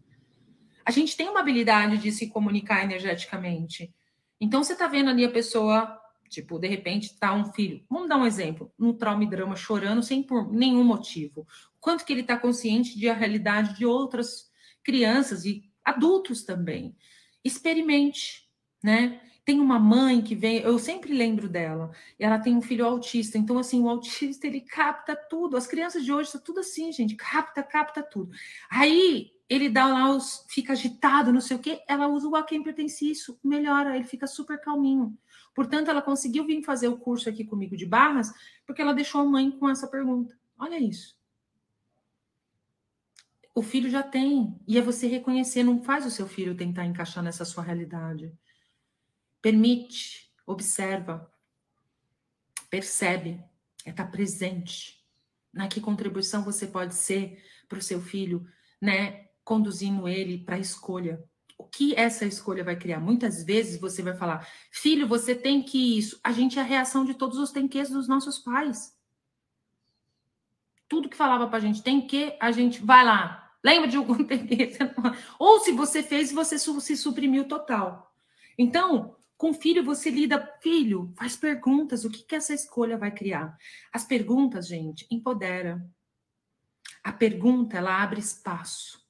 A 0.84 0.90
gente 0.90 1.16
tem 1.16 1.28
uma 1.28 1.40
habilidade 1.40 1.98
de 1.98 2.10
se 2.10 2.28
comunicar 2.28 2.82
energeticamente. 2.82 3.92
Então 4.40 4.62
você 4.62 4.72
está 4.72 4.86
vendo 4.86 5.10
ali 5.10 5.24
a 5.24 5.30
pessoa, 5.30 6.00
tipo, 6.28 6.58
de 6.58 6.68
repente 6.68 7.04
está 7.04 7.32
um 7.32 7.52
filho. 7.52 7.84
Vamos 7.88 8.08
dar 8.08 8.16
um 8.16 8.26
exemplo, 8.26 8.72
um 8.78 8.92
trauma 8.92 9.24
e 9.24 9.30
drama 9.30 9.56
chorando 9.56 10.02
sem 10.02 10.22
por 10.22 10.52
nenhum 10.52 10.84
motivo. 10.84 11.46
Quanto 11.80 12.04
que 12.04 12.12
ele 12.12 12.20
está 12.20 12.36
consciente 12.36 12.98
de 12.98 13.08
a 13.08 13.14
realidade 13.14 13.76
de 13.76 13.86
outras 13.86 14.48
crianças 14.88 15.44
e 15.44 15.68
adultos 15.84 16.44
também. 16.44 16.96
Experimente, 17.44 18.48
né? 18.82 19.20
Tem 19.44 19.60
uma 19.60 19.78
mãe 19.78 20.20
que 20.20 20.34
vem, 20.34 20.58
eu 20.58 20.78
sempre 20.78 21.12
lembro 21.12 21.48
dela, 21.48 21.90
e 22.18 22.24
ela 22.24 22.38
tem 22.38 22.54
um 22.54 22.60
filho 22.60 22.84
autista, 22.84 23.38
então 23.38 23.58
assim, 23.58 23.82
o 23.82 23.88
autista 23.88 24.46
ele 24.46 24.60
capta 24.60 25.16
tudo. 25.16 25.56
As 25.56 25.66
crianças 25.66 26.04
de 26.04 26.12
hoje 26.12 26.30
são 26.30 26.40
tudo 26.40 26.60
assim, 26.60 26.92
gente, 26.92 27.16
capta, 27.16 27.62
capta 27.62 28.02
tudo. 28.02 28.30
Aí 28.70 29.30
ele 29.48 29.70
dá 29.70 29.86
lá 29.86 30.14
os 30.14 30.44
fica 30.50 30.74
agitado, 30.74 31.32
não 31.32 31.40
sei 31.40 31.56
o 31.56 31.60
quê, 31.60 31.82
ela 31.88 32.08
usa 32.08 32.28
o 32.28 32.36
a 32.36 32.42
quem 32.42 32.62
pertence 32.62 33.10
isso, 33.10 33.38
melhora, 33.42 33.96
ele 33.96 34.04
fica 34.04 34.26
super 34.26 34.60
calminho. 34.60 35.16
Portanto, 35.58 35.90
ela 35.90 36.00
conseguiu 36.00 36.46
vir 36.46 36.62
fazer 36.62 36.86
o 36.86 36.96
curso 36.96 37.28
aqui 37.28 37.44
comigo 37.44 37.76
de 37.76 37.84
barras, 37.84 38.32
porque 38.64 38.80
ela 38.80 38.94
deixou 38.94 39.22
a 39.22 39.24
mãe 39.24 39.50
com 39.50 39.68
essa 39.68 39.88
pergunta. 39.88 40.38
Olha 40.56 40.78
isso. 40.78 41.18
O 43.52 43.60
filho 43.60 43.90
já 43.90 44.00
tem, 44.00 44.56
e 44.68 44.78
é 44.78 44.80
você 44.80 45.08
reconhecer, 45.08 45.64
não 45.64 45.82
faz 45.82 46.06
o 46.06 46.12
seu 46.12 46.28
filho 46.28 46.56
tentar 46.56 46.84
encaixar 46.84 47.24
nessa 47.24 47.44
sua 47.44 47.64
realidade. 47.64 48.32
Permite, 49.42 50.32
observa, 50.46 51.28
percebe, 52.70 53.42
é 53.84 53.90
estar 53.90 54.04
tá 54.04 54.10
presente. 54.12 55.04
Na 55.52 55.66
que 55.66 55.80
contribuição 55.80 56.44
você 56.44 56.68
pode 56.68 56.94
ser 56.94 57.42
para 57.68 57.80
o 57.80 57.82
seu 57.82 58.00
filho, 58.00 58.46
né? 58.80 59.26
Conduzindo 59.42 60.06
ele 60.06 60.38
para 60.38 60.54
a 60.54 60.60
escolha. 60.60 61.20
Que 61.72 61.94
essa 61.94 62.24
escolha 62.24 62.64
vai 62.64 62.76
criar? 62.76 63.00
Muitas 63.00 63.44
vezes 63.44 63.80
você 63.80 64.02
vai 64.02 64.14
falar, 64.14 64.46
filho, 64.70 65.06
você 65.06 65.34
tem 65.34 65.62
que 65.62 65.98
isso. 65.98 66.18
A 66.22 66.32
gente 66.32 66.58
é 66.58 66.62
a 66.62 66.64
reação 66.64 67.04
de 67.04 67.14
todos 67.14 67.38
os 67.38 67.50
tenques 67.50 67.90
dos 67.90 68.08
nossos 68.08 68.38
pais. 68.38 68.96
Tudo 70.88 71.08
que 71.08 71.16
falava 71.16 71.46
para 71.46 71.58
a 71.58 71.60
gente 71.60 71.82
tem 71.82 72.06
que, 72.06 72.36
a 72.40 72.50
gente 72.50 72.82
vai 72.82 73.04
lá. 73.04 73.52
Lembra 73.62 73.88
de 73.88 73.96
algum 73.96 74.22
tenque? 74.24 74.76
Ou 75.38 75.60
se 75.60 75.72
você 75.72 76.02
fez, 76.02 76.32
você 76.32 76.58
se 76.58 76.96
suprimiu 76.96 77.46
total. 77.46 78.14
Então, 78.56 79.16
com 79.38 79.54
filho, 79.54 79.84
você 79.84 80.10
lida, 80.10 80.58
filho, 80.60 81.12
faz 81.16 81.36
perguntas, 81.36 82.04
o 82.04 82.10
que, 82.10 82.24
que 82.24 82.34
essa 82.34 82.52
escolha 82.52 82.98
vai 82.98 83.12
criar? 83.12 83.56
As 83.92 84.04
perguntas, 84.04 84.66
gente, 84.66 85.06
empodera. 85.10 85.80
A 87.04 87.12
pergunta, 87.12 87.76
ela 87.76 88.02
abre 88.02 88.18
espaço, 88.18 89.06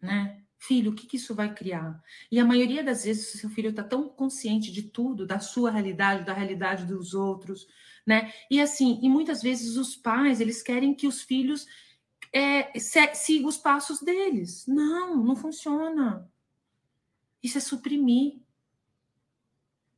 né? 0.00 0.42
Filho, 0.58 0.92
o 0.92 0.94
que, 0.94 1.06
que 1.06 1.16
isso 1.16 1.34
vai 1.34 1.52
criar? 1.54 2.02
E 2.30 2.40
a 2.40 2.44
maioria 2.44 2.82
das 2.82 3.04
vezes, 3.04 3.34
o 3.34 3.38
seu 3.38 3.50
filho 3.50 3.70
está 3.70 3.84
tão 3.84 4.08
consciente 4.08 4.72
de 4.72 4.82
tudo, 4.82 5.26
da 5.26 5.38
sua 5.38 5.70
realidade, 5.70 6.24
da 6.24 6.32
realidade 6.32 6.86
dos 6.86 7.14
outros, 7.14 7.66
né? 8.06 8.32
E 8.50 8.60
assim, 8.60 8.98
e 9.02 9.08
muitas 9.08 9.42
vezes 9.42 9.76
os 9.76 9.94
pais, 9.94 10.40
eles 10.40 10.62
querem 10.62 10.94
que 10.94 11.06
os 11.06 11.22
filhos 11.22 11.66
é, 12.32 12.78
sigam 13.14 13.48
os 13.48 13.58
passos 13.58 14.00
deles. 14.00 14.66
Não, 14.66 15.22
não 15.22 15.36
funciona. 15.36 16.30
Isso 17.42 17.58
é 17.58 17.60
suprimir 17.60 18.40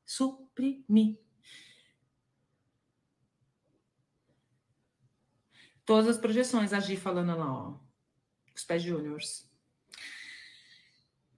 suprimir. 0.09 1.18
Todas 5.84 6.09
as 6.09 6.18
projeções, 6.18 6.72
agir 6.72 6.96
falando 6.96 7.36
lá, 7.36 7.52
ó. 7.52 7.78
Os 8.54 8.64
pés 8.64 8.82
júniors. 8.82 9.47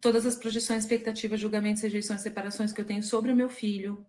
Todas 0.00 0.24
as 0.24 0.36
projeções, 0.36 0.84
expectativas, 0.84 1.40
julgamentos, 1.40 1.82
rejeições, 1.82 2.20
separações 2.22 2.72
que 2.72 2.80
eu 2.80 2.86
tenho 2.86 3.02
sobre 3.02 3.32
o 3.32 3.36
meu 3.36 3.48
filho, 3.48 4.06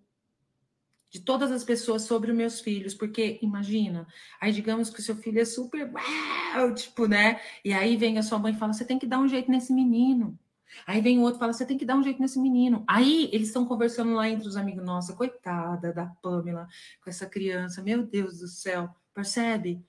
de 1.12 1.20
todas 1.20 1.52
as 1.52 1.64
pessoas 1.64 2.04
sobre 2.04 2.32
os 2.32 2.38
meus 2.38 2.62
filhos, 2.62 2.94
porque 2.94 3.38
imagina, 3.42 4.08
aí 4.39 4.54
digamos 4.54 4.89
que 4.89 5.02
o 5.02 5.04
seu 5.04 5.16
filho 5.16 5.42
é 5.42 5.46
super, 5.46 5.92
uau, 5.92 6.74
tipo, 6.74 7.06
né? 7.06 7.42
E 7.66 7.74
aí 7.74 7.98
vem 7.98 8.18
a 8.18 8.24
sua 8.24 8.39
mãe 8.39 8.54
e 8.54 8.58
fala: 8.58 8.72
você 8.72 8.86
tem 8.86 8.98
que 8.98 9.06
dar 9.06 9.20
um 9.20 9.28
jeito 9.28 9.52
nesse 9.52 9.74
menino. 9.74 10.39
Aí 10.88 11.02
vem 11.02 11.20
o 11.20 11.24
outro 11.24 11.36
e 11.36 11.39
fala: 11.39 11.52
você 11.52 11.66
tem 11.66 11.78
que 11.78 11.86
dar 11.86 11.98
um 11.98 12.04
jeito 12.04 12.22
nesse 12.22 12.39
menino. 12.39 12.86
Aí 12.88 13.30
eles 13.34 13.48
estão 13.48 13.66
conversando 13.66 14.14
lá 14.14 14.30
entre 14.30 14.48
os 14.48 14.56
amigos, 14.56 14.86
nossa, 14.86 15.14
coitada 15.14 15.92
da 15.92 16.06
Pamela, 16.06 16.66
com 17.04 17.10
essa 17.10 17.26
criança, 17.26 17.84
meu 17.84 18.04
Deus 18.04 18.39
do 18.39 18.48
céu, 18.48 18.89
percebe? 19.14 19.84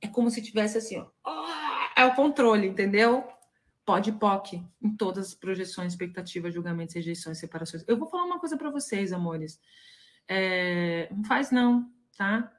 É 0.00 0.08
como 0.08 0.30
se 0.30 0.42
tivesse 0.42 0.78
assim, 0.78 0.98
ó, 0.98 1.06
é 1.94 2.04
o 2.04 2.14
controle, 2.16 2.66
entendeu? 2.66 3.24
Pode 3.84 4.12
POC 4.12 4.62
em 4.82 4.96
todas 4.96 5.28
as 5.28 5.34
projeções, 5.34 5.92
expectativas, 5.92 6.54
julgamentos, 6.54 6.94
rejeições, 6.94 7.38
separações. 7.38 7.84
Eu 7.88 7.96
vou 7.96 8.08
falar 8.08 8.24
uma 8.24 8.38
coisa 8.38 8.56
para 8.56 8.70
vocês, 8.70 9.12
amores. 9.12 9.60
É, 10.28 11.08
não 11.10 11.24
faz 11.24 11.50
não, 11.50 11.90
tá? 12.16 12.52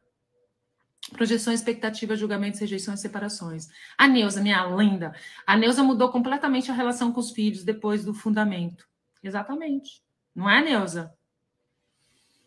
Projeção, 1.14 1.54
expectativa, 1.54 2.16
julgamentos, 2.16 2.60
rejeições, 2.60 3.00
separações. 3.00 3.70
A 3.98 4.08
Neuza, 4.08 4.42
minha 4.42 4.66
linda, 4.68 5.14
a 5.48 5.58
Neuza 5.58 5.84
mudou 5.84 6.10
completamente 6.10 6.70
a 6.70 6.74
relação 6.74 7.12
com 7.12 7.20
os 7.20 7.32
filhos 7.32 7.64
depois 7.64 8.04
do 8.04 8.14
fundamento. 8.14 8.88
Exatamente. 9.24 10.04
Não 10.36 10.50
é, 10.50 10.62
Neuza? 10.62 11.14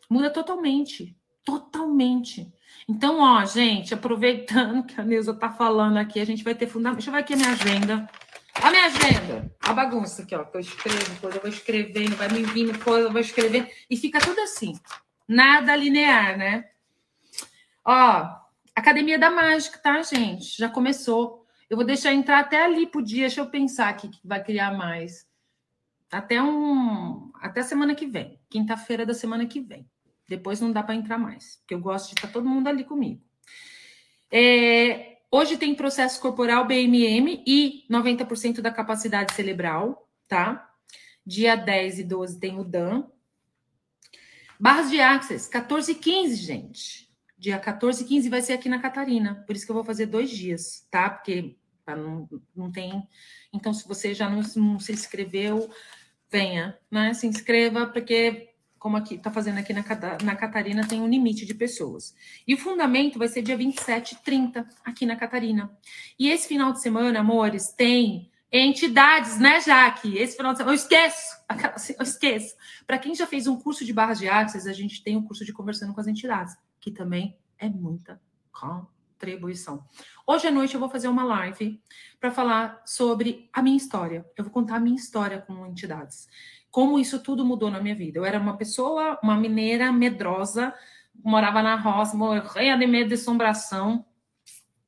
Muda 0.08 0.30
totalmente. 0.30 1.16
Totalmente. 1.44 2.52
Então, 2.88 3.20
ó, 3.20 3.44
gente, 3.44 3.92
aproveitando 3.92 4.84
que 4.84 5.00
a 5.00 5.04
Neuza 5.04 5.34
tá 5.34 5.50
falando 5.50 5.98
aqui, 5.98 6.20
a 6.20 6.24
gente 6.24 6.44
vai 6.44 6.54
ter 6.54 6.66
fundamento. 6.66 6.98
Deixa 6.98 7.10
eu 7.10 7.14
ver 7.14 7.20
aqui 7.20 7.34
a 7.34 7.36
minha 7.36 7.50
agenda. 7.50 8.08
A 8.64 8.70
minha 8.70 8.86
agenda, 8.86 9.54
a 9.60 9.74
bagunça 9.74 10.22
aqui, 10.22 10.34
ó, 10.34 10.42
que 10.42 10.56
eu 10.56 10.60
escrevo 10.62 11.20
coisa, 11.20 11.36
eu 11.36 11.42
vou 11.42 11.50
escrevendo, 11.50 12.16
vai 12.16 12.30
me 12.30 12.42
vindo 12.44 12.82
coisa, 12.82 13.08
eu 13.08 13.12
vou 13.12 13.20
escrevendo, 13.20 13.68
e 13.90 13.94
fica 13.94 14.18
tudo 14.18 14.40
assim. 14.40 14.72
Nada 15.28 15.76
linear, 15.76 16.38
né? 16.38 16.70
Ó, 17.84 18.26
Academia 18.74 19.18
da 19.18 19.30
Mágica, 19.30 19.76
tá, 19.76 20.00
gente? 20.00 20.56
Já 20.56 20.70
começou. 20.70 21.44
Eu 21.68 21.76
vou 21.76 21.84
deixar 21.84 22.14
entrar 22.14 22.38
até 22.38 22.64
ali 22.64 22.86
pro 22.86 23.04
dia, 23.04 23.26
deixa 23.26 23.42
eu 23.42 23.50
pensar 23.50 23.90
aqui 23.90 24.08
que 24.08 24.26
vai 24.26 24.42
criar 24.42 24.72
mais. 24.72 25.28
Até 26.10 26.42
um, 26.42 27.30
até 27.42 27.62
semana 27.62 27.94
que 27.94 28.06
vem, 28.06 28.40
quinta-feira 28.48 29.04
da 29.04 29.12
semana 29.12 29.44
que 29.44 29.60
vem. 29.60 29.86
Depois 30.26 30.62
não 30.62 30.72
dá 30.72 30.82
para 30.82 30.94
entrar 30.94 31.18
mais, 31.18 31.56
porque 31.56 31.74
eu 31.74 31.80
gosto 31.80 32.06
de 32.06 32.14
estar 32.14 32.28
tá 32.28 32.32
todo 32.32 32.48
mundo 32.48 32.66
ali 32.66 32.82
comigo. 32.82 33.22
É, 34.32 35.13
hoje 35.34 35.56
tem 35.56 35.74
processo 35.74 36.20
corporal 36.20 36.64
BMM 36.64 37.42
e 37.44 37.84
90% 37.90 38.60
da 38.60 38.70
capacidade 38.70 39.34
cerebral, 39.34 40.08
tá? 40.28 40.70
Dia 41.26 41.56
10 41.56 41.98
e 41.98 42.04
12 42.04 42.38
tem 42.38 42.60
o 42.60 42.62
DAN. 42.62 43.04
Barras 44.60 44.90
de 44.90 45.00
Access, 45.00 45.50
14 45.50 45.90
e 45.90 45.94
15, 45.96 46.36
gente. 46.36 47.12
Dia 47.36 47.58
14 47.58 48.04
e 48.04 48.06
15 48.06 48.28
vai 48.28 48.42
ser 48.42 48.52
aqui 48.52 48.68
na 48.68 48.78
Catarina. 48.78 49.42
Por 49.44 49.56
isso 49.56 49.66
que 49.66 49.72
eu 49.72 49.74
vou 49.74 49.84
fazer 49.84 50.06
dois 50.06 50.30
dias, 50.30 50.86
tá? 50.88 51.10
Porque 51.10 51.56
não, 51.84 52.28
não 52.54 52.70
tem. 52.70 53.02
Então, 53.52 53.74
se 53.74 53.88
você 53.88 54.14
já 54.14 54.30
não, 54.30 54.40
não 54.54 54.78
se 54.78 54.92
inscreveu, 54.92 55.68
venha, 56.30 56.78
né? 56.88 57.12
Se 57.12 57.26
inscreva, 57.26 57.88
porque, 57.88 58.53
como 58.84 58.98
aqui 58.98 59.14
está 59.14 59.30
fazendo 59.30 59.56
aqui 59.56 59.72
na, 59.72 59.82
na 60.22 60.36
Catarina, 60.36 60.86
tem 60.86 61.00
um 61.00 61.08
limite 61.08 61.46
de 61.46 61.54
pessoas. 61.54 62.14
E 62.46 62.52
o 62.52 62.58
fundamento 62.58 63.18
vai 63.18 63.28
ser 63.28 63.40
dia 63.40 63.56
27 63.56 64.12
e 64.12 64.16
30, 64.18 64.68
aqui 64.84 65.06
na 65.06 65.16
Catarina. 65.16 65.74
E 66.18 66.28
esse 66.28 66.46
final 66.46 66.70
de 66.70 66.82
semana, 66.82 67.20
amores, 67.20 67.68
tem 67.68 68.30
entidades, 68.52 69.38
né, 69.38 69.58
Jaque? 69.62 70.18
Esse 70.18 70.36
final 70.36 70.52
de 70.52 70.58
semana, 70.58 70.76
eu 70.76 70.78
esqueço, 70.78 71.34
eu 71.98 72.02
esqueço. 72.02 72.54
Para 72.86 72.98
quem 72.98 73.14
já 73.14 73.26
fez 73.26 73.46
um 73.46 73.58
curso 73.58 73.86
de 73.86 73.92
barras 73.94 74.18
de 74.18 74.28
access, 74.28 74.68
a 74.68 74.74
gente 74.74 75.02
tem 75.02 75.16
um 75.16 75.22
curso 75.22 75.46
de 75.46 75.52
conversando 75.54 75.94
com 75.94 76.00
as 76.02 76.06
entidades 76.06 76.54
que 76.78 76.90
também 76.90 77.38
é 77.58 77.70
muita 77.70 78.20
contribuição. 78.52 79.82
Hoje 80.26 80.46
à 80.46 80.50
noite 80.50 80.74
eu 80.74 80.80
vou 80.80 80.90
fazer 80.90 81.08
uma 81.08 81.24
live 81.24 81.82
para 82.20 82.30
falar 82.30 82.82
sobre 82.84 83.48
a 83.50 83.62
minha 83.62 83.78
história. 83.78 84.30
Eu 84.36 84.44
vou 84.44 84.52
contar 84.52 84.76
a 84.76 84.80
minha 84.80 84.96
história 84.96 85.40
com 85.40 85.66
entidades. 85.66 86.28
Como 86.74 86.98
isso 86.98 87.20
tudo 87.20 87.44
mudou 87.44 87.70
na 87.70 87.80
minha 87.80 87.94
vida. 87.94 88.18
Eu 88.18 88.24
era 88.24 88.36
uma 88.36 88.56
pessoa, 88.56 89.16
uma 89.22 89.36
mineira 89.36 89.92
medrosa, 89.92 90.74
morava 91.22 91.62
na 91.62 91.76
roça, 91.76 92.16
morria 92.16 92.76
de 92.76 92.84
medo 92.84 93.10
de 93.10 93.14
assombração. 93.14 94.04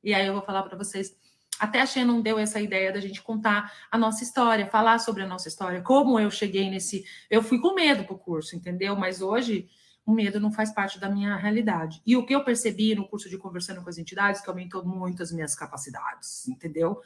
E 0.03 0.13
aí 0.13 0.27
eu 0.27 0.33
vou 0.33 0.41
falar 0.41 0.63
para 0.63 0.77
vocês 0.77 1.15
até 1.57 1.79
a 1.79 2.05
não 2.05 2.21
deu 2.21 2.37
essa 2.37 2.59
ideia 2.59 2.91
da 2.91 2.99
gente 2.99 3.21
contar 3.21 3.71
a 3.89 3.97
nossa 3.97 4.21
história, 4.21 4.67
falar 4.67 4.99
sobre 4.99 5.23
a 5.23 5.25
nossa 5.25 5.47
história, 5.47 5.81
como 5.81 6.19
eu 6.19 6.29
cheguei 6.29 6.69
nesse. 6.69 7.05
Eu 7.29 7.41
fui 7.41 7.57
com 7.57 7.73
medo 7.73 8.03
pro 8.03 8.17
curso, 8.17 8.53
entendeu? 8.53 8.93
Mas 8.97 9.21
hoje 9.21 9.69
o 10.05 10.11
medo 10.11 10.41
não 10.41 10.51
faz 10.51 10.73
parte 10.73 10.99
da 10.99 11.09
minha 11.09 11.37
realidade. 11.37 12.01
E 12.05 12.17
o 12.17 12.25
que 12.25 12.35
eu 12.35 12.43
percebi 12.43 12.95
no 12.95 13.07
curso 13.07 13.29
de 13.29 13.37
conversando 13.37 13.81
com 13.81 13.89
as 13.89 13.97
entidades, 13.97 14.41
que 14.41 14.49
aumentou 14.49 14.85
muito 14.85 15.23
as 15.23 15.31
minhas 15.31 15.55
capacidades, 15.55 16.49
entendeu? 16.49 16.99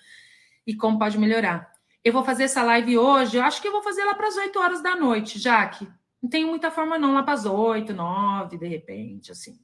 E 0.66 0.76
como 0.76 0.98
pode 0.98 1.20
melhorar. 1.20 1.72
Eu 2.04 2.12
vou 2.12 2.24
fazer 2.24 2.46
essa 2.46 2.64
live 2.64 2.98
hoje, 2.98 3.38
eu 3.38 3.44
acho 3.44 3.62
que 3.62 3.68
eu 3.68 3.72
vou 3.72 3.84
fazer 3.84 4.04
lá 4.04 4.16
para 4.16 4.28
as 4.28 4.36
8 4.36 4.60
horas 4.60 4.82
da 4.82 4.96
noite, 4.96 5.38
Jaque. 5.38 5.88
Não 6.22 6.30
tenho 6.30 6.48
muita 6.48 6.72
forma 6.72 6.98
não, 6.98 7.14
lá 7.14 7.24
para 7.24 7.34
as 7.34 7.46
8, 7.46 7.94
9, 7.94 8.58
de 8.58 8.68
repente, 8.68 9.32
assim. 9.32 9.60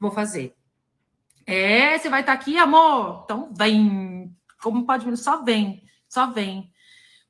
Vou 0.00 0.10
fazer. 0.10 0.56
É, 1.46 1.96
você 1.96 2.08
vai 2.08 2.20
estar 2.20 2.36
tá 2.36 2.40
aqui, 2.40 2.58
amor? 2.58 3.22
Então 3.24 3.52
vem. 3.56 4.36
Como 4.60 4.84
pode 4.84 5.04
vir? 5.04 5.16
Só 5.16 5.42
vem, 5.42 5.82
só 6.08 6.30
vem. 6.30 6.72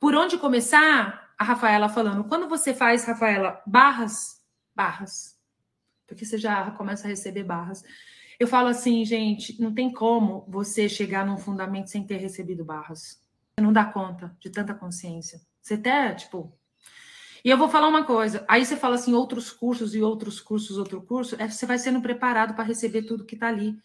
Por 0.01 0.15
onde 0.15 0.39
começar? 0.39 1.29
A 1.39 1.45
Rafaela 1.45 1.89
falando. 1.89 2.25
Quando 2.25 2.49
você 2.49 2.75
faz, 2.75 3.05
Rafaela, 3.05 3.63
barras, 3.65 4.43
barras. 4.75 5.39
Porque 6.05 6.25
você 6.25 6.37
já 6.37 6.71
começa 6.73 7.07
a 7.07 7.11
receber 7.11 7.45
barras. 7.45 7.85
Eu 8.41 8.49
falo 8.49 8.69
assim, 8.69 9.05
gente, 9.05 9.61
não 9.61 9.73
tem 9.73 9.93
como 9.93 10.45
você 10.49 10.89
chegar 10.89 11.25
num 11.25 11.39
fundamento 11.39 11.91
sem 11.91 12.05
ter 12.05 12.17
recebido 12.17 12.65
barras. 12.65 13.23
Não 13.61 13.73
dá 13.73 13.85
conta 13.85 14.37
de 14.41 14.51
tanta 14.51 14.75
consciência. 14.75 15.41
Você 15.61 15.75
até, 15.75 16.15
tipo. 16.15 16.53
E 17.45 17.51
eu 17.51 17.57
vou 17.57 17.69
falar 17.69 17.89
uma 17.89 18.05
coisa. 18.05 18.45
Aí 18.49 18.65
você 18.65 18.77
fala 18.77 18.97
assim, 18.97 19.15
outros 19.15 19.51
cursos 19.51 19.95
e 19.95 20.03
outros 20.03 20.41
cursos, 20.41 20.77
outro 20.77 21.01
curso. 21.03 21.37
É, 21.39 21.49
você 21.49 21.67
vai 21.67 21.79
sendo 21.79 22.01
preparado 22.01 22.55
para 22.55 22.65
receber 22.65 23.03
tudo 23.03 23.25
que 23.25 23.35
está 23.35 23.49
ali. 23.49 23.77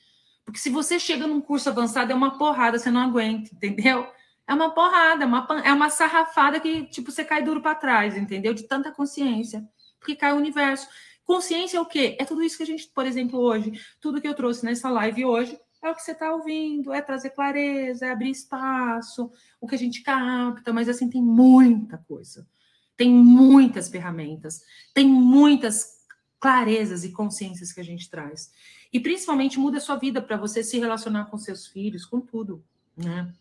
Porque 0.45 0.59
se 0.59 0.69
você 0.69 0.99
chega 0.99 1.27
num 1.27 1.39
curso 1.39 1.69
avançado, 1.69 2.11
é 2.11 2.15
uma 2.15 2.37
porrada, 2.37 2.77
você 2.77 2.91
não 2.91 3.01
aguenta, 3.01 3.53
entendeu? 3.53 4.07
É 4.47 4.53
uma 4.53 4.73
porrada, 4.73 5.23
é 5.23 5.27
uma, 5.27 5.47
é 5.63 5.71
uma 5.71 5.89
sarrafada 5.89 6.59
que, 6.59 6.85
tipo, 6.87 7.11
você 7.11 7.23
cai 7.23 7.43
duro 7.43 7.61
para 7.61 7.75
trás, 7.75 8.17
entendeu? 8.17 8.53
De 8.53 8.67
tanta 8.67 8.91
consciência. 8.91 9.63
Porque 9.99 10.15
cai 10.15 10.33
o 10.33 10.37
universo. 10.37 10.87
Consciência 11.23 11.77
é 11.77 11.81
o 11.81 11.85
quê? 11.85 12.17
É 12.19 12.25
tudo 12.25 12.43
isso 12.43 12.57
que 12.57 12.63
a 12.63 12.65
gente, 12.65 12.89
por 12.93 13.05
exemplo, 13.05 13.39
hoje, 13.39 13.71
tudo 14.01 14.19
que 14.19 14.27
eu 14.27 14.33
trouxe 14.33 14.65
nessa 14.65 14.89
live 14.89 15.23
hoje, 15.23 15.57
é 15.83 15.91
o 15.91 15.95
que 15.95 16.01
você 16.01 16.13
está 16.13 16.33
ouvindo, 16.33 16.93
é 16.93 17.01
trazer 17.01 17.31
clareza, 17.31 18.05
é 18.05 18.11
abrir 18.11 18.31
espaço, 18.31 19.29
o 19.59 19.67
que 19.67 19.75
a 19.75 19.77
gente 19.77 20.01
capta, 20.01 20.71
mas 20.71 20.87
assim, 20.87 21.09
tem 21.09 21.21
muita 21.21 21.97
coisa. 21.97 22.47
Tem 22.95 23.09
muitas 23.09 23.89
ferramentas, 23.89 24.61
tem 24.93 25.07
muitas 25.07 26.03
clarezas 26.39 27.03
e 27.03 27.11
consciências 27.11 27.73
que 27.73 27.81
a 27.81 27.83
gente 27.83 28.09
traz. 28.09 28.51
E 28.91 28.99
principalmente 28.99 29.59
muda 29.59 29.77
a 29.77 29.81
sua 29.81 29.95
vida 29.97 30.21
para 30.21 30.37
você 30.37 30.63
se 30.63 30.79
relacionar 30.79 31.25
com 31.25 31.37
seus 31.37 31.67
filhos, 31.67 32.05
com 32.05 32.21
tudo, 32.21 32.63
né? 32.95 33.33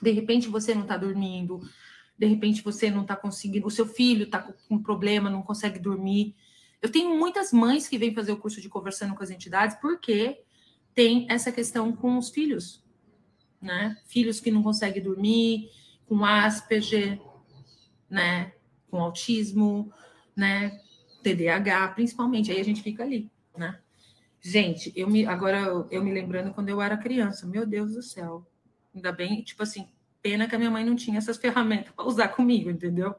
De 0.00 0.10
repente 0.10 0.48
você 0.48 0.74
não 0.74 0.82
está 0.82 0.96
dormindo, 0.96 1.60
de 2.18 2.26
repente 2.26 2.62
você 2.62 2.90
não 2.90 3.02
está 3.02 3.14
conseguindo, 3.14 3.66
o 3.66 3.70
seu 3.70 3.86
filho 3.86 4.24
está 4.24 4.40
com 4.40 4.54
um 4.74 4.82
problema, 4.82 5.30
não 5.30 5.42
consegue 5.42 5.78
dormir. 5.78 6.34
Eu 6.80 6.90
tenho 6.90 7.16
muitas 7.16 7.52
mães 7.52 7.86
que 7.86 7.98
vêm 7.98 8.14
fazer 8.14 8.32
o 8.32 8.36
curso 8.36 8.60
de 8.60 8.68
conversando 8.68 9.14
com 9.14 9.22
as 9.22 9.30
entidades 9.30 9.76
porque 9.80 10.42
tem 10.98 11.28
essa 11.30 11.52
questão 11.52 11.92
com 11.92 12.18
os 12.18 12.28
filhos, 12.28 12.84
né? 13.62 13.96
Filhos 14.06 14.40
que 14.40 14.50
não 14.50 14.64
conseguem 14.64 15.00
dormir, 15.00 15.70
com 16.06 16.24
Asperger, 16.24 17.20
né? 18.10 18.50
Com 18.90 19.00
autismo, 19.00 19.92
né? 20.34 20.80
TDAH, 21.22 21.90
principalmente. 21.90 22.50
Aí 22.50 22.60
a 22.60 22.64
gente 22.64 22.82
fica 22.82 23.04
ali, 23.04 23.30
né? 23.56 23.78
Gente, 24.40 24.92
eu 24.96 25.08
me 25.08 25.24
agora 25.24 25.86
eu 25.88 26.02
me 26.02 26.12
lembrando 26.12 26.52
quando 26.52 26.68
eu 26.68 26.82
era 26.82 26.96
criança, 26.96 27.46
meu 27.46 27.64
Deus 27.64 27.92
do 27.92 28.02
céu. 28.02 28.44
Ainda 28.92 29.12
bem, 29.12 29.44
tipo 29.44 29.62
assim, 29.62 29.86
pena 30.20 30.48
que 30.48 30.56
a 30.56 30.58
minha 30.58 30.70
mãe 30.70 30.84
não 30.84 30.96
tinha 30.96 31.18
essas 31.18 31.36
ferramentas 31.38 31.92
para 31.94 32.06
usar 32.08 32.26
comigo, 32.26 32.70
entendeu? 32.70 33.14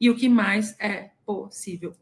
E 0.00 0.10
o 0.10 0.16
que 0.16 0.28
mais 0.28 0.76
é 0.80 1.12
possível? 1.24 1.94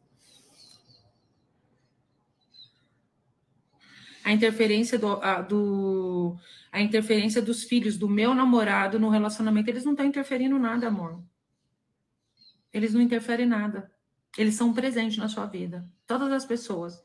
A 4.24 4.32
interferência 4.32 4.98
do, 4.98 5.12
a, 5.22 5.42
do 5.42 6.36
a 6.70 6.80
interferência 6.80 7.42
dos 7.42 7.64
filhos 7.64 7.96
do 7.96 8.08
meu 8.08 8.34
namorado 8.34 8.98
no 8.98 9.08
relacionamento, 9.08 9.68
eles 9.68 9.84
não 9.84 9.92
estão 9.92 10.06
interferindo 10.06 10.58
nada, 10.58 10.88
amor. 10.88 11.22
Eles 12.72 12.94
não 12.94 13.00
interferem 13.00 13.46
nada. 13.46 13.90
Eles 14.38 14.54
são 14.54 14.72
presentes 14.72 15.18
na 15.18 15.28
sua 15.28 15.46
vida. 15.46 15.86
Todas 16.06 16.32
as 16.32 16.46
pessoas. 16.46 17.02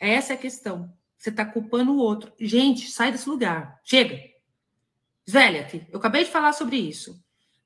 Essa 0.00 0.32
é 0.32 0.36
a 0.36 0.38
questão. 0.38 0.92
Você 1.16 1.30
está 1.30 1.44
culpando 1.44 1.92
o 1.92 1.98
outro. 1.98 2.32
Gente, 2.38 2.90
sai 2.90 3.12
desse 3.12 3.28
lugar. 3.28 3.80
Chega. 3.84 4.20
Velha, 5.26 5.68
eu 5.90 5.98
acabei 5.98 6.24
de 6.24 6.30
falar 6.30 6.52
sobre 6.52 6.76
isso. 6.76 7.22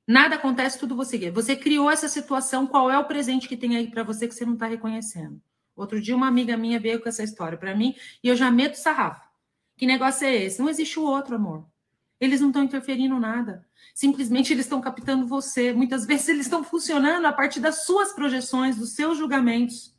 Nada 0.07 0.35
acontece, 0.35 0.79
tudo 0.79 0.95
você 0.95 1.17
quer. 1.17 1.31
Você 1.31 1.55
criou 1.55 1.89
essa 1.89 2.07
situação, 2.07 2.67
qual 2.67 2.89
é 2.89 2.97
o 2.97 3.05
presente 3.05 3.47
que 3.47 3.57
tem 3.57 3.77
aí 3.77 3.89
para 3.89 4.03
você 4.03 4.27
que 4.27 4.33
você 4.33 4.45
não 4.45 4.53
está 4.53 4.67
reconhecendo? 4.67 5.41
Outro 5.75 6.01
dia, 6.01 6.15
uma 6.15 6.27
amiga 6.27 6.57
minha 6.57 6.79
veio 6.79 7.01
com 7.01 7.09
essa 7.09 7.23
história 7.23 7.57
para 7.57 7.75
mim 7.75 7.95
e 8.23 8.27
eu 8.27 8.35
já 8.35 8.51
meto 8.51 8.75
sarrafo. 8.75 9.27
Que 9.77 9.85
negócio 9.85 10.27
é 10.27 10.35
esse? 10.35 10.59
Não 10.59 10.69
existe 10.69 10.99
o 10.99 11.03
outro, 11.03 11.35
amor. 11.35 11.65
Eles 12.19 12.39
não 12.39 12.49
estão 12.49 12.63
interferindo 12.63 13.19
nada. 13.19 13.65
Simplesmente 13.95 14.53
eles 14.53 14.65
estão 14.65 14.79
captando 14.79 15.25
você. 15.25 15.73
Muitas 15.73 16.05
vezes 16.07 16.29
eles 16.29 16.45
estão 16.45 16.63
funcionando 16.63 17.25
a 17.25 17.33
partir 17.33 17.59
das 17.59 17.85
suas 17.85 18.13
projeções, 18.13 18.75
dos 18.75 18.93
seus 18.93 19.17
julgamentos. 19.17 19.95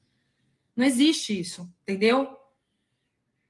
Não 0.77 0.85
existe 0.85 1.39
isso, 1.39 1.69
entendeu? 1.83 2.37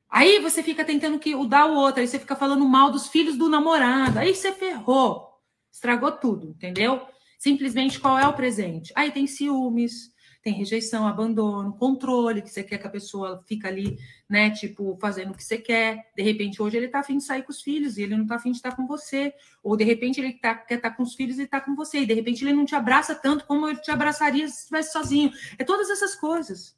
Aí 0.09 0.41
você 0.41 0.63
fica 0.63 0.85
tentando 0.85 1.19
que 1.19 1.35
o 1.35 1.47
dar 1.47 1.67
o 1.67 1.75
outro, 1.75 2.01
aí 2.01 2.07
você 2.07 2.19
fica 2.19 2.37
falando 2.37 2.67
mal 2.67 2.91
dos 2.91 3.09
filhos 3.09 3.37
do 3.37 3.49
namorado, 3.49 4.19
aí 4.19 4.35
você 4.35 4.53
ferrou, 4.53 5.41
estragou 5.73 6.13
tudo, 6.13 6.49
entendeu? 6.49 7.07
Simplesmente 7.39 7.99
qual 7.99 8.19
é 8.19 8.29
o 8.29 8.35
presente? 8.35 8.93
Aí 8.95 9.11
tem 9.11 9.27
ciúmes, 9.27 10.12
tem 10.43 10.53
rejeição, 10.53 11.07
abandono, 11.07 11.73
controle, 11.75 12.43
que 12.43 12.51
você 12.51 12.65
quer 12.65 12.79
que 12.79 12.87
a 12.87 12.91
pessoa 12.91 13.43
fica 13.47 13.69
ali, 13.69 13.97
né, 14.29 14.51
tipo, 14.51 14.99
fazendo 15.01 15.31
o 15.31 15.35
que 15.35 15.45
você 15.45 15.57
quer. 15.57 16.11
De 16.17 16.23
repente, 16.23 16.61
hoje 16.61 16.77
ele 16.77 16.89
tá 16.89 16.99
afim 16.99 17.19
de 17.19 17.25
sair 17.25 17.45
com 17.45 17.53
os 17.53 17.63
filhos 17.63 17.97
e 17.97 18.03
ele 18.03 18.17
não 18.17 18.27
tá 18.27 18.35
afim 18.35 18.51
de 18.51 18.57
estar 18.57 18.75
com 18.75 18.87
você. 18.87 19.33
Ou 19.63 19.77
de 19.77 19.85
repente 19.85 20.21
ele 20.21 20.33
tá, 20.33 20.55
quer 20.55 20.77
estar 20.77 20.91
tá 20.91 20.97
com 20.97 21.05
os 21.05 21.15
filhos 21.15 21.39
e 21.39 21.47
tá 21.47 21.61
com 21.61 21.77
você. 21.77 22.01
E 22.01 22.07
de 22.07 22.15
repente 22.15 22.45
ele 22.45 22.53
não 22.53 22.65
te 22.65 22.75
abraça 22.75 23.15
tanto 23.15 23.47
como 23.47 23.69
ele 23.69 23.79
te 23.79 23.91
abraçaria 23.91 24.49
se 24.49 24.63
estivesse 24.63 24.93
sozinho. 24.93 25.31
É 25.57 25.65
todas 25.65 25.89
essas 25.89 26.17
coisas. 26.17 26.77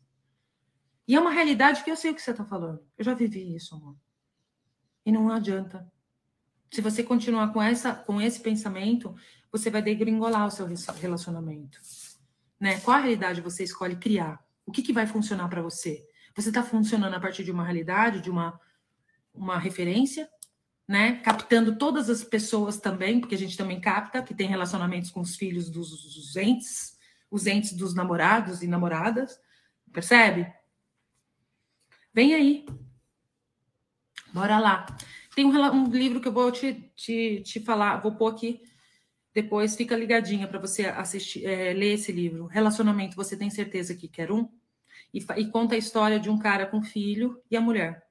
E 1.09 1.15
é 1.15 1.21
uma 1.21 1.31
realidade 1.31 1.83
que 1.83 1.91
eu 1.91 1.97
sei 1.97 2.11
o 2.11 2.15
que 2.15 2.21
você 2.21 2.33
está 2.33 2.45
falando. 2.45 2.81
Eu 2.99 3.05
já 3.05 3.15
vivi 3.15 3.55
isso, 3.55 3.75
amor. 3.75 3.97
E 5.07 5.11
não 5.11 5.31
adianta. 5.31 5.91
Se 6.71 6.83
você 6.83 7.03
continuar 7.03 7.53
com, 7.53 7.63
essa, 7.63 7.95
com 7.95 8.21
esse 8.21 8.41
pensamento, 8.41 9.15
você 9.51 9.71
vai 9.71 9.81
degringolar 9.81 10.47
o 10.47 10.51
seu 10.51 10.67
relacionamento. 11.01 11.79
Né? 12.65 12.81
Qual 12.81 12.97
a 12.97 13.01
realidade 13.01 13.43
você 13.43 13.63
escolhe 13.63 13.95
criar? 13.95 14.43
O 14.65 14.73
que, 14.73 14.81
que 14.81 14.91
vai 14.91 15.07
funcionar 15.07 15.49
para 15.49 15.61
você? 15.61 16.03
Você 16.35 16.49
está 16.49 16.63
funcionando 16.63 17.13
a 17.13 17.21
partir 17.21 17.45
de 17.45 17.51
uma 17.51 17.63
realidade, 17.63 18.23
de 18.23 18.31
uma, 18.31 18.59
uma 19.35 19.59
referência, 19.59 20.27
né? 20.89 21.17
Captando 21.17 21.77
todas 21.77 22.09
as 22.09 22.25
pessoas 22.25 22.79
também, 22.79 23.21
porque 23.21 23.35
a 23.35 23.39
gente 23.39 23.55
também 23.55 23.83
capta 23.83 24.23
que 24.23 24.33
tem 24.33 24.49
relacionamentos 24.49 25.11
com 25.11 25.21
os 25.21 25.37
filhos 25.37 25.69
dos, 25.69 25.91
dos 25.91 26.37
entes, 26.37 26.97
os 27.31 27.47
entes 27.47 27.75
dos 27.75 27.95
namorados 27.95 28.63
e 28.63 28.67
namoradas, 28.67 29.39
percebe? 29.93 30.51
Vem 32.15 32.33
aí. 32.33 32.65
Bora 34.33 34.59
lá. 34.59 34.87
Tem 35.37 35.45
um, 35.45 35.51
um 35.51 35.91
livro 35.91 36.19
que 36.19 36.29
eu 36.29 36.33
vou 36.33 36.51
te, 36.51 36.91
te, 36.97 37.43
te 37.45 37.61
falar, 37.61 37.99
vou 37.99 38.15
pôr 38.15 38.29
aqui 38.29 38.63
depois, 39.35 39.75
fica 39.75 39.97
ligadinha 39.97 40.47
para 40.47 40.61
você 40.61 40.87
assistir, 40.87 41.45
é, 41.45 41.73
ler 41.73 41.95
esse 41.95 42.13
livro. 42.13 42.47
Relacionamento, 42.47 43.17
você 43.17 43.37
tem 43.37 43.51
certeza 43.51 43.95
que 43.95 44.07
quer 44.07 44.31
um? 44.31 44.49
E, 45.13 45.19
e 45.37 45.51
conta 45.51 45.75
a 45.75 45.79
história 45.79 46.21
de 46.21 46.31
um 46.31 46.39
cara 46.39 46.67
com 46.67 46.83
filho 46.83 47.43
e 47.51 47.57
a 47.57 47.61
mulher. 47.61 48.07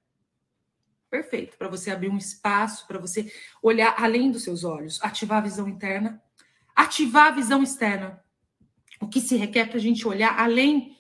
Perfeito, 1.10 1.58
para 1.58 1.70
você 1.70 1.92
abrir 1.92 2.10
um 2.10 2.18
espaço, 2.18 2.86
para 2.88 3.00
você 3.00 3.32
olhar 3.62 3.96
além 3.98 4.32
dos 4.32 4.44
seus 4.44 4.66
olhos, 4.66 5.02
ativar 5.02 5.38
a 5.38 5.42
visão 5.46 5.68
interna, 5.68 6.22
ativar 6.76 7.28
a 7.28 7.36
visão 7.36 7.64
externa. 7.64 8.22
O 9.00 9.08
que 9.08 9.22
se 9.22 9.38
requer 9.38 9.68
para 9.68 9.78
a 9.78 9.82
gente 9.82 10.06
olhar 10.06 10.38
além 10.38 10.98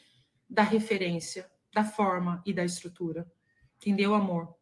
da 0.49 0.63
referência 0.63 1.49
da 1.73 1.83
forma 1.83 2.41
e 2.45 2.53
da 2.53 2.63
estrutura. 2.63 3.29
Entendeu, 3.77 4.13
amor? 4.13 4.55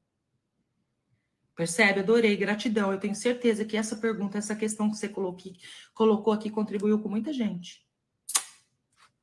Percebe? 1.56 1.99
Adorei, 1.99 2.36
gratidão. 2.36 2.91
Eu 2.91 2.99
tenho 2.99 3.16
certeza 3.16 3.66
que 3.66 3.78
essa 3.78 3.95
pergunta, 3.95 4.38
essa 4.38 4.56
questão 4.56 4.89
que 4.89 4.97
você 4.97 5.10
colocou, 5.10 6.34
aqui, 6.34 6.49
contribuiu 6.49 6.99
com 6.99 7.10
muita 7.10 7.32
gente. 7.32 7.86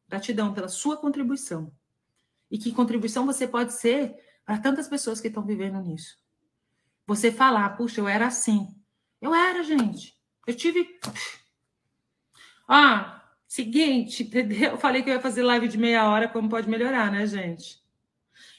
Gratidão 0.09 0.55
pela 0.55 0.69
sua 0.69 0.97
contribuição. 0.97 1.73
E 2.51 2.59
que 2.59 2.73
contribuição 2.73 3.27
você 3.27 3.47
pode 3.47 3.75
ser 3.75 4.15
para 4.45 4.59
tantas 4.59 4.89
pessoas 4.89 5.21
que 5.21 5.29
estão 5.29 5.45
vivendo 5.45 5.81
nisso. 5.81 6.17
Você 7.07 7.33
falar, 7.33 7.71
puxa, 7.77 8.01
eu 8.01 8.09
era 8.09 8.27
assim. 8.27 8.69
Eu 9.21 9.35
era, 9.35 9.63
gente. 9.63 10.17
Eu 10.47 10.55
tive. 10.55 10.99
Ah, 12.67 13.19
Seguinte, 13.49 14.25
entendeu? 14.25 14.73
Eu 14.73 14.79
falei 14.79 15.03
que 15.03 15.09
eu 15.09 15.15
ia 15.15 15.21
fazer 15.23 15.43
live 15.43 15.67
de 15.69 15.79
meia 15.79 16.07
hora, 16.07 16.29
como 16.29 16.51
pode 16.51 16.69
melhorar, 16.69 17.11
né, 17.11 17.27
gente? 17.27 17.83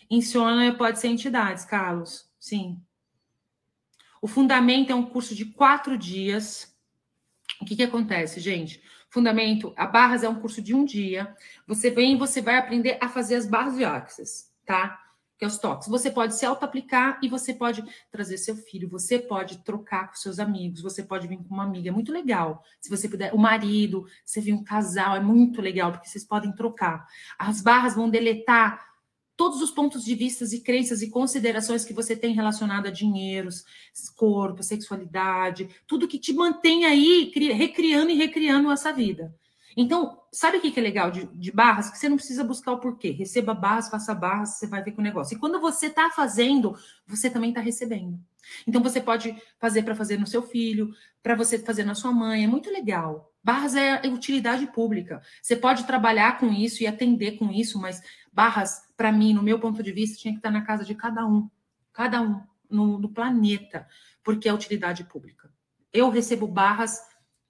Insônia 0.09 0.73
pode 0.73 0.99
ser 0.99 1.09
entidades, 1.09 1.63
Carlos. 1.63 2.27
Sim. 2.39 2.81
O 4.21 4.27
Fundamento 4.27 4.91
é 4.91 4.95
um 4.95 5.05
curso 5.05 5.33
de 5.35 5.45
quatro 5.45 5.97
dias. 5.97 6.75
O 7.61 7.65
que, 7.65 7.75
que 7.75 7.83
acontece, 7.83 8.39
gente? 8.39 8.81
Fundamento, 9.09 9.73
a 9.75 9.87
Barras 9.87 10.23
é 10.23 10.29
um 10.29 10.39
curso 10.39 10.61
de 10.61 10.73
um 10.73 10.85
dia. 10.85 11.35
Você 11.67 11.89
vem 11.89 12.13
e 12.13 12.17
você 12.17 12.41
vai 12.41 12.57
aprender 12.57 12.97
a 13.01 13.09
fazer 13.09 13.35
as 13.35 13.47
barras 13.47 13.75
de 13.75 13.83
Axis, 13.83 14.51
tá? 14.65 14.99
que 15.39 15.45
é 15.45 15.47
os 15.47 15.57
toques. 15.57 15.87
Você 15.87 16.11
pode 16.11 16.35
se 16.35 16.45
auto-aplicar 16.45 17.17
e 17.23 17.29
você 17.29 17.53
pode 17.53 17.81
trazer 18.11 18.37
seu 18.37 18.57
filho, 18.57 18.89
você 18.89 19.17
pode 19.17 19.63
trocar 19.63 20.09
com 20.09 20.15
seus 20.15 20.37
amigos, 20.37 20.81
você 20.81 21.01
pode 21.01 21.29
vir 21.29 21.37
com 21.37 21.53
uma 21.53 21.63
amiga, 21.63 21.87
é 21.87 21.93
muito 21.93 22.11
legal. 22.11 22.61
Se 22.81 22.89
você 22.89 23.07
puder, 23.07 23.33
o 23.33 23.37
marido, 23.37 24.05
você 24.25 24.41
vir 24.41 24.51
um 24.51 24.63
casal, 24.65 25.15
é 25.15 25.21
muito 25.21 25.61
legal, 25.61 25.93
porque 25.93 26.09
vocês 26.09 26.25
podem 26.25 26.51
trocar. 26.51 27.07
As 27.39 27.61
barras 27.61 27.95
vão 27.95 28.09
deletar 28.09 28.85
todos 29.39 29.61
os 29.61 29.71
pontos 29.71 30.03
de 30.03 30.13
vista 30.15 30.43
e 30.53 30.59
crenças 30.59 31.01
e 31.01 31.09
considerações 31.09 31.85
que 31.85 31.93
você 31.93 32.13
tem 32.13 32.33
relacionado 32.33 32.87
a 32.87 32.91
dinheiros, 32.91 33.63
corpo, 34.17 34.61
sexualidade, 34.61 35.69
tudo 35.87 36.09
que 36.09 36.19
te 36.19 36.33
mantém 36.33 36.83
aí 36.83 37.31
recriando 37.53 38.11
e 38.11 38.15
recriando 38.15 38.69
essa 38.69 38.91
vida. 38.91 39.33
Então, 39.77 40.19
sabe 40.29 40.57
o 40.57 40.61
que 40.61 40.77
é 40.77 40.83
legal 40.83 41.09
de, 41.09 41.23
de, 41.27 41.53
barras? 41.53 41.89
Que 41.89 41.97
você 41.97 42.09
não 42.09 42.17
precisa 42.17 42.43
buscar 42.43 42.73
o 42.73 42.79
porquê. 42.81 43.11
Receba 43.11 43.53
barras, 43.53 43.87
faça 43.87 44.13
barras, 44.13 44.57
você 44.57 44.67
vai 44.67 44.83
ver 44.83 44.91
com 44.91 44.99
o 44.99 45.03
negócio. 45.05 45.37
E 45.37 45.39
quando 45.39 45.57
você 45.61 45.85
está 45.85 46.09
fazendo, 46.09 46.75
você 47.07 47.29
também 47.29 47.51
está 47.51 47.61
recebendo. 47.61 48.19
Então, 48.67 48.83
você 48.83 48.99
pode 48.99 49.33
fazer 49.57 49.83
para 49.83 49.95
fazer 49.95 50.19
no 50.19 50.27
seu 50.27 50.41
filho, 50.41 50.93
para 51.23 51.33
você 51.33 51.57
fazer 51.57 51.85
na 51.85 51.95
sua 51.95 52.11
mãe. 52.11 52.43
É 52.43 52.47
muito 52.47 52.69
legal. 52.69 53.31
Barras 53.41 53.73
é 53.73 54.01
utilidade 54.07 54.67
pública. 54.67 55.21
Você 55.41 55.55
pode 55.55 55.85
trabalhar 55.85 56.39
com 56.39 56.51
isso 56.51 56.83
e 56.83 56.87
atender 56.87 57.37
com 57.37 57.49
isso, 57.49 57.79
mas 57.79 58.01
barras, 58.31 58.83
para 58.95 59.11
mim, 59.11 59.33
no 59.33 59.43
meu 59.43 59.59
ponto 59.59 59.81
de 59.81 59.91
vista, 59.91 60.17
tinha 60.17 60.33
que 60.33 60.39
estar 60.39 60.51
na 60.51 60.61
casa 60.61 60.83
de 60.83 60.95
cada 60.95 61.25
um. 61.25 61.49
Cada 61.93 62.21
um, 62.21 62.41
no, 62.69 62.99
no 62.99 63.09
planeta, 63.09 63.87
porque 64.23 64.47
é 64.47 64.53
utilidade 64.53 65.03
pública. 65.03 65.51
Eu 65.91 66.09
recebo 66.09 66.47
barras 66.47 66.99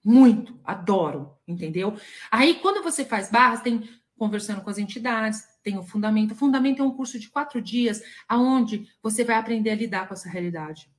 muito, 0.03 0.59
adoro, 0.63 1.37
entendeu? 1.47 1.95
Aí, 2.31 2.55
quando 2.55 2.83
você 2.83 3.03
faz 3.03 3.29
barras, 3.29 3.61
tem 3.61 3.87
conversando 4.17 4.61
com 4.61 4.69
as 4.69 4.77
entidades, 4.77 5.43
tem 5.63 5.77
o 5.77 5.83
fundamento. 5.83 6.31
O 6.31 6.35
fundamento 6.35 6.81
é 6.81 6.85
um 6.85 6.91
curso 6.91 7.17
de 7.17 7.29
quatro 7.29 7.61
dias, 7.61 8.01
aonde 8.27 8.87
você 9.01 9.23
vai 9.23 9.37
aprender 9.37 9.69
a 9.71 9.75
lidar 9.75 10.07
com 10.07 10.13
essa 10.13 10.29
realidade. 10.29 10.91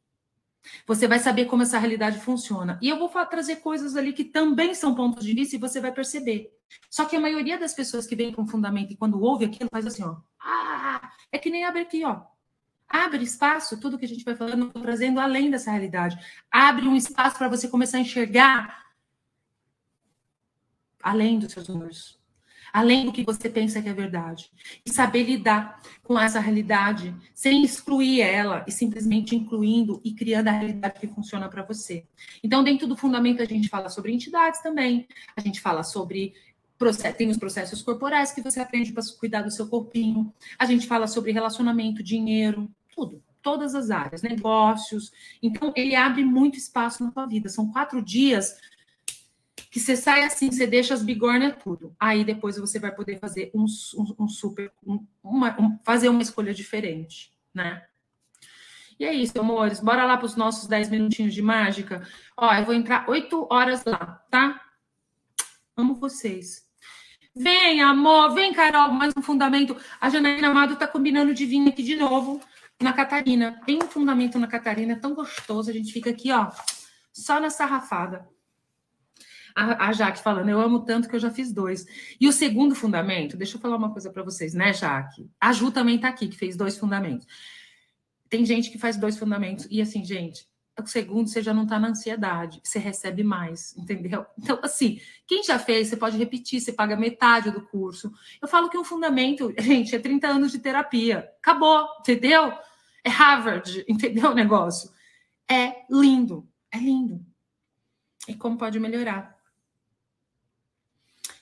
Você 0.87 1.07
vai 1.07 1.19
saber 1.19 1.45
como 1.45 1.63
essa 1.63 1.79
realidade 1.79 2.19
funciona. 2.19 2.79
E 2.83 2.89
eu 2.89 2.99
vou 2.99 3.09
trazer 3.27 3.57
coisas 3.57 3.97
ali 3.97 4.13
que 4.13 4.25
também 4.25 4.75
são 4.75 4.95
pontos 4.95 5.25
de 5.25 5.35
vista 5.35 5.57
e 5.57 5.59
você 5.59 5.81
vai 5.81 5.93
perceber. 5.93 6.51
Só 6.91 7.05
que 7.05 7.17
a 7.17 7.21
maioria 7.21 7.59
das 7.59 7.75
pessoas 7.75 8.07
que 8.07 8.17
vem 8.17 8.33
com 8.33 8.47
fundamento 8.47 8.93
e 8.93 8.97
quando 8.97 9.23
ouve 9.23 9.45
aquilo 9.45 9.71
faz 9.71 9.87
assim, 9.87 10.03
ó. 10.03 10.17
Ah, 10.41 11.13
é 11.33 11.39
que 11.39 11.51
nem 11.51 11.65
abre 11.65 11.81
aqui, 11.83 12.05
ó. 12.05 12.23
Abre 12.89 13.23
espaço, 13.23 13.79
tudo 13.79 13.99
que 13.99 14.05
a 14.05 14.09
gente 14.09 14.25
vai 14.25 14.35
falando, 14.35 14.69
trazendo 14.73 15.21
além 15.21 15.49
dessa 15.49 15.71
realidade. 15.71 16.19
Abre 16.51 16.89
um 16.89 16.97
espaço 16.97 17.39
para 17.39 17.49
você 17.49 17.69
começar 17.69 17.99
a 17.99 18.01
enxergar 18.01 18.91
além 21.03 21.39
dos 21.39 21.53
seus 21.53 21.69
números, 21.69 22.19
além 22.73 23.07
do 23.07 23.13
que 23.13 23.25
você 23.25 23.49
pensa 23.49 23.81
que 23.81 23.89
é 23.89 23.93
verdade, 23.93 24.51
e 24.85 24.91
saber 24.91 25.23
lidar 25.23 25.81
com 26.03 26.19
essa 26.19 26.41
realidade 26.41 27.15
sem 27.35 27.63
excluir 27.65 28.21
ela 28.21 28.65
e 28.67 28.73
simplesmente 28.73 29.35
incluindo 29.35 30.01
e 30.05 30.13
criando 30.13 30.49
a 30.49 30.53
realidade 30.53 31.01
que 31.01 31.07
funciona 31.07 31.49
para 31.49 31.63
você. 31.63 32.05
Então, 32.43 32.63
dentro 32.63 32.87
do 32.87 32.97
fundamento, 32.97 33.43
a 33.43 33.47
gente 33.47 33.69
fala 33.69 33.89
sobre 33.89 34.13
entidades 34.13 34.61
também, 34.61 35.07
a 35.37 35.41
gente 35.41 35.61
fala 35.61 35.83
sobre 35.83 36.35
tem 37.17 37.29
os 37.29 37.37
processos 37.37 37.83
corporais 37.83 38.33
que 38.33 38.41
você 38.41 38.61
aprende 38.61 38.93
para 38.93 39.03
cuidar 39.19 39.43
do 39.43 39.51
seu 39.51 39.69
corpinho. 39.69 40.33
A 40.59 40.65
gente 40.65 40.87
fala 40.87 41.07
sobre 41.07 41.33
relacionamento, 41.33 42.03
dinheiro, 42.03 42.71
tudo, 42.95 43.23
todas 43.43 43.75
as 43.75 43.91
áreas, 43.91 44.23
negócios. 44.23 45.13
Então, 45.43 45.73
ele 45.77 45.95
abre 45.95 46.25
muito 46.25 46.59
espaço 46.59 47.05
na 47.05 47.11
tua 47.11 47.27
vida. 47.27 47.49
São 47.49 47.71
quatro 47.71 48.03
dias 48.03 48.59
que 49.71 49.79
você 49.79 49.95
sai 49.95 50.25
assim, 50.25 50.51
você 50.51 50.67
deixa 50.67 50.95
as 50.95 51.03
bigornas 51.03 51.63
tudo. 51.63 51.95
Aí 52.01 52.25
depois 52.25 52.57
você 52.57 52.79
vai 52.79 52.93
poder 52.95 53.19
fazer 53.19 53.51
um, 53.55 53.65
um, 53.97 54.25
um 54.25 54.29
super, 54.29 54.73
um, 54.85 55.07
uma, 55.23 55.79
fazer 55.85 56.09
uma 56.09 56.23
escolha 56.23 56.55
diferente, 56.55 57.33
né? 57.55 57.85
E 58.99 59.05
é 59.05 59.15
isso, 59.15 59.39
amores. 59.39 59.81
Bora 59.81 60.05
lá 60.05 60.17
para 60.17 60.27
os 60.27 60.37
nossos 60.37 60.67
10 60.67 60.91
minutinhos 60.91 61.33
de 61.33 61.41
mágica. 61.41 62.07
Ó, 62.37 62.53
eu 62.53 62.65
vou 62.65 62.75
entrar 62.75 63.09
8 63.09 63.47
horas 63.51 63.85
lá, 63.85 64.23
tá? 64.31 64.61
Amo 65.77 65.95
vocês. 65.95 66.70
Vem, 67.35 67.81
amor, 67.81 68.35
vem, 68.35 68.53
Carol, 68.53 68.91
mais 68.91 69.15
um 69.17 69.23
fundamento. 69.23 69.77
A 70.01 70.11
Janaína 70.11 70.49
Amado 70.49 70.75
tá 70.77 70.87
combinando 70.87 71.33
de 71.33 71.47
vir 71.47 71.69
aqui 71.69 71.83
de 71.83 71.95
novo 71.95 72.41
na 72.83 72.93
Catarina. 72.93 73.61
Tem 73.65 73.79
um 73.79 73.87
fundamento 73.87 74.37
na 74.37 74.49
Catarina, 74.49 74.95
é 74.95 74.97
tão 74.97 75.15
gostoso. 75.15 75.71
A 75.71 75.73
gente 75.73 75.93
fica 75.93 76.11
aqui, 76.11 76.33
ó, 76.33 76.51
só 77.13 77.39
na 77.39 77.49
sarrafada. 77.49 78.29
A, 79.55 79.89
a 79.89 79.93
Jaque 79.93 80.21
falando, 80.21 80.49
eu 80.49 80.61
amo 80.61 80.81
tanto 80.81 81.09
que 81.09 81.15
eu 81.15 81.21
já 81.21 81.31
fiz 81.31 81.53
dois. 81.53 81.87
E 82.21 82.27
o 82.27 82.33
segundo 82.33 82.75
fundamento, 82.75 83.37
deixa 83.37 83.57
eu 83.57 83.61
falar 83.61 83.77
uma 83.77 83.93
coisa 83.93 84.11
para 84.11 84.25
vocês, 84.25 84.53
né, 84.53 84.73
Jaque? 84.73 85.31
A 85.41 85.53
Ju 85.53 85.71
também 85.71 85.97
está 85.97 86.09
aqui, 86.09 86.27
que 86.27 86.37
fez 86.37 86.57
dois 86.57 86.77
fundamentos. 86.77 87.27
Tem 88.29 88.45
gente 88.45 88.71
que 88.71 88.79
faz 88.79 88.97
dois 88.97 89.17
fundamentos, 89.17 89.69
e 89.71 89.81
assim, 89.81 90.05
gente, 90.05 90.49
segundo 90.89 91.29
você 91.29 91.43
já 91.43 91.53
não 91.53 91.65
está 91.65 91.79
na 91.79 91.89
ansiedade, 91.89 92.61
você 92.63 92.79
recebe 92.79 93.23
mais, 93.23 93.77
entendeu? 93.77 94.27
Então, 94.39 94.59
assim, 94.63 95.01
quem 95.27 95.43
já 95.43 95.59
fez, 95.59 95.89
você 95.89 95.97
pode 95.97 96.17
repetir, 96.17 96.61
você 96.61 96.73
paga 96.73 96.97
metade 96.97 97.51
do 97.51 97.61
curso. 97.61 98.13
Eu 98.41 98.49
falo 98.49 98.69
que 98.69 98.79
um 98.79 98.85
fundamento, 98.85 99.53
gente, 99.59 99.95
é 99.95 99.99
30 99.99 100.27
anos 100.29 100.53
de 100.53 100.59
terapia. 100.59 101.31
Acabou, 101.39 101.87
entendeu? 102.01 102.53
É 103.05 103.11
Harvard, 103.11 103.85
entendeu 103.89 104.31
o 104.31 104.35
negócio? 104.35 104.91
É 105.51 105.85
lindo, 105.91 106.49
é 106.71 106.79
lindo. 106.79 107.25
E 108.29 108.35
como 108.35 108.59
pode 108.59 108.79
melhorar? 108.79 109.37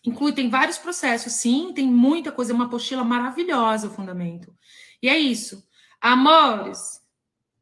Inclui, 0.05 0.32
tem 0.32 0.49
vários 0.49 0.78
processos, 0.78 1.32
sim, 1.34 1.72
tem 1.74 1.86
muita 1.86 2.32
coisa, 2.32 2.55
uma 2.55 2.66
apostila 2.66 3.05
maravilhosa 3.05 3.89
o 3.89 3.91
fundamento. 3.91 4.55
E 5.03 5.09
é 5.09 5.18
isso. 5.18 5.66
Amores, 6.01 7.01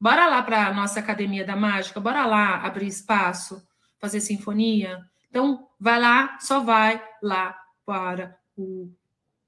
bora 0.01 0.27
lá 0.27 0.43
para 0.43 0.67
a 0.67 0.75
nossa 0.75 1.01
Academia 1.01 1.45
da 1.45 1.57
Mágica, 1.57 2.01
bora 2.01 2.27
lá 2.27 2.57
abrir 2.65 2.87
espaço, 2.87 3.67
fazer 3.99 4.21
sinfonia. 4.21 5.05
Então, 5.29 5.69
vai 5.79 6.01
lá, 6.01 6.39
só 6.41 6.61
vai 6.61 7.03
lá 7.23 7.59
para 7.85 8.39
o 8.57 8.91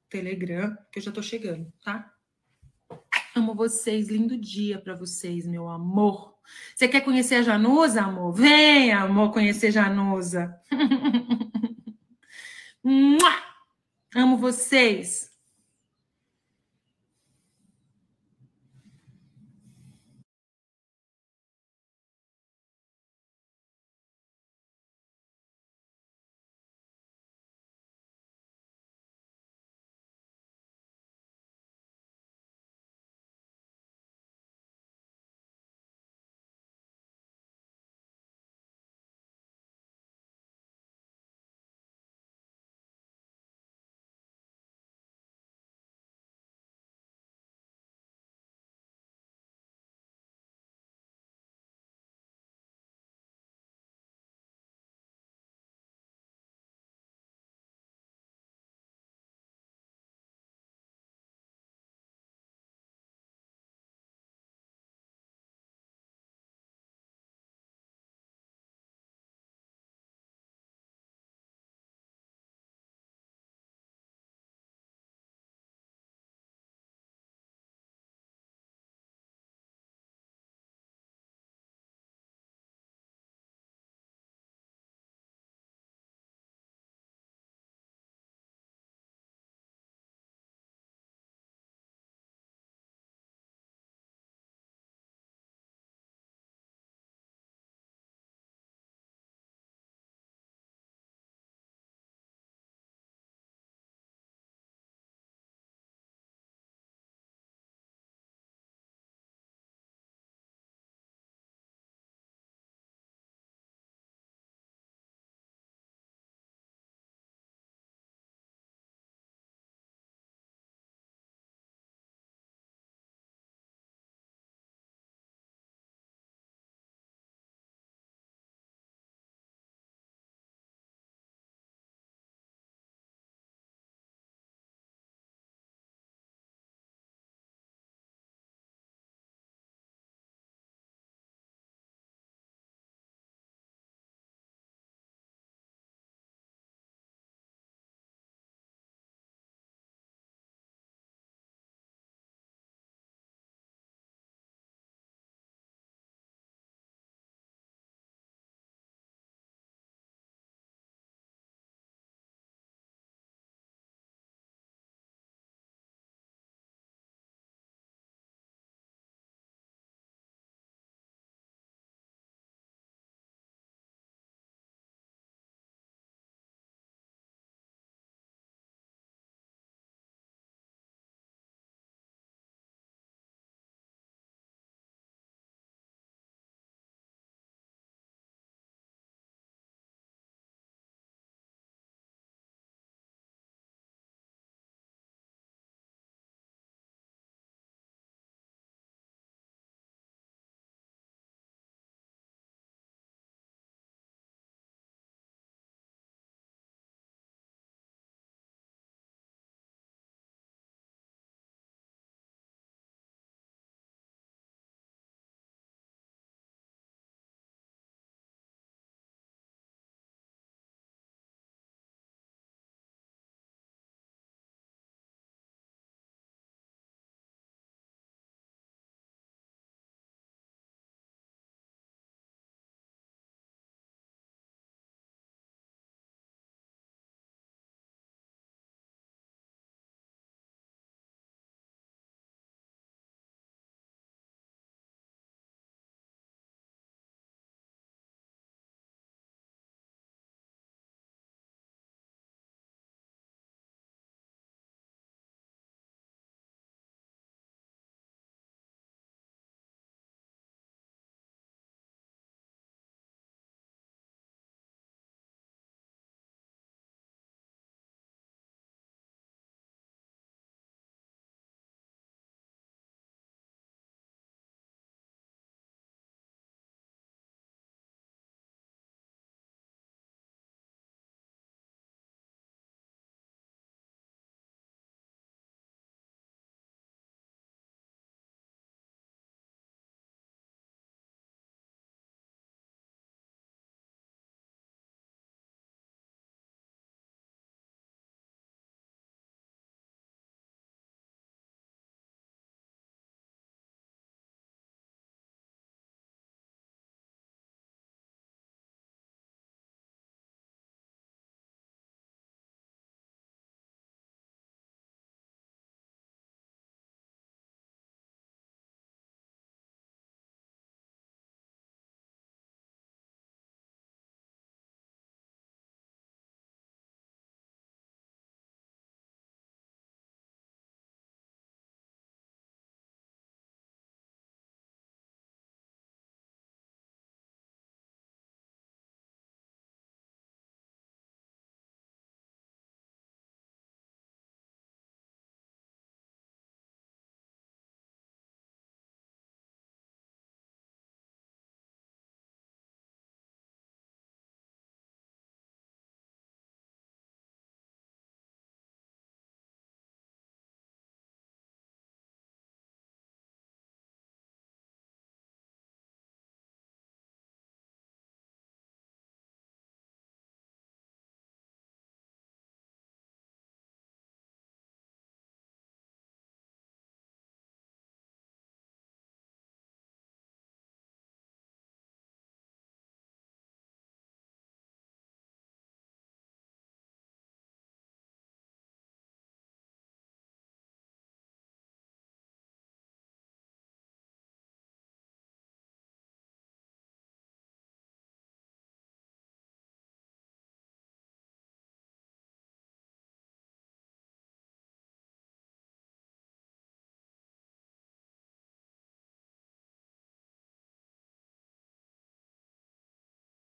Telegram, 0.09 0.77
que 0.93 0.99
eu 0.99 1.03
já 1.03 1.11
estou 1.11 1.23
chegando, 1.23 1.73
tá? 1.85 2.13
Amo 3.35 3.55
vocês, 3.55 4.09
lindo 4.09 4.37
dia 4.37 4.79
para 4.79 4.95
vocês, 4.95 5.47
meu 5.47 5.69
amor. 5.69 6.35
Você 6.75 6.89
quer 6.89 7.03
conhecer 7.03 7.37
a 7.37 7.43
Janusa, 7.43 8.03
amor? 8.03 8.33
Vem, 8.33 8.93
amor, 8.93 9.33
conhecer 9.33 9.71
Janusa. 9.71 10.59
Amo 14.15 14.37
vocês. 14.39 15.28